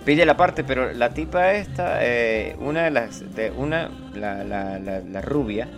Pille 0.09 0.25
la 0.25 0.39
parte, 0.39 0.65
pero 0.65 0.91
la 0.95 1.11
tipa 1.11 1.53
esta, 1.53 1.99
eh, 2.03 2.57
una 2.61 2.85
de 2.85 2.91
las, 2.91 3.35
de 3.35 3.51
una, 3.51 3.91
la, 4.15 4.43
la, 4.43 4.79
la, 4.79 5.01
la 5.01 5.21
rubia, 5.21 5.69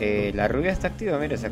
eh, 0.00 0.32
la 0.34 0.48
rubia 0.48 0.72
está 0.72 0.88
activa, 0.88 1.16
mira, 1.16 1.36
my 1.36 1.48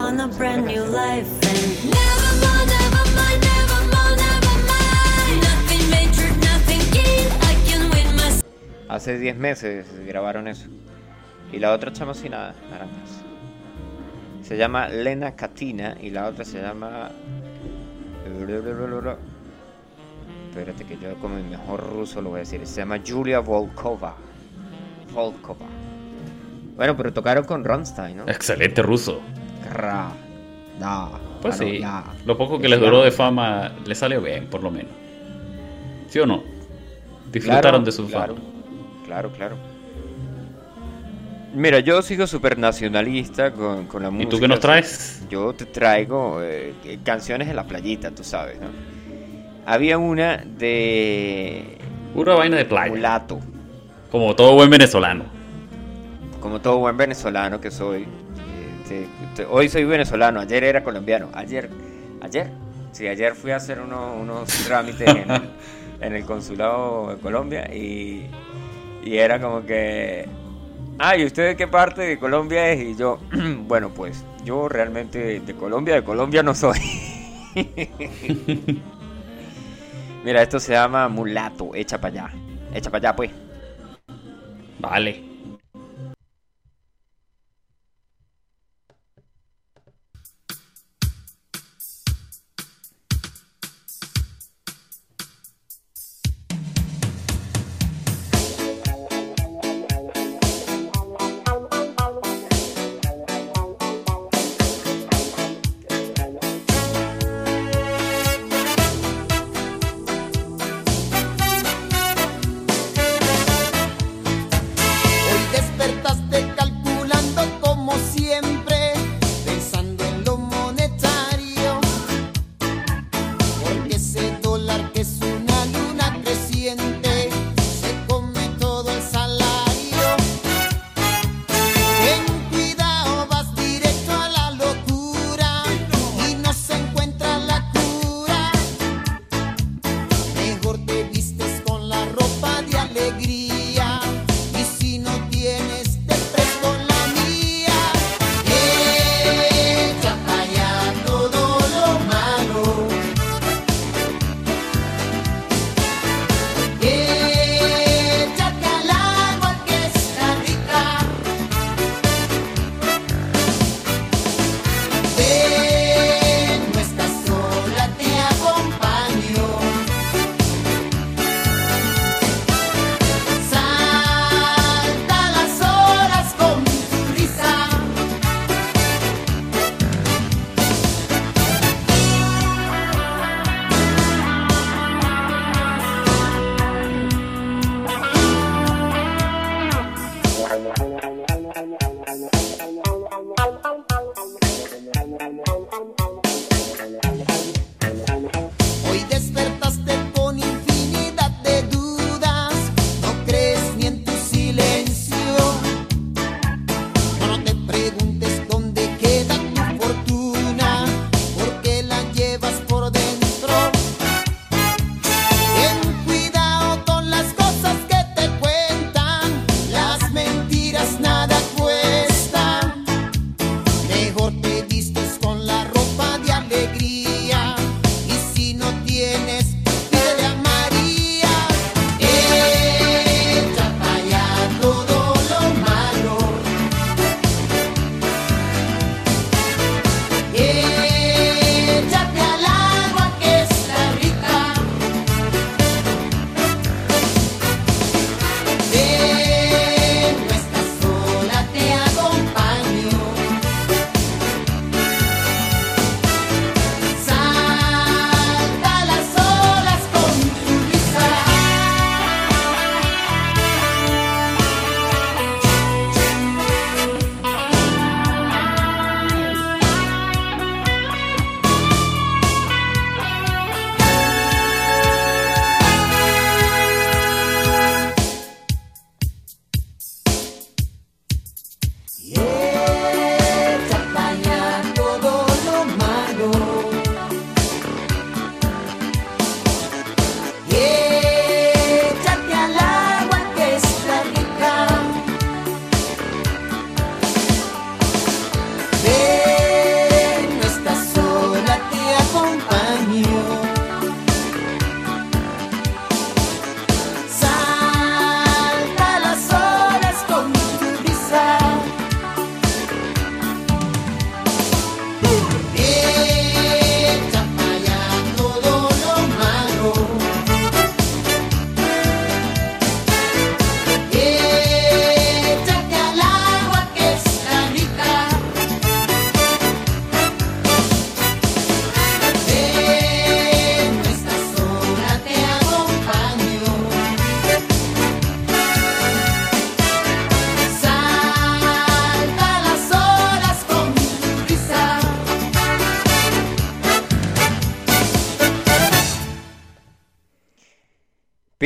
Hace 8.89 9.17
10 9.17 9.37
meses 9.37 9.87
grabaron 10.05 10.49
eso. 10.49 10.67
Y 11.53 11.61
la 11.61 11.73
otra 11.73 11.93
chama 11.93 12.15
sin 12.15 12.33
nada, 12.33 12.57
naranjas. 12.73 13.23
Se 14.43 14.57
llama 14.57 14.89
Lena 14.89 15.37
Katina 15.37 15.97
y 16.01 16.11
la 16.11 16.27
otra 16.27 16.45
se 16.45 16.61
llama... 16.61 17.13
Espérate 20.59 20.85
que 20.85 20.99
yo 21.01 21.15
como 21.21 21.37
el 21.37 21.45
mejor 21.45 21.89
ruso 21.93 22.21
lo 22.21 22.31
voy 22.31 22.39
a 22.39 22.41
decir. 22.41 22.67
Se 22.67 22.81
llama 22.81 22.99
Julia 23.07 23.39
Volkova. 23.41 24.17
Volkova. 25.15 25.67
Bueno, 26.77 26.97
pero 26.97 27.13
tocaron 27.13 27.45
con 27.45 27.65
Ronstein, 27.65 28.17
¿no? 28.19 28.23
Excelente 28.29 28.83
ruso. 28.83 29.21
Ra, 29.73 30.11
da, 30.81 31.11
Pues 31.41 31.57
claro, 31.57 31.71
sí. 31.73 31.79
ya. 31.79 32.05
Lo 32.27 32.37
poco 32.37 32.59
que 32.59 32.69
les 32.69 32.81
duró 32.81 33.03
de 33.03 33.11
fama 33.13 33.73
le 33.87 33.95
salió 33.95 34.21
bien, 34.21 34.47
por 34.49 34.63
lo 34.63 34.71
menos. 34.71 34.91
¿Sí 36.09 36.19
o 36.19 36.27
no? 36.27 36.43
Disfrutaron 37.31 37.63
Claro, 37.63 37.85
de 37.85 37.93
su 37.93 38.09
fama. 38.09 38.35
Claro, 39.07 39.31
claro. 39.33 39.57
Mira, 41.55 41.81
yo 41.81 42.03
sigo 42.03 42.27
súper 42.27 42.59
nacionalista 42.59 43.53
con, 43.53 43.87
con 43.87 44.03
la 44.03 44.09
¿Y 44.09 44.13
música. 44.13 44.31
tú 44.31 44.39
qué 44.41 44.49
nos 44.49 44.61
traes? 44.61 45.23
Yo 45.31 45.53
te 45.55 45.67
traigo 45.67 46.41
eh, 46.43 46.75
canciones 47.05 47.49
de 47.49 47.55
la 47.55 47.65
playita, 47.65 48.11
tú 48.11 48.23
sabes, 48.23 48.61
¿no? 48.61 48.67
Había 49.71 49.99
una 49.99 50.39
de 50.39 51.77
Pura 52.15 52.35
vaina 52.37 52.57
de 52.57 52.65
playa. 52.65 52.89
Mulato, 52.91 53.39
Como 54.11 54.35
todo 54.35 54.55
buen 54.55 54.71
venezolano. 54.71 55.25
como 56.41 56.59
todo 56.63 56.79
buen 56.79 56.97
venezolano 56.97 57.61
que 57.61 57.71
soy. 57.71 58.03
eh, 58.05 58.07
te- 58.89 59.07
te- 59.37 59.45
hoy 59.45 59.69
soy 59.69 59.85
venezolano, 59.85 60.41
ayer 60.41 60.65
era 60.65 60.83
colombiano. 60.83 61.29
Ayer, 61.35 61.69
ayer, 62.23 62.51
sí, 62.93 63.07
ayer 63.07 63.35
fui 63.35 63.51
a 63.51 63.57
hacer 63.57 63.79
uno- 63.81 64.15
unos 64.15 64.49
trámites 64.65 65.07
en 65.07 65.31
el, 65.31 65.43
en 66.01 66.15
el 66.15 66.25
consulado 66.25 67.11
de 67.15 67.17
Colombia 67.21 67.69
y, 67.75 68.27
y 69.05 69.19
era 69.19 69.39
como 69.39 69.67
que, 69.67 70.27
ah, 70.99 71.15
¿y 71.15 71.27
usted 71.27 71.49
de 71.49 71.57
qué 71.57 71.67
parte 71.69 72.01
de 72.03 72.19
Colombia 72.19 72.71
es? 72.71 72.81
Y 72.83 72.97
yo, 72.97 73.19
bueno, 73.69 73.91
pues 73.91 74.25
yo 74.47 74.67
realmente 74.71 75.41
de 75.41 75.55
Colombia, 75.55 75.95
de 75.97 76.05
Colombia 76.05 76.43
no 76.43 76.55
soy. 76.55 76.79
Mira, 80.29 80.43
esto 80.43 80.61
se 80.61 80.73
llama 80.73 81.09
mulato, 81.09 81.75
echa 81.75 81.99
para 81.99 82.27
allá. 82.27 82.35
Echa 82.75 82.91
para 82.91 83.09
allá, 83.09 83.17
pues. 83.17 83.31
Vale. 84.79 85.28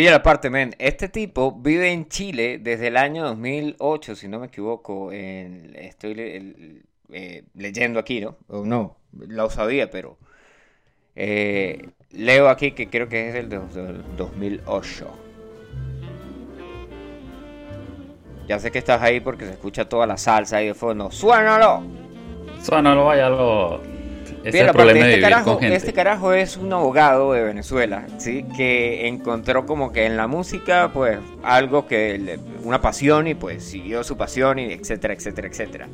Pilla 0.02 0.10
la 0.10 0.22
parte, 0.24 0.50
men. 0.50 0.74
Este 0.80 1.08
tipo 1.08 1.52
vive 1.52 1.92
en 1.92 2.08
Chile 2.08 2.58
desde 2.60 2.88
el 2.88 2.96
año 2.96 3.22
2008, 3.22 4.16
si 4.16 4.26
no 4.26 4.40
me 4.40 4.48
equivoco. 4.48 5.12
estoy 5.12 6.10
el- 6.18 6.82
eh, 7.12 7.44
leyendo 7.54 8.00
aquí, 8.00 8.20
¿no? 8.20 8.36
O 8.48 8.64
no, 8.64 8.96
lo 9.12 9.48
sabía, 9.48 9.92
pero 9.92 10.18
eh, 11.14 11.88
leo 12.10 12.48
aquí 12.48 12.72
que 12.72 12.90
creo 12.90 13.08
que 13.08 13.28
es 13.28 13.48
dos- 13.48 13.74
del 13.76 14.02
2008. 14.16 15.06
Ya 18.48 18.58
sé 18.58 18.72
que 18.72 18.78
estás 18.78 19.00
ahí 19.02 19.20
porque 19.20 19.44
se 19.44 19.52
escucha 19.52 19.88
toda 19.88 20.04
la 20.08 20.16
salsa 20.16 20.56
ahí 20.56 20.66
de 20.66 20.74
fondo. 20.74 21.12
¡Suénalo! 21.12 21.84
Suénalo, 22.60 23.04
váyalo. 23.04 23.91
Ese 24.42 24.48
es 24.48 24.52
Bien, 24.54 24.64
el 24.64 24.70
aparte, 24.70 24.82
problema 24.88 25.06
de 25.06 25.10
este 25.12 25.16
vivir 25.20 25.30
carajo, 25.30 25.50
con 25.52 25.60
gente. 25.60 25.76
este 25.76 25.92
carajo 25.92 26.32
es 26.32 26.56
un 26.56 26.72
abogado 26.72 27.32
de 27.32 27.42
Venezuela, 27.44 28.06
¿sí? 28.18 28.44
Que 28.56 29.06
encontró 29.06 29.66
como 29.66 29.92
que 29.92 30.04
en 30.06 30.16
la 30.16 30.26
música, 30.26 30.90
pues, 30.92 31.18
algo 31.44 31.86
que, 31.86 32.18
le- 32.18 32.38
una 32.64 32.80
pasión 32.80 33.28
y 33.28 33.34
pues 33.34 33.62
siguió 33.64 34.02
su 34.02 34.16
pasión 34.16 34.58
y 34.58 34.72
etcétera, 34.72 35.14
etcétera, 35.14 35.46
etcétera. 35.48 35.88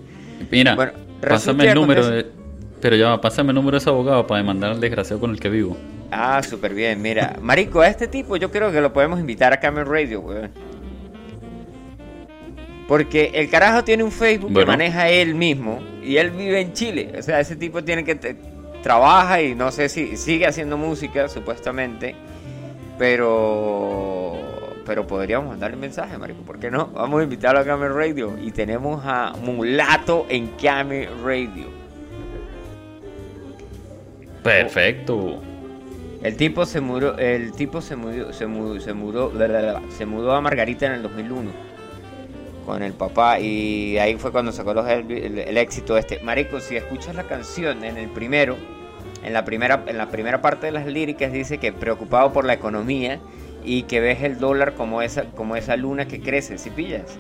Mira, 0.51 0.75
Bueno, 0.75 0.93
pásame 1.21 1.67
el 1.69 1.75
número 1.75 2.07
de... 2.09 2.27
Pero 2.81 2.97
ya 2.97 3.21
pásame 3.21 3.51
el 3.51 3.57
número 3.57 3.73
de 3.73 3.79
ese 3.79 3.91
abogado 3.91 4.27
para 4.27 4.39
demandar 4.39 4.71
al 4.71 4.81
desgraciado 4.81 5.21
con 5.21 5.31
el 5.33 5.41
que 5.41 5.49
vivo. 5.51 5.77
Ah, 6.11 6.41
súper 6.43 6.73
bien, 6.75 7.03
mira. 7.03 7.37
Marico, 7.43 7.81
a 7.81 7.89
este 7.89 8.07
tipo 8.09 8.37
yo 8.37 8.51
creo 8.51 8.73
que 8.73 8.81
lo 8.81 8.93
podemos 8.93 9.21
invitar 9.21 9.53
a 9.53 9.61
Camel 9.61 9.85
Radio, 9.85 10.21
weón. 10.21 10.51
Porque 12.87 13.33
el 13.35 13.51
carajo 13.51 13.85
tiene 13.85 14.03
un 14.05 14.13
Facebook 14.13 14.55
que 14.55 14.65
maneja 14.65 15.11
él 15.11 15.35
mismo 15.35 15.81
y 16.09 16.17
él 16.17 16.31
vive 16.31 16.61
en 16.61 16.73
Chile. 16.73 17.13
O 17.19 17.23
sea, 17.23 17.41
ese 17.41 17.57
tipo 17.57 17.85
tiene 17.85 18.05
que... 18.05 18.15
te- 18.15 18.37
trabaja 18.83 19.43
y 19.43 19.55
no 19.57 19.73
sé 19.73 19.89
si 19.89 20.17
sigue 20.17 20.47
haciendo 20.47 20.77
música, 20.77 21.29
supuestamente. 21.29 22.15
Pero... 22.99 24.37
Pero 24.87 25.07
podríamos 25.07 25.49
mandarle 25.51 25.75
un 25.75 25.83
mensaje, 25.83 26.17
marico. 26.17 26.41
¿Por 26.43 26.59
qué 26.59 26.71
no? 26.71 26.87
Vamos 26.87 27.21
a 27.21 27.25
invitarlo 27.25 27.61
a 27.61 27.65
Camel 27.65 27.93
Radio. 27.93 28.39
Y 28.43 28.53
tenemos 28.53 29.03
a 29.05 29.35
Mulato 29.43 30.27
en 30.31 30.47
Camel 30.61 31.09
Radio. 31.23 31.67
Perfecto. 34.43 35.43
El 36.23 36.37
tipo 36.37 36.65
se 36.67 36.81
mudó, 36.81 37.17
el 37.19 37.53
tipo 37.53 37.81
se 37.81 37.97
mudó, 37.97 38.33
se 38.33 38.47
mudó, 38.47 38.81
se 38.81 38.93
mudó, 38.93 39.33
se 39.97 40.07
mudó 40.07 40.33
a 40.33 40.41
Margarita 40.41 40.87
en 40.87 40.93
el 40.93 41.03
2001 41.03 41.68
con 42.69 42.83
el 42.83 42.93
papá 42.93 43.41
y 43.41 43.97
ahí 43.97 44.17
fue 44.17 44.31
cuando 44.31 44.53
sacó 44.53 44.75
los- 44.75 44.87
el, 44.89 45.11
el- 45.11 45.39
el 45.39 45.57
éxito 45.57 45.97
este. 45.97 46.21
Marico, 46.21 46.61
si 46.61 46.77
escuchas 46.77 47.15
la 47.15 47.25
canción 47.25 47.83
en 47.83 47.97
el 47.97 48.09
primero, 48.11 48.57
en 49.25 49.33
la 49.33 49.45
primera, 49.47 49.83
en 49.87 49.97
la 49.97 50.11
primera 50.11 50.43
parte 50.43 50.67
de 50.67 50.73
las 50.73 50.87
líricas 50.87 51.33
dice 51.33 51.57
que 51.57 51.73
preocupado 51.73 52.31
por 52.33 52.45
la 52.45 52.53
economía 52.53 53.21
y 53.65 53.85
que 53.85 54.01
ves 54.01 54.23
el 54.23 54.39
dólar 54.39 54.75
como 54.75 55.01
esa, 55.01 55.25
como 55.35 55.57
esa 55.57 55.77
luna 55.77 56.07
que 56.07 56.21
crece, 56.21 56.59
si 56.59 56.69
pillas. 56.69 57.17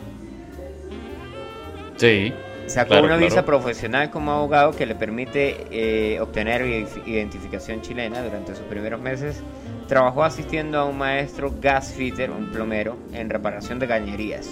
Sí. 1.96 2.32
Sacó 2.66 2.90
Claro, 2.90 3.06
una 3.06 3.16
visa 3.16 3.46
profesional 3.46 4.10
como 4.10 4.30
abogado 4.32 4.72
que 4.72 4.84
le 4.84 4.94
permite 4.94 5.64
eh, 5.70 6.20
obtener 6.20 6.60
ident- 6.62 7.06
identificación 7.06 7.80
chilena 7.80 8.22
durante 8.22 8.54
sus 8.54 8.64
primeros 8.66 9.00
meses. 9.00 9.42
Trabajó 9.88 10.22
asistiendo 10.22 10.78
a 10.78 10.84
un 10.84 10.98
maestro 10.98 11.50
gasfitter, 11.62 12.30
un 12.30 12.50
plomero, 12.50 12.98
en 13.14 13.30
reparación 13.30 13.78
de 13.78 13.88
cañerías. 13.88 14.50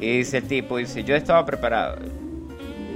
Y 0.00 0.18
dice 0.18 0.38
el 0.38 0.48
tipo, 0.48 0.78
dice, 0.78 1.04
yo 1.04 1.14
estaba 1.14 1.44
preparado. 1.44 1.96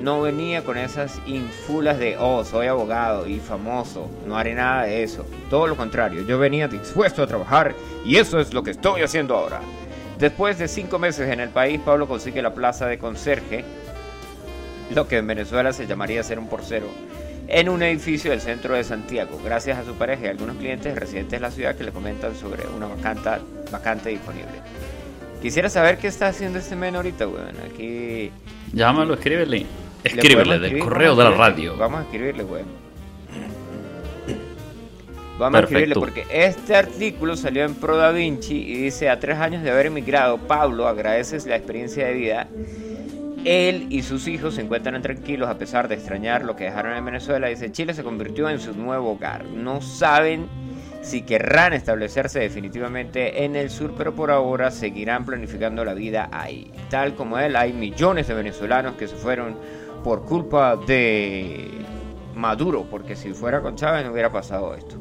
No 0.00 0.22
venía 0.22 0.64
con 0.64 0.76
esas 0.76 1.20
infulas 1.26 1.98
de, 1.98 2.16
oh, 2.18 2.44
soy 2.44 2.66
abogado 2.66 3.26
y 3.26 3.40
famoso. 3.40 4.10
No 4.26 4.36
haré 4.36 4.54
nada 4.54 4.84
de 4.84 5.02
eso. 5.02 5.24
Todo 5.48 5.66
lo 5.66 5.76
contrario, 5.76 6.22
yo 6.26 6.38
venía 6.38 6.68
dispuesto 6.68 7.22
a 7.22 7.26
trabajar 7.26 7.74
y 8.04 8.16
eso 8.16 8.38
es 8.40 8.52
lo 8.52 8.62
que 8.62 8.72
estoy 8.72 9.02
haciendo 9.02 9.34
ahora. 9.34 9.60
Después 10.18 10.58
de 10.58 10.68
cinco 10.68 10.98
meses 10.98 11.30
en 11.30 11.40
el 11.40 11.48
país, 11.48 11.80
Pablo 11.84 12.06
consigue 12.06 12.42
la 12.42 12.54
plaza 12.54 12.86
de 12.86 12.98
conserje 12.98 13.64
lo 14.94 15.08
que 15.08 15.16
en 15.16 15.26
Venezuela 15.26 15.72
se 15.72 15.86
llamaría 15.86 16.22
ser 16.22 16.38
un 16.38 16.48
porcero, 16.48 16.86
en 17.48 17.68
un 17.68 17.82
edificio 17.82 18.30
del 18.30 18.40
centro 18.40 18.74
de 18.74 18.84
Santiago, 18.84 19.40
gracias 19.44 19.78
a 19.78 19.84
su 19.84 19.94
pareja 19.94 20.26
y 20.26 20.28
algunos 20.28 20.56
clientes 20.56 20.94
residentes 20.94 21.32
de 21.32 21.40
la 21.40 21.50
ciudad 21.50 21.74
que 21.76 21.84
le 21.84 21.92
comentan 21.92 22.34
sobre 22.34 22.66
una 22.66 22.86
vacanta, 22.86 23.40
vacante 23.70 24.10
disponible. 24.10 24.60
Quisiera 25.44 25.68
saber 25.68 25.98
qué 25.98 26.06
está 26.06 26.28
haciendo 26.28 26.58
este 26.58 26.74
men 26.74 26.96
ahorita, 26.96 27.28
weón. 27.28 27.54
Aquí. 27.70 28.30
Llámalo, 28.72 29.12
escríbele. 29.12 29.58
le 29.58 29.66
Escríbele 30.02 30.58
del 30.58 30.78
correo 30.78 31.14
de 31.14 31.24
la 31.24 31.32
radio. 31.32 31.76
Vamos 31.76 32.00
a 32.00 32.02
escribirle, 32.04 32.44
weón. 32.44 32.64
Vamos 35.38 35.60
a 35.60 35.62
escribirle 35.64 35.96
porque 35.96 36.24
este 36.30 36.74
artículo 36.74 37.36
salió 37.36 37.62
en 37.66 37.74
Pro 37.74 37.98
Da 37.98 38.10
Vinci 38.10 38.56
y 38.56 38.74
dice: 38.84 39.10
A 39.10 39.20
tres 39.20 39.36
años 39.36 39.62
de 39.62 39.70
haber 39.70 39.84
emigrado, 39.84 40.38
Pablo 40.38 40.88
agradeces 40.88 41.44
la 41.44 41.56
experiencia 41.56 42.06
de 42.06 42.14
vida. 42.14 42.48
Él 43.44 43.88
y 43.90 44.00
sus 44.00 44.26
hijos 44.28 44.54
se 44.54 44.62
encuentran 44.62 45.02
tranquilos 45.02 45.50
a 45.50 45.58
pesar 45.58 45.88
de 45.88 45.96
extrañar 45.96 46.42
lo 46.42 46.56
que 46.56 46.64
dejaron 46.64 46.96
en 46.96 47.04
Venezuela. 47.04 47.48
Dice: 47.48 47.70
Chile 47.70 47.92
se 47.92 48.02
convirtió 48.02 48.48
en 48.48 48.60
su 48.60 48.72
nuevo 48.72 49.10
hogar. 49.10 49.44
No 49.44 49.82
saben 49.82 50.48
si 51.04 51.22
querrán 51.22 51.74
establecerse 51.74 52.40
definitivamente 52.40 53.44
en 53.44 53.56
el 53.56 53.68
sur, 53.68 53.94
pero 53.96 54.14
por 54.14 54.30
ahora 54.30 54.70
seguirán 54.70 55.26
planificando 55.26 55.84
la 55.84 55.92
vida 55.92 56.30
ahí. 56.32 56.72
Tal 56.88 57.14
como 57.14 57.38
él, 57.38 57.56
hay 57.56 57.72
millones 57.72 58.26
de 58.26 58.34
venezolanos 58.34 58.94
que 58.94 59.06
se 59.06 59.14
fueron 59.14 59.56
por 60.02 60.24
culpa 60.24 60.76
de 60.76 61.70
Maduro, 62.34 62.86
porque 62.90 63.16
si 63.16 63.34
fuera 63.34 63.60
con 63.60 63.76
Chávez 63.76 64.04
no 64.04 64.12
hubiera 64.12 64.32
pasado 64.32 64.74
esto. 64.74 64.96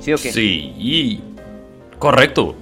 ¿Sí 0.00 0.12
o 0.12 0.16
qué? 0.16 0.32
Sí, 0.32 0.74
y... 0.76 1.22
correcto. 1.98 2.54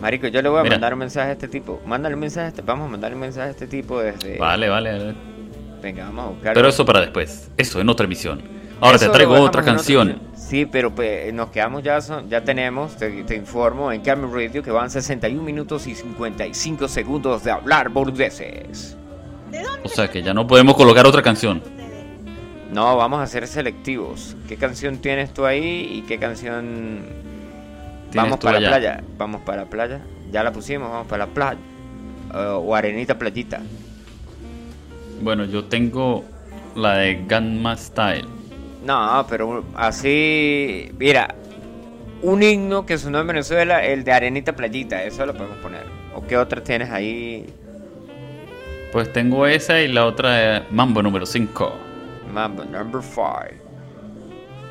Marico, 0.00 0.28
yo 0.28 0.40
le 0.40 0.48
voy 0.48 0.60
a 0.60 0.62
Mira. 0.62 0.76
mandar 0.76 0.94
un 0.94 1.00
mensaje 1.00 1.28
a 1.28 1.32
este 1.32 1.48
tipo. 1.48 1.80
Mándale 1.84 2.14
un 2.14 2.20
mensaje 2.22 2.46
a 2.46 2.48
este, 2.48 2.62
vamos 2.62 2.86
a 2.86 2.90
mandarle 2.90 3.16
un 3.16 3.20
mensaje 3.20 3.48
a 3.48 3.50
este 3.50 3.66
tipo 3.66 4.00
desde... 4.00 4.38
Vale, 4.38 4.68
vale, 4.68 4.92
vale. 4.92 5.14
Venga, 5.82 6.04
vamos 6.04 6.24
a 6.24 6.28
buscar. 6.28 6.54
Pero 6.54 6.68
eso 6.68 6.86
para 6.86 7.00
después. 7.00 7.50
Eso 7.58 7.80
en 7.80 7.88
otra 7.88 8.06
emisión. 8.06 8.40
Ahora 8.80 8.96
Eso 8.96 9.06
te 9.06 9.12
traigo 9.12 9.34
otra 9.40 9.62
canción. 9.62 10.27
Sí, 10.48 10.64
pero 10.64 10.94
pues, 10.94 11.30
nos 11.34 11.50
quedamos 11.50 11.82
ya, 11.82 12.00
son- 12.00 12.30
ya 12.30 12.42
tenemos, 12.42 12.96
te, 12.96 13.22
te 13.24 13.36
informo, 13.36 13.92
en 13.92 14.00
Camel 14.00 14.32
Radio 14.32 14.62
que 14.62 14.70
van 14.70 14.90
61 14.90 15.42
minutos 15.42 15.86
y 15.86 15.94
55 15.94 16.88
segundos 16.88 17.44
de 17.44 17.50
hablar 17.50 17.90
boludeces. 17.90 18.96
O 19.84 19.88
sea 19.90 20.08
que 20.08 20.22
ya 20.22 20.32
no 20.32 20.46
podemos 20.46 20.74
colocar 20.74 21.06
otra 21.06 21.20
canción. 21.20 21.62
No, 22.72 22.96
vamos 22.96 23.20
a 23.20 23.26
ser 23.26 23.46
selectivos. 23.46 24.36
¿Qué 24.48 24.56
canción 24.56 24.98
tienes 24.98 25.34
tú 25.34 25.44
ahí 25.44 25.86
y 25.92 26.02
qué 26.08 26.18
canción... 26.18 27.00
Vamos 28.14 28.38
para 28.38 28.58
la 28.58 28.68
allá. 28.68 28.76
playa, 28.78 29.04
vamos 29.18 29.42
para 29.42 29.64
la 29.64 29.68
playa. 29.68 30.00
Ya 30.32 30.42
la 30.42 30.50
pusimos, 30.52 30.90
vamos 30.90 31.06
para 31.08 31.26
la 31.26 31.32
playa. 31.32 31.58
Eh, 32.34 32.54
o 32.58 32.74
arenita 32.74 33.18
playita. 33.18 33.60
Bueno, 35.20 35.44
yo 35.44 35.64
tengo 35.64 36.24
la 36.74 36.94
de 36.98 37.22
Ganma 37.26 37.76
Style. 37.76 38.37
No, 38.84 39.26
pero 39.28 39.64
así, 39.74 40.90
mira, 40.98 41.34
un 42.22 42.42
himno 42.42 42.86
que 42.86 42.98
sonó 42.98 43.20
en 43.20 43.26
Venezuela, 43.26 43.84
el 43.84 44.04
de 44.04 44.12
Arenita 44.12 44.54
Playita, 44.54 45.02
eso 45.02 45.26
lo 45.26 45.34
podemos 45.34 45.58
poner. 45.58 45.84
¿O 46.14 46.26
qué 46.26 46.36
otras 46.36 46.64
tienes 46.64 46.90
ahí? 46.90 47.46
Pues 48.92 49.12
tengo 49.12 49.46
esa 49.46 49.80
y 49.80 49.88
la 49.88 50.06
otra 50.06 50.32
de 50.32 50.62
Mambo 50.70 51.02
número 51.02 51.26
5. 51.26 51.72
Mambo 52.32 52.64
number 52.64 53.02
5. 53.02 53.24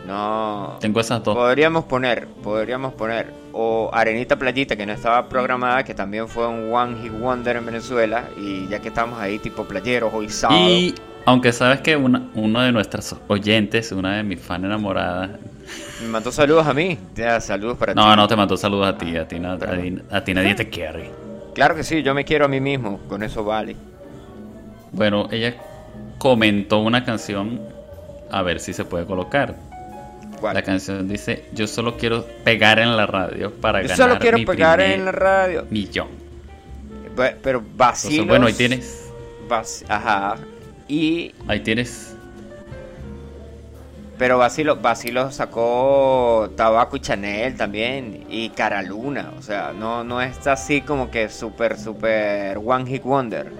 No. 0.07 0.77
Tengo 0.79 1.01
esas 1.01 1.23
dos. 1.23 1.35
Podríamos 1.35 1.83
poner, 1.83 2.27
podríamos 2.27 2.93
poner, 2.93 3.33
o 3.51 3.89
Arenita 3.93 4.37
Playita, 4.37 4.75
que 4.75 4.85
no 4.85 4.93
estaba 4.93 5.27
programada, 5.27 5.83
que 5.83 5.93
también 5.93 6.27
fue 6.29 6.47
un 6.47 6.73
One 6.73 7.01
Hit 7.01 7.11
Wonder 7.11 7.57
en 7.57 7.65
Venezuela, 7.65 8.29
y 8.37 8.67
ya 8.69 8.79
que 8.79 8.87
estamos 8.87 9.19
ahí 9.19 9.37
tipo 9.37 9.65
playeros 9.65 10.13
hoy 10.13 10.29
sábado. 10.29 10.69
Y 10.69 10.95
aunque 11.27 11.51
sabes 11.51 11.81
que 11.81 11.97
una, 11.97 12.29
uno 12.35 12.61
de 12.61 12.71
nuestros 12.71 13.13
oyentes, 13.27 13.91
una 13.91 14.15
de 14.15 14.23
mis 14.23 14.39
fan 14.39 14.63
enamoradas. 14.63 15.31
Me 16.01 16.07
mandó 16.07 16.31
saludos 16.31 16.65
a 16.65 16.73
mí. 16.73 16.97
Ya, 17.15 17.41
saludos 17.41 17.77
para 17.77 17.93
ti. 17.93 17.99
No, 17.99 18.15
no 18.15 18.27
te 18.29 18.35
mandó 18.37 18.55
saludos 18.55 18.87
a 18.87 18.97
ti, 18.97 19.17
a 19.17 19.27
ti, 19.27 19.37
na- 19.37 19.53
a 19.55 19.57
ti, 19.59 20.01
a 20.09 20.23
ti 20.23 20.33
nadie 20.33 20.55
te 20.55 20.69
quiere. 20.69 21.11
Claro 21.53 21.75
que 21.75 21.83
sí, 21.83 22.01
yo 22.01 22.13
me 22.13 22.23
quiero 22.23 22.45
a 22.45 22.47
mí 22.47 22.61
mismo, 22.61 22.99
con 23.09 23.23
eso 23.23 23.43
vale. 23.43 23.75
Bueno, 24.93 25.27
ella 25.29 25.53
comentó 26.17 26.79
una 26.79 27.03
canción, 27.03 27.59
a 28.31 28.41
ver 28.41 28.61
si 28.61 28.71
se 28.71 28.85
puede 28.85 29.05
colocar. 29.05 29.53
¿Cuál? 30.39 30.53
La 30.53 30.61
canción 30.61 31.09
dice, 31.09 31.43
yo 31.51 31.67
solo 31.67 31.97
quiero 31.97 32.25
pegar 32.45 32.79
en 32.79 32.95
la 32.95 33.05
radio 33.05 33.51
para 33.51 33.81
Yo 33.81 33.89
ganar 33.89 33.97
solo 33.97 34.19
quiero 34.19 34.37
mi 34.37 34.45
pegar 34.45 34.79
en 34.79 35.03
la 35.03 35.11
radio. 35.11 35.65
millón. 35.69 36.07
Pe- 37.17 37.35
Pero 37.43 37.61
vacilos. 37.75 38.13
Entonces, 38.13 38.27
bueno, 38.29 38.45
ahí 38.47 38.53
tienes, 38.53 39.09
vac- 39.49 39.83
Ajá. 39.89 40.37
Y. 40.87 41.33
ahí 41.47 41.59
tienes. 41.61 42.15
Pero 44.17 44.39
Vacilo, 44.39 44.77
Vacilo 44.77 45.31
sacó 45.31 46.49
Tabaco 46.55 46.97
y 46.97 47.01
Chanel 47.01 47.55
también. 47.55 48.25
Y 48.29 48.49
Cara 48.49 48.81
Luna. 48.81 49.33
O 49.37 49.41
sea, 49.41 49.73
no, 49.77 50.03
no 50.03 50.21
está 50.21 50.53
así 50.53 50.81
como 50.81 51.11
que 51.11 51.29
súper, 51.29 51.77
súper 51.77 52.57
One 52.57 52.85
Hit 52.87 53.03
Wonder. 53.03 53.51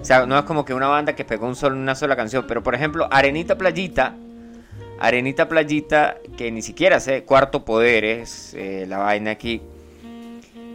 O 0.00 0.04
sea, 0.04 0.24
no 0.24 0.38
es 0.38 0.44
como 0.44 0.64
que 0.64 0.72
una 0.72 0.88
banda 0.88 1.14
que 1.14 1.24
pegó 1.24 1.46
un 1.46 1.56
solo, 1.56 1.76
una 1.76 1.94
sola 1.94 2.16
canción. 2.16 2.46
Pero 2.48 2.62
por 2.62 2.74
ejemplo, 2.74 3.06
Arenita 3.10 3.58
Playita 3.58 4.14
Arenita 5.00 5.48
Playita, 5.48 6.18
que 6.36 6.50
ni 6.50 6.60
siquiera 6.60 6.98
sé, 6.98 7.22
Cuarto 7.22 7.64
Poder 7.64 8.04
es 8.04 8.54
eh, 8.54 8.84
la 8.88 8.98
vaina 8.98 9.30
aquí. 9.30 9.62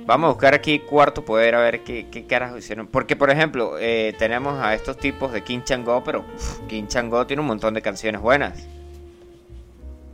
Vamos 0.06 0.28
a 0.28 0.32
buscar 0.34 0.54
aquí 0.54 0.80
Cuarto 0.80 1.24
Poder 1.24 1.56
a 1.56 1.62
ver 1.62 1.82
qué, 1.84 2.08
qué 2.12 2.26
carajo 2.26 2.58
hicieron. 2.58 2.88
Porque, 2.88 3.16
por 3.16 3.30
ejemplo, 3.30 3.78
eh, 3.80 4.14
tenemos 4.20 4.60
a 4.62 4.74
estos 4.76 4.98
tipos 4.98 5.32
de 5.32 5.44
King 5.44 5.62
Chango, 5.64 6.04
pero 6.04 6.26
uf, 6.36 6.60
King 6.68 6.88
Chango 6.88 7.26
tiene 7.26 7.42
un 7.42 7.48
montón 7.48 7.74
de 7.74 7.82
canciones 7.82 8.20
buenas. 8.22 8.68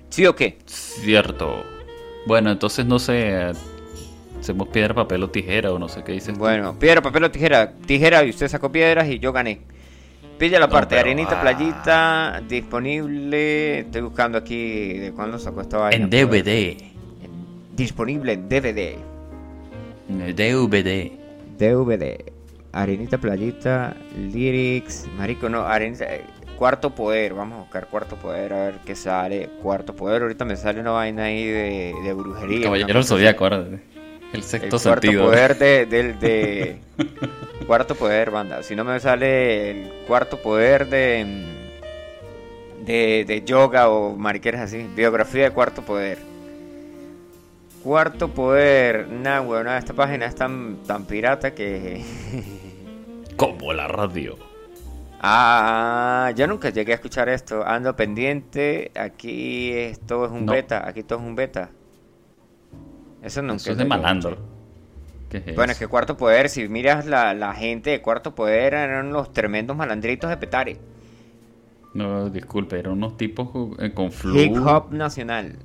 ¿Sí 0.09 0.25
o 0.25 0.35
qué? 0.35 0.57
Cierto. 0.65 1.63
Bueno, 2.25 2.51
entonces 2.51 2.85
no 2.85 2.99
sé. 2.99 3.51
Hacemos 4.39 4.67
piedra, 4.69 4.93
papel 4.93 5.23
o 5.23 5.29
tijera 5.29 5.71
o 5.73 5.79
no 5.79 5.89
sé 5.89 6.03
qué 6.03 6.13
dices. 6.13 6.33
tú. 6.33 6.39
Bueno, 6.39 6.77
piedra, 6.77 7.01
papel 7.01 7.23
o 7.25 7.31
tijera. 7.31 7.73
Tijera 7.85 8.23
y 8.23 8.29
usted 8.29 8.47
sacó 8.47 8.71
piedras 8.71 9.07
y 9.09 9.19
yo 9.19 9.33
gané. 9.33 9.59
Pilla 10.37 10.59
la 10.59 10.67
No, 10.67 10.71
parte, 10.71 10.95
pero, 10.95 11.01
arenita, 11.01 11.37
ah. 11.37 11.41
playita, 11.41 12.41
disponible. 12.47 13.79
Estoy 13.79 14.01
buscando 14.01 14.37
aquí 14.37 14.93
de 14.93 15.11
cuándo 15.11 15.37
sacó 15.39 15.61
esta 15.61 15.77
vaina. 15.79 16.03
En 16.05 16.09
pero- 16.09 16.27
DVD. 16.27 16.77
Disponible 17.75 18.33
en 18.33 18.47
DVD. 18.49 18.95
DVD. 20.09 21.11
DVD. 21.57 22.33
Arenita, 22.71 23.17
playita, 23.17 23.95
lyrics. 24.17 25.07
Marico, 25.17 25.49
no, 25.49 25.61
arenita. 25.61 26.05
eh, 26.15 26.23
Cuarto 26.57 26.93
poder, 26.93 27.33
vamos 27.33 27.55
a 27.57 27.61
buscar 27.61 27.87
cuarto 27.87 28.17
poder 28.17 28.51
a 28.53 28.65
ver 28.65 28.75
qué 28.85 28.95
sale. 28.95 29.49
Cuarto 29.61 29.95
poder, 29.95 30.23
ahorita 30.23 30.43
me 30.43 30.57
sale 30.57 30.81
una 30.81 30.91
vaina 30.91 31.23
ahí 31.25 31.45
de, 31.47 31.93
de 32.03 32.13
brujería. 32.13 32.63
Caballero. 32.63 33.01
Zodíaco, 33.03 33.45
ahora. 33.45 33.65
El 34.33 34.43
El 34.43 34.43
sexto 34.43 34.77
cuarto 34.79 35.11
sentido. 35.11 35.23
poder 35.25 35.57
de, 35.57 35.85
del 35.89 36.19
de 36.19 36.81
cuarto 37.65 37.95
poder 37.95 38.29
banda 38.31 38.61
si 38.63 38.75
no 38.75 38.83
me 38.83 38.99
sale 38.99 39.71
el 39.71 39.91
cuarto 40.07 40.41
poder 40.41 40.87
de 40.87 41.45
de, 42.85 43.25
de 43.27 43.43
yoga 43.43 43.89
o 43.89 44.15
mariqueras 44.15 44.61
así 44.61 44.87
biografía 44.95 45.45
de 45.45 45.51
cuarto 45.51 45.81
poder 45.81 46.19
cuarto 47.89 48.27
poder 48.27 49.07
nah 49.09 49.41
weón 49.41 49.67
esta 49.67 49.93
página 49.95 50.27
es 50.27 50.35
tan 50.35 50.77
tan 50.85 51.05
pirata 51.05 51.55
que 51.55 52.03
Como 53.35 53.73
la 53.73 53.87
radio. 53.87 54.37
ah 55.21 56.31
yo 56.35 56.45
nunca 56.45 56.69
llegué 56.69 56.91
a 56.91 56.95
escuchar 56.95 57.29
esto 57.29 57.65
ando 57.65 57.95
pendiente 57.95 58.91
aquí 58.95 59.71
esto 59.71 60.25
es 60.25 60.31
un 60.31 60.45
No. 60.45 60.51
beta 60.51 60.87
aquí 60.87 61.01
todo 61.03 61.17
es 61.19 61.25
un 61.25 61.35
beta 61.35 61.71
eso 63.23 63.41
nunca 63.41 63.55
Eso 63.55 63.71
es 63.71 63.77
de 63.79 63.85
malandro. 63.85 64.29
escuchar. 64.31 64.49
¿Qué 65.29 65.37
es 65.51 65.55
Bueno, 65.55 65.71
es 65.73 65.79
que 65.79 65.87
Cuarto 65.87 66.15
Poder, 66.15 66.47
si 66.49 66.67
miras 66.69 67.05
la, 67.05 67.33
la 67.33 67.53
gente 67.53 67.89
de 67.89 68.01
Cuarto 68.01 68.33
Poder, 68.35 68.73
eran 68.75 69.11
los 69.11 69.31
tremendos 69.33 69.75
malandritos 69.75 70.29
de 70.29 70.37
Petare. 70.37 70.77
No, 71.93 72.29
disculpe, 72.29 72.79
eran 72.79 72.93
unos 72.93 73.17
tipos 73.17 73.49
eh, 73.79 73.91
con 73.93 74.11
flu. 74.11 74.37
Hip 74.39 74.55
Hop 74.65 74.91
Nacional. 74.93 75.57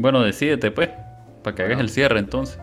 Bueno, 0.00 0.22
decídete 0.22 0.70
pues. 0.70 0.88
Para 1.42 1.54
que 1.54 1.62
hagas 1.62 1.78
el 1.80 1.90
cierre 1.90 2.18
entonces. 2.18 2.58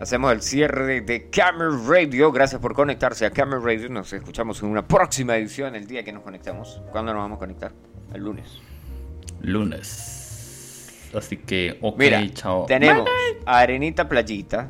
Hacemos 0.00 0.32
el 0.32 0.40
cierre 0.40 1.02
de, 1.02 1.28
Camera 1.30 1.70
Radio. 1.86 2.32
Gracias 2.32 2.60
por 2.60 2.72
conectarse 2.74 3.26
a 3.26 3.30
Camera 3.30 3.60
Radio. 3.60 3.90
Nos 3.90 4.12
escuchamos 4.12 4.62
en 4.62 4.70
una 4.70 4.86
próxima 4.86 5.36
edición 5.36 5.74
el 5.74 5.86
día 5.86 6.02
que 6.02 6.12
nos 6.12 6.22
conectemos. 6.22 6.80
¿Cuándo 6.92 7.12
nos 7.12 7.22
vamos 7.22 7.36
a 7.36 7.38
conectar? 7.40 7.72
El 8.14 8.22
lunes. 8.22 8.58
Lunes. 9.42 11.10
Así 11.14 11.36
que, 11.36 11.78
ok, 11.82 11.98
Mira, 11.98 12.26
chao. 12.32 12.64
tenemos 12.66 13.06
a 13.44 13.58
Arenita 13.58 14.08
Playita. 14.08 14.68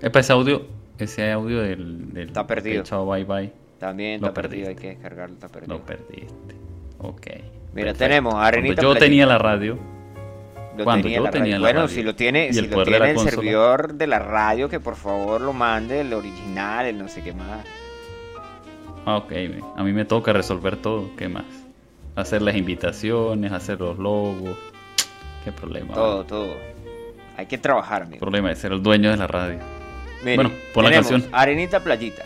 Epa, 0.00 0.20
ese 0.20 0.32
audio, 0.32 0.66
ese 0.98 1.30
audio 1.32 1.60
del, 1.60 2.12
del 2.12 2.28
Está 2.28 2.46
perdido. 2.46 2.80
ok, 2.82 2.86
chao, 2.88 3.06
bye 3.06 3.24
bye. 3.24 3.52
También 3.78 4.20
Lo 4.20 4.28
está 4.28 4.42
perdido, 4.42 4.68
hay 4.68 4.76
que 4.76 4.88
descargarlo, 4.88 5.34
está 5.34 5.48
perdido. 5.48 5.74
Lo 5.78 5.84
perdiste. 5.84 6.56
Ok. 6.98 7.26
Mira, 7.26 7.92
perfecto. 7.92 7.98
tenemos 7.98 8.34
a 8.34 8.46
Arenita 8.46 8.74
Cuando 8.76 8.82
yo 8.82 8.88
Playita. 8.90 9.04
tenía 9.06 9.26
la 9.26 9.38
radio. 9.38 9.78
Lo 10.74 10.84
Cuando 10.84 11.04
tenía 11.04 11.18
yo 11.18 11.20
la 11.20 11.30
tenía 11.30 11.58
radio. 11.58 11.58
la 11.58 11.68
bueno, 11.68 11.80
radio 11.80 11.88
si 11.88 12.02
lo 12.02 12.14
tiene, 12.14 12.52
si 12.52 12.58
el 12.58 12.70
lo 12.70 12.82
tiene 12.82 13.10
el 13.10 13.14
consola. 13.14 13.30
servidor 13.30 13.94
de 13.94 14.06
la 14.06 14.18
radio, 14.18 14.68
que 14.68 14.80
por 14.80 14.96
favor 14.96 15.40
lo 15.40 15.52
mande, 15.52 16.00
el 16.00 16.12
original, 16.14 16.86
el 16.86 16.98
no 16.98 17.08
sé 17.08 17.22
qué 17.22 17.32
más. 17.34 17.66
Ah, 19.04 19.16
ok. 19.16 19.32
A 19.76 19.82
mí 19.82 19.92
me 19.92 20.04
toca 20.04 20.32
resolver 20.32 20.76
todo. 20.76 21.10
¿Qué 21.16 21.28
más? 21.28 21.44
Hacer 22.16 22.42
las 22.42 22.54
invitaciones, 22.56 23.52
hacer 23.52 23.80
los 23.80 23.98
logos. 23.98 24.56
Qué 25.44 25.52
problema. 25.52 25.94
Todo, 25.94 26.24
todo. 26.24 26.56
Hay 27.36 27.46
que 27.46 27.58
trabajar, 27.58 28.02
amigo. 28.02 28.20
Problema 28.20 28.50
de 28.50 28.56
ser 28.56 28.72
el 28.72 28.82
dueño 28.82 29.10
de 29.10 29.16
la 29.16 29.26
radio. 29.26 29.58
Bueno, 30.22 30.52
pon 30.72 30.84
la 30.84 30.92
canción. 30.92 31.24
Arenita 31.32 31.80
Playita. 31.80 32.22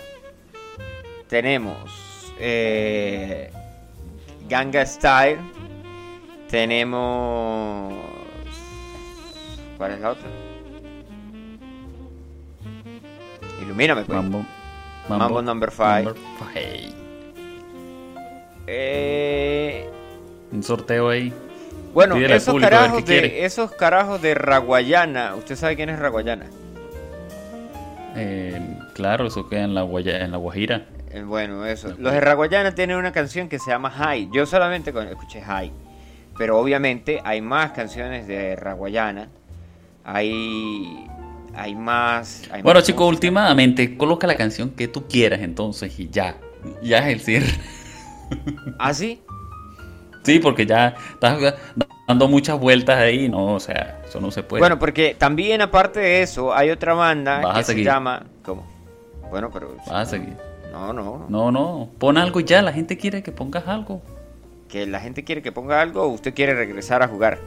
Tenemos 1.29 2.33
eh, 2.39 3.51
Ganga 4.49 4.85
Style. 4.85 5.39
Tenemos. 6.49 7.95
¿Cuál 9.79 9.93
es 9.93 10.01
la 10.01 10.11
otra? 10.11 10.29
Ilumíname, 13.63 14.03
pues. 14.05 14.17
Mambo. 14.17 14.45
Mambo 15.09 15.43
number 15.43 15.71
five. 15.71 16.05
number. 16.05 16.17
Eh, 18.67 19.89
Un 20.53 20.63
sorteo 20.63 21.09
ahí. 21.11 21.33
bueno, 21.95 22.17
esos 22.17 22.53
público 22.55 22.71
carajos, 22.71 23.05
de, 23.05 23.45
esos 23.45 23.71
carajos 23.73 24.21
de 24.23 24.35
Raguayana. 24.35 25.35
¿Usted 25.37 25.55
sabe 25.57 25.77
quién 25.77 25.89
es 25.91 25.99
Raguayana? 25.99 26.47
Eh, 28.17 28.79
claro, 28.95 29.27
eso 29.27 29.49
queda 29.49 29.63
en 29.65 29.75
la, 29.75 29.83
Guaya- 29.83 30.25
en 30.25 30.33
la 30.33 30.39
Guajira. 30.39 30.87
Eh, 31.11 31.23
Bueno, 31.23 31.65
eso. 31.67 31.95
Los 31.99 32.13
de 32.13 32.21
Raguayana 32.21 32.75
tienen 32.75 32.97
una 32.97 33.13
canción 33.13 33.49
que 33.49 33.59
se 33.59 33.71
llama 33.71 33.91
High. 33.91 34.31
Yo 34.33 34.47
solamente 34.47 34.93
escuché 35.11 35.41
High. 35.43 35.71
Pero 36.37 36.59
obviamente 36.59 37.21
hay 37.25 37.41
más 37.41 37.71
canciones 37.73 38.27
de 38.27 38.57
Raguayana. 38.57 39.29
Hay. 40.07 41.05
Hay 41.55 41.75
más. 41.75 42.43
hay 42.51 42.63
Bueno, 42.63 42.81
chicos, 42.81 43.09
últimamente 43.09 43.97
coloca 43.97 44.27
la 44.27 44.37
canción 44.37 44.71
que 44.71 44.89
tú 44.89 45.09
quieras 45.09 45.41
entonces 45.41 45.99
y 45.99 46.09
ya. 46.09 46.37
Ya 46.83 46.99
es 47.09 47.15
el 47.15 47.21
cierre. 47.21 47.61
¿Ah, 48.79 48.95
sí? 48.95 49.21
Sí, 50.23 50.41
porque 50.41 50.67
ya 50.67 50.97
estás 51.13 51.55
dando 52.09 52.27
muchas 52.27 52.59
vueltas 52.59 52.99
ahí, 52.99 53.29
no, 53.29 53.55
o 53.55 53.61
sea, 53.61 54.03
eso 54.05 54.21
no 54.21 54.33
se 54.33 54.43
puede. 54.43 54.59
Bueno, 54.59 54.77
porque 54.77 55.15
también 55.17 55.63
aparte 55.63 56.01
de 56.01 56.23
eso, 56.23 56.53
hay 56.53 56.71
otra 56.71 56.95
banda 56.95 57.41
Vas 57.43 57.59
que 57.59 57.75
se 57.75 57.85
llama. 57.85 58.25
¿Cómo? 58.45 58.67
Bueno, 59.31 59.51
pero. 59.53 59.77
Vas 59.87 59.89
a 59.89 60.05
seguir. 60.05 60.37
No, 60.73 60.93
no. 60.93 61.27
No, 61.29 61.53
no, 61.53 61.91
pon 62.01 62.19
algo 62.19 62.41
y 62.41 62.45
ya, 62.45 62.61
la 62.61 62.73
gente 62.73 62.99
quiere 62.99 63.23
que 63.23 63.31
pongas 63.31 63.69
algo. 63.69 64.03
Que 64.69 64.85
la 64.85 64.99
gente 64.99 65.23
quiere 65.23 65.43
que 65.43 65.53
ponga 65.53 65.81
algo 65.81 66.03
o 66.03 66.09
usted 66.09 66.35
quiere 66.35 66.57
regresar 66.57 67.05
a 67.05 67.07
jugar. 67.07 67.39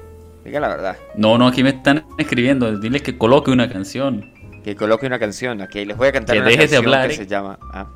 Diga 0.44 0.60
la 0.60 0.68
verdad. 0.70 0.98
No, 1.16 1.38
no, 1.38 1.48
aquí 1.48 1.64
me 1.64 1.70
están 1.70 2.06
escribiendo, 2.18 2.78
dile 2.78 3.02
que 3.02 3.18
coloque 3.18 3.52
una 3.52 3.70
canción. 3.70 4.32
Que 4.64 4.76
coloque 4.76 5.06
una 5.06 5.20
canción. 5.20 5.62
Aquí 5.62 5.86
les 5.86 5.96
voy 5.98 6.08
a 6.08 6.12
cantar 6.12 6.36
Que 6.36 6.42
una 6.42 6.50
dejes 6.50 6.70
de 6.72 6.78
canción 6.78 6.94
hablar, 6.94 7.08
que 7.10 7.14
¿eh? 7.14 7.18
se 7.18 7.28
llama. 7.28 7.60
ah, 7.74 7.88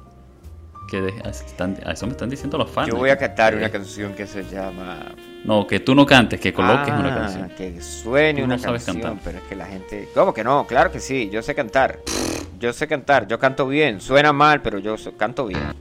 Que 0.90 1.02
de- 1.02 1.14
están- 1.30 1.78
a 1.86 1.94
eso 1.94 2.06
me 2.06 2.12
están 2.12 2.30
diciendo 2.30 2.58
los 2.58 2.70
fans. 2.70 2.88
yo 2.90 2.96
voy 2.98 3.10
a 3.10 3.18
cantar 3.18 3.56
una 3.56 3.70
canción 3.70 4.14
que 4.14 4.28
se 4.28 4.44
llama. 4.44 5.00
No, 5.44 5.66
que 5.68 5.80
tú 5.80 5.96
no 5.96 6.06
cantes, 6.06 6.40
que 6.40 6.54
coloques 6.54 6.90
Ah, 6.94 7.00
una 7.00 7.16
canción. 7.16 7.50
Que 7.58 7.82
suene 7.82 8.40
Tú 8.42 8.46
una 8.46 8.56
no 8.58 8.62
sabes 8.62 8.84
canción, 8.86 9.04
cantar. 9.04 9.24
pero 9.26 9.38
es 9.40 9.44
que 9.46 9.56
la 9.56 9.66
gente. 9.66 10.08
¿Cómo 10.14 10.34
que 10.34 10.44
no? 10.44 10.66
Claro 10.68 10.92
que 10.92 11.00
sí, 11.00 11.30
yo 11.32 11.42
sé 11.42 11.56
cantar. 11.56 12.00
Yo 12.60 12.72
sé 12.74 12.88
cantar, 12.88 13.28
yo 13.28 13.40
canto 13.40 13.68
bien. 13.68 14.00
Suena 14.00 14.32
mal, 14.34 14.62
pero 14.62 14.78
yo 14.80 14.96
canto 15.18 15.48
bien. 15.48 15.74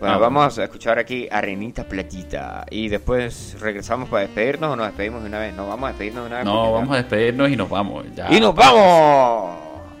Bueno, 0.00 0.14
Ah, 0.16 0.18
vamos 0.18 0.58
a 0.58 0.64
escuchar 0.64 0.98
aquí 0.98 1.28
Arenita 1.30 1.84
Playita. 1.84 2.66
Y 2.70 2.88
después 2.88 3.56
regresamos 3.60 4.08
para 4.08 4.22
despedirnos 4.22 4.70
o 4.72 4.76
nos 4.76 4.86
despedimos 4.86 5.22
de 5.22 5.28
una 5.28 5.38
vez. 5.38 5.54
No, 5.54 5.66
vamos 5.68 5.84
a 5.84 5.88
despedirnos 5.88 6.24
de 6.24 6.26
una 6.28 6.36
vez. 6.36 6.44
No, 6.44 6.72
vamos 6.72 6.94
a 6.94 6.96
despedirnos 6.98 7.50
y 7.50 7.56
nos 7.56 7.68
vamos. 7.68 8.04
Ya. 8.14 8.26
¡Y 8.30 8.40
nos 8.40 8.54
vamos! 8.54 9.56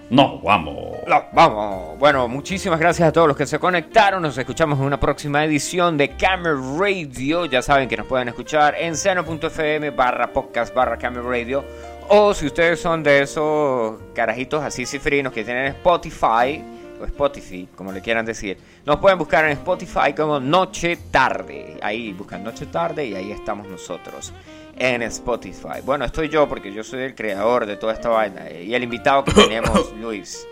No, 0.08 0.38
vamos. 0.40 0.76
Nos 1.08 1.22
vamos. 1.32 1.98
Bueno, 1.98 2.28
muchísimas 2.28 2.78
gracias 2.78 3.08
a 3.08 3.12
todos 3.12 3.26
los 3.26 3.36
que 3.36 3.44
se 3.46 3.58
conectaron. 3.58 4.22
Nos 4.22 4.38
escuchamos 4.38 4.78
en 4.78 4.84
una 4.84 5.00
próxima 5.00 5.44
edición 5.44 5.96
de 5.96 6.10
Camera 6.10 6.54
Radio. 6.78 7.46
Ya 7.46 7.60
saben 7.60 7.88
que 7.88 7.96
nos 7.96 8.06
pueden 8.06 8.28
escuchar 8.28 8.76
en 8.78 8.96
seno.fm 8.96 9.90
barra 9.90 10.32
podcast 10.32 10.72
barra 10.72 10.96
Camera 10.96 11.22
Radio. 11.28 11.64
O 12.08 12.32
si 12.34 12.46
ustedes 12.46 12.80
son 12.80 13.02
de 13.02 13.22
esos 13.22 14.00
carajitos 14.14 14.62
así 14.62 14.86
cifrinos 14.86 15.32
que 15.32 15.42
tienen 15.42 15.66
Spotify 15.66 16.62
o 17.00 17.04
Spotify, 17.04 17.68
como 17.74 17.92
le 17.92 18.00
quieran 18.00 18.24
decir, 18.26 18.58
nos 18.84 18.96
pueden 18.98 19.18
buscar 19.18 19.44
en 19.44 19.52
Spotify 19.52 20.12
como 20.16 20.40
Noche 20.40 20.98
Tarde. 21.10 21.78
Ahí 21.82 22.12
buscan 22.12 22.42
Noche 22.44 22.66
Tarde 22.66 23.06
y 23.06 23.14
ahí 23.14 23.32
estamos 23.32 23.68
nosotros 23.68 24.32
en 24.76 25.02
Spotify. 25.02 25.80
Bueno, 25.84 26.04
estoy 26.04 26.28
yo 26.28 26.48
porque 26.48 26.72
yo 26.72 26.84
soy 26.84 27.02
el 27.02 27.14
creador 27.14 27.66
de 27.66 27.76
toda 27.76 27.92
esta 27.92 28.08
vaina 28.08 28.50
y 28.50 28.74
el 28.74 28.82
invitado 28.82 29.24
que 29.24 29.32
tenemos, 29.32 29.92
Luis. 30.00 30.46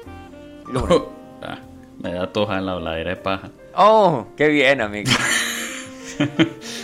Luna. 0.70 0.94
Ah, 1.46 1.58
me 1.98 2.14
da 2.14 2.32
toja 2.32 2.56
en 2.56 2.64
la 2.64 2.72
habladera 2.72 3.10
de 3.10 3.16
paja. 3.16 3.50
Oh, 3.76 4.28
qué 4.34 4.48
bien, 4.48 4.80
amigo. 4.80 5.10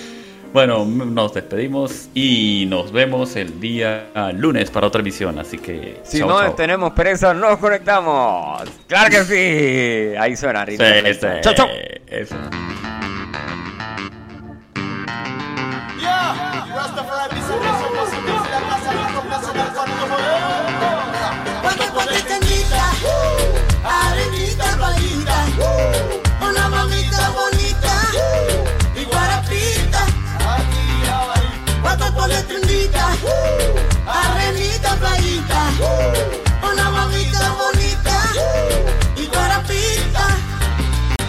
Bueno, 0.53 0.85
nos 0.85 1.33
despedimos 1.33 2.09
y 2.13 2.67
nos 2.69 2.91
vemos 2.91 3.37
el 3.37 3.61
día 3.61 4.09
lunes 4.35 4.71
para 4.71 4.89
otra 4.89 5.01
emisión. 5.01 5.39
Así 5.39 5.59
que. 5.59 6.01
Si 6.03 6.21
no 6.21 6.53
tenemos 6.55 6.93
presa, 6.93 7.33
nos 7.33 7.59
conectamos. 7.59 8.63
Claro 8.89 9.11
que 9.11 9.25
sí. 9.25 10.17
Ahí 10.19 10.37
suena 10.37 10.67
Sí, 10.67 10.77
sí, 10.77 11.27
Chau, 11.43 11.55
chau. 11.55 11.69
eso. 12.09 12.37
Una 36.63 36.91
mamita 36.91 37.53
bonita 37.53 38.33
y 39.17 39.27
guarapita. 39.27 40.27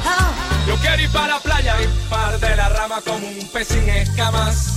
Ah. 0.05 0.31
Yo 0.67 0.75
quiero 0.77 1.01
ir 1.01 1.11
para 1.11 1.27
la 1.35 1.39
playa 1.39 1.75
y 1.81 2.09
par 2.09 2.39
de 2.39 2.55
la 2.55 2.69
rama 2.69 3.01
como 3.05 3.27
un 3.27 3.47
pez 3.51 3.67
sin 3.67 3.87
escamas. 3.89 4.67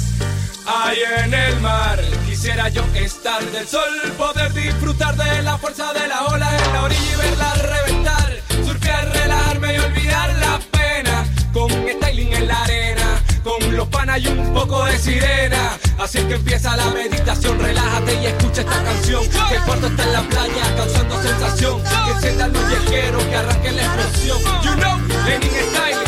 Ahí 0.67 0.99
en 1.25 1.35
el 1.35 1.61
mar 1.61 2.01
quisiera 2.27 2.69
yo 2.71 2.83
estar 2.95 3.43
del 3.45 3.69
sol, 3.69 4.13
poder 4.17 4.53
disfrutar 4.55 5.15
de 5.17 5.43
la 5.43 5.59
fuerza 5.59 5.93
de 5.93 6.09
la 6.09 6.25
ola 6.25 6.49
en 6.57 6.73
la 6.73 6.83
orilla 6.85 7.13
y 7.13 7.17
verla 7.17 7.55
reventar, 7.55 8.37
surfear, 8.65 9.09
relajarme 9.13 9.75
y 9.75 9.79
olvidar 9.79 10.35
la 10.39 10.59
pena 10.71 11.27
con 11.53 11.71
styling 11.71 12.33
en 12.33 12.49
la 12.49 12.63
arena, 12.63 13.21
con 13.43 13.77
los 13.77 13.89
panas 13.89 14.21
y 14.21 14.29
un 14.29 14.55
poco 14.55 14.85
de 14.87 14.99
sirena. 14.99 15.79
Así 15.99 16.19
que 16.25 16.35
empieza 16.35 16.77
la 16.77 16.91
meditación, 16.91 17.59
relájate 17.59 18.23
y 18.23 18.27
escucha 18.27 18.61
esta 18.63 18.83
canción. 18.83 19.23
Que 19.49 19.57
el 19.57 19.63
cuarto 19.63 19.87
está 19.87 20.03
en 20.05 20.13
la 20.13 20.23
playa 20.23 20.77
causando 20.77 21.23
sensación, 21.23 21.83
que 21.83 22.11
enciendan 22.13 22.53
los 22.53 22.69
viajeros, 22.69 23.25
que 23.25 23.37
arranque 23.37 23.73
la 23.73 23.83
explosión. 23.83 24.39
You 24.63 24.75
know, 24.75 24.99
Lenin 25.27 25.51
Style. 25.51 25.99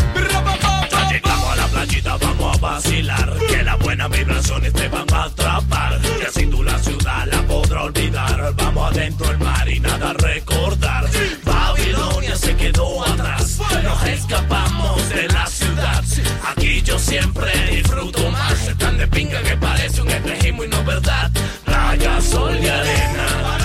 Ya 0.91 1.11
llegamos 1.11 1.51
a 1.51 1.57
la 1.57 1.67
playita, 1.69 2.17
vamos 2.17 2.57
a 2.57 2.61
vacilar. 2.61 3.39
Que 3.49 3.63
las 3.63 3.79
buenas 3.79 4.11
vibraciones 4.11 4.73
te 4.73 4.89
van 4.89 5.13
a 5.13 5.25
atrapar. 5.25 6.01
Y 6.21 6.25
así 6.25 6.47
tú 6.47 6.63
la 6.63 6.79
ciudad 6.79 7.27
la 7.31 7.43
podrás 7.43 7.85
olvidar. 7.85 8.55
Vamos 8.57 8.93
adentro 8.93 9.29
del 9.29 9.39
mar 9.39 9.69
y 9.69 9.81
nada 9.81 10.13
recordar. 10.15 11.09
Babilonia 11.45 12.37
se 12.37 12.57
quedó 12.57 13.05
atrás. 13.05 13.46
Nos 13.83 14.03
escapamos 14.05 15.09
de 15.09 15.29
la 15.29 15.47
ciudad. 15.47 16.05
Aquí 16.47 16.83
yo 16.83 16.99
siempre 16.99 17.51
disfruto 17.71 18.31
más. 18.31 18.69
Es 18.69 18.77
tan 18.77 18.99
de 18.99 19.07
pinga 19.07 19.43
que 19.43 19.57
parece 19.57 20.03
un 20.03 20.11
espejismo 20.11 20.65
y 20.65 20.69
no 20.69 20.85
verdad. 20.85 21.31
Playa, 21.65 22.21
sol 22.21 22.57
y 22.63 22.69
arena. 22.69 23.56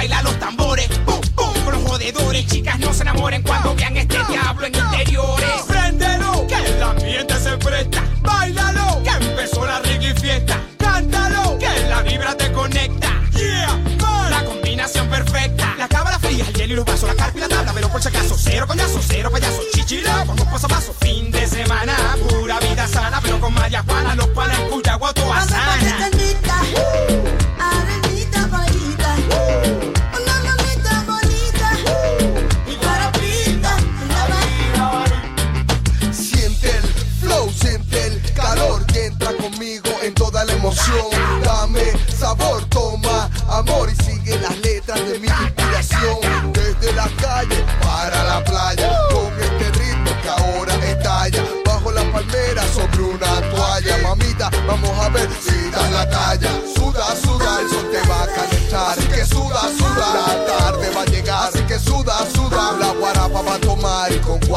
Baila 0.00 0.22
los 0.22 0.38
tambores, 0.38 0.59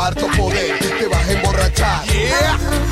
cuarto 0.04 0.28
poder 0.36 0.78
te 0.80 1.08
vas 1.08 1.28
a 1.28 1.32
emborrachar. 1.32 2.04
Walking 2.04 2.83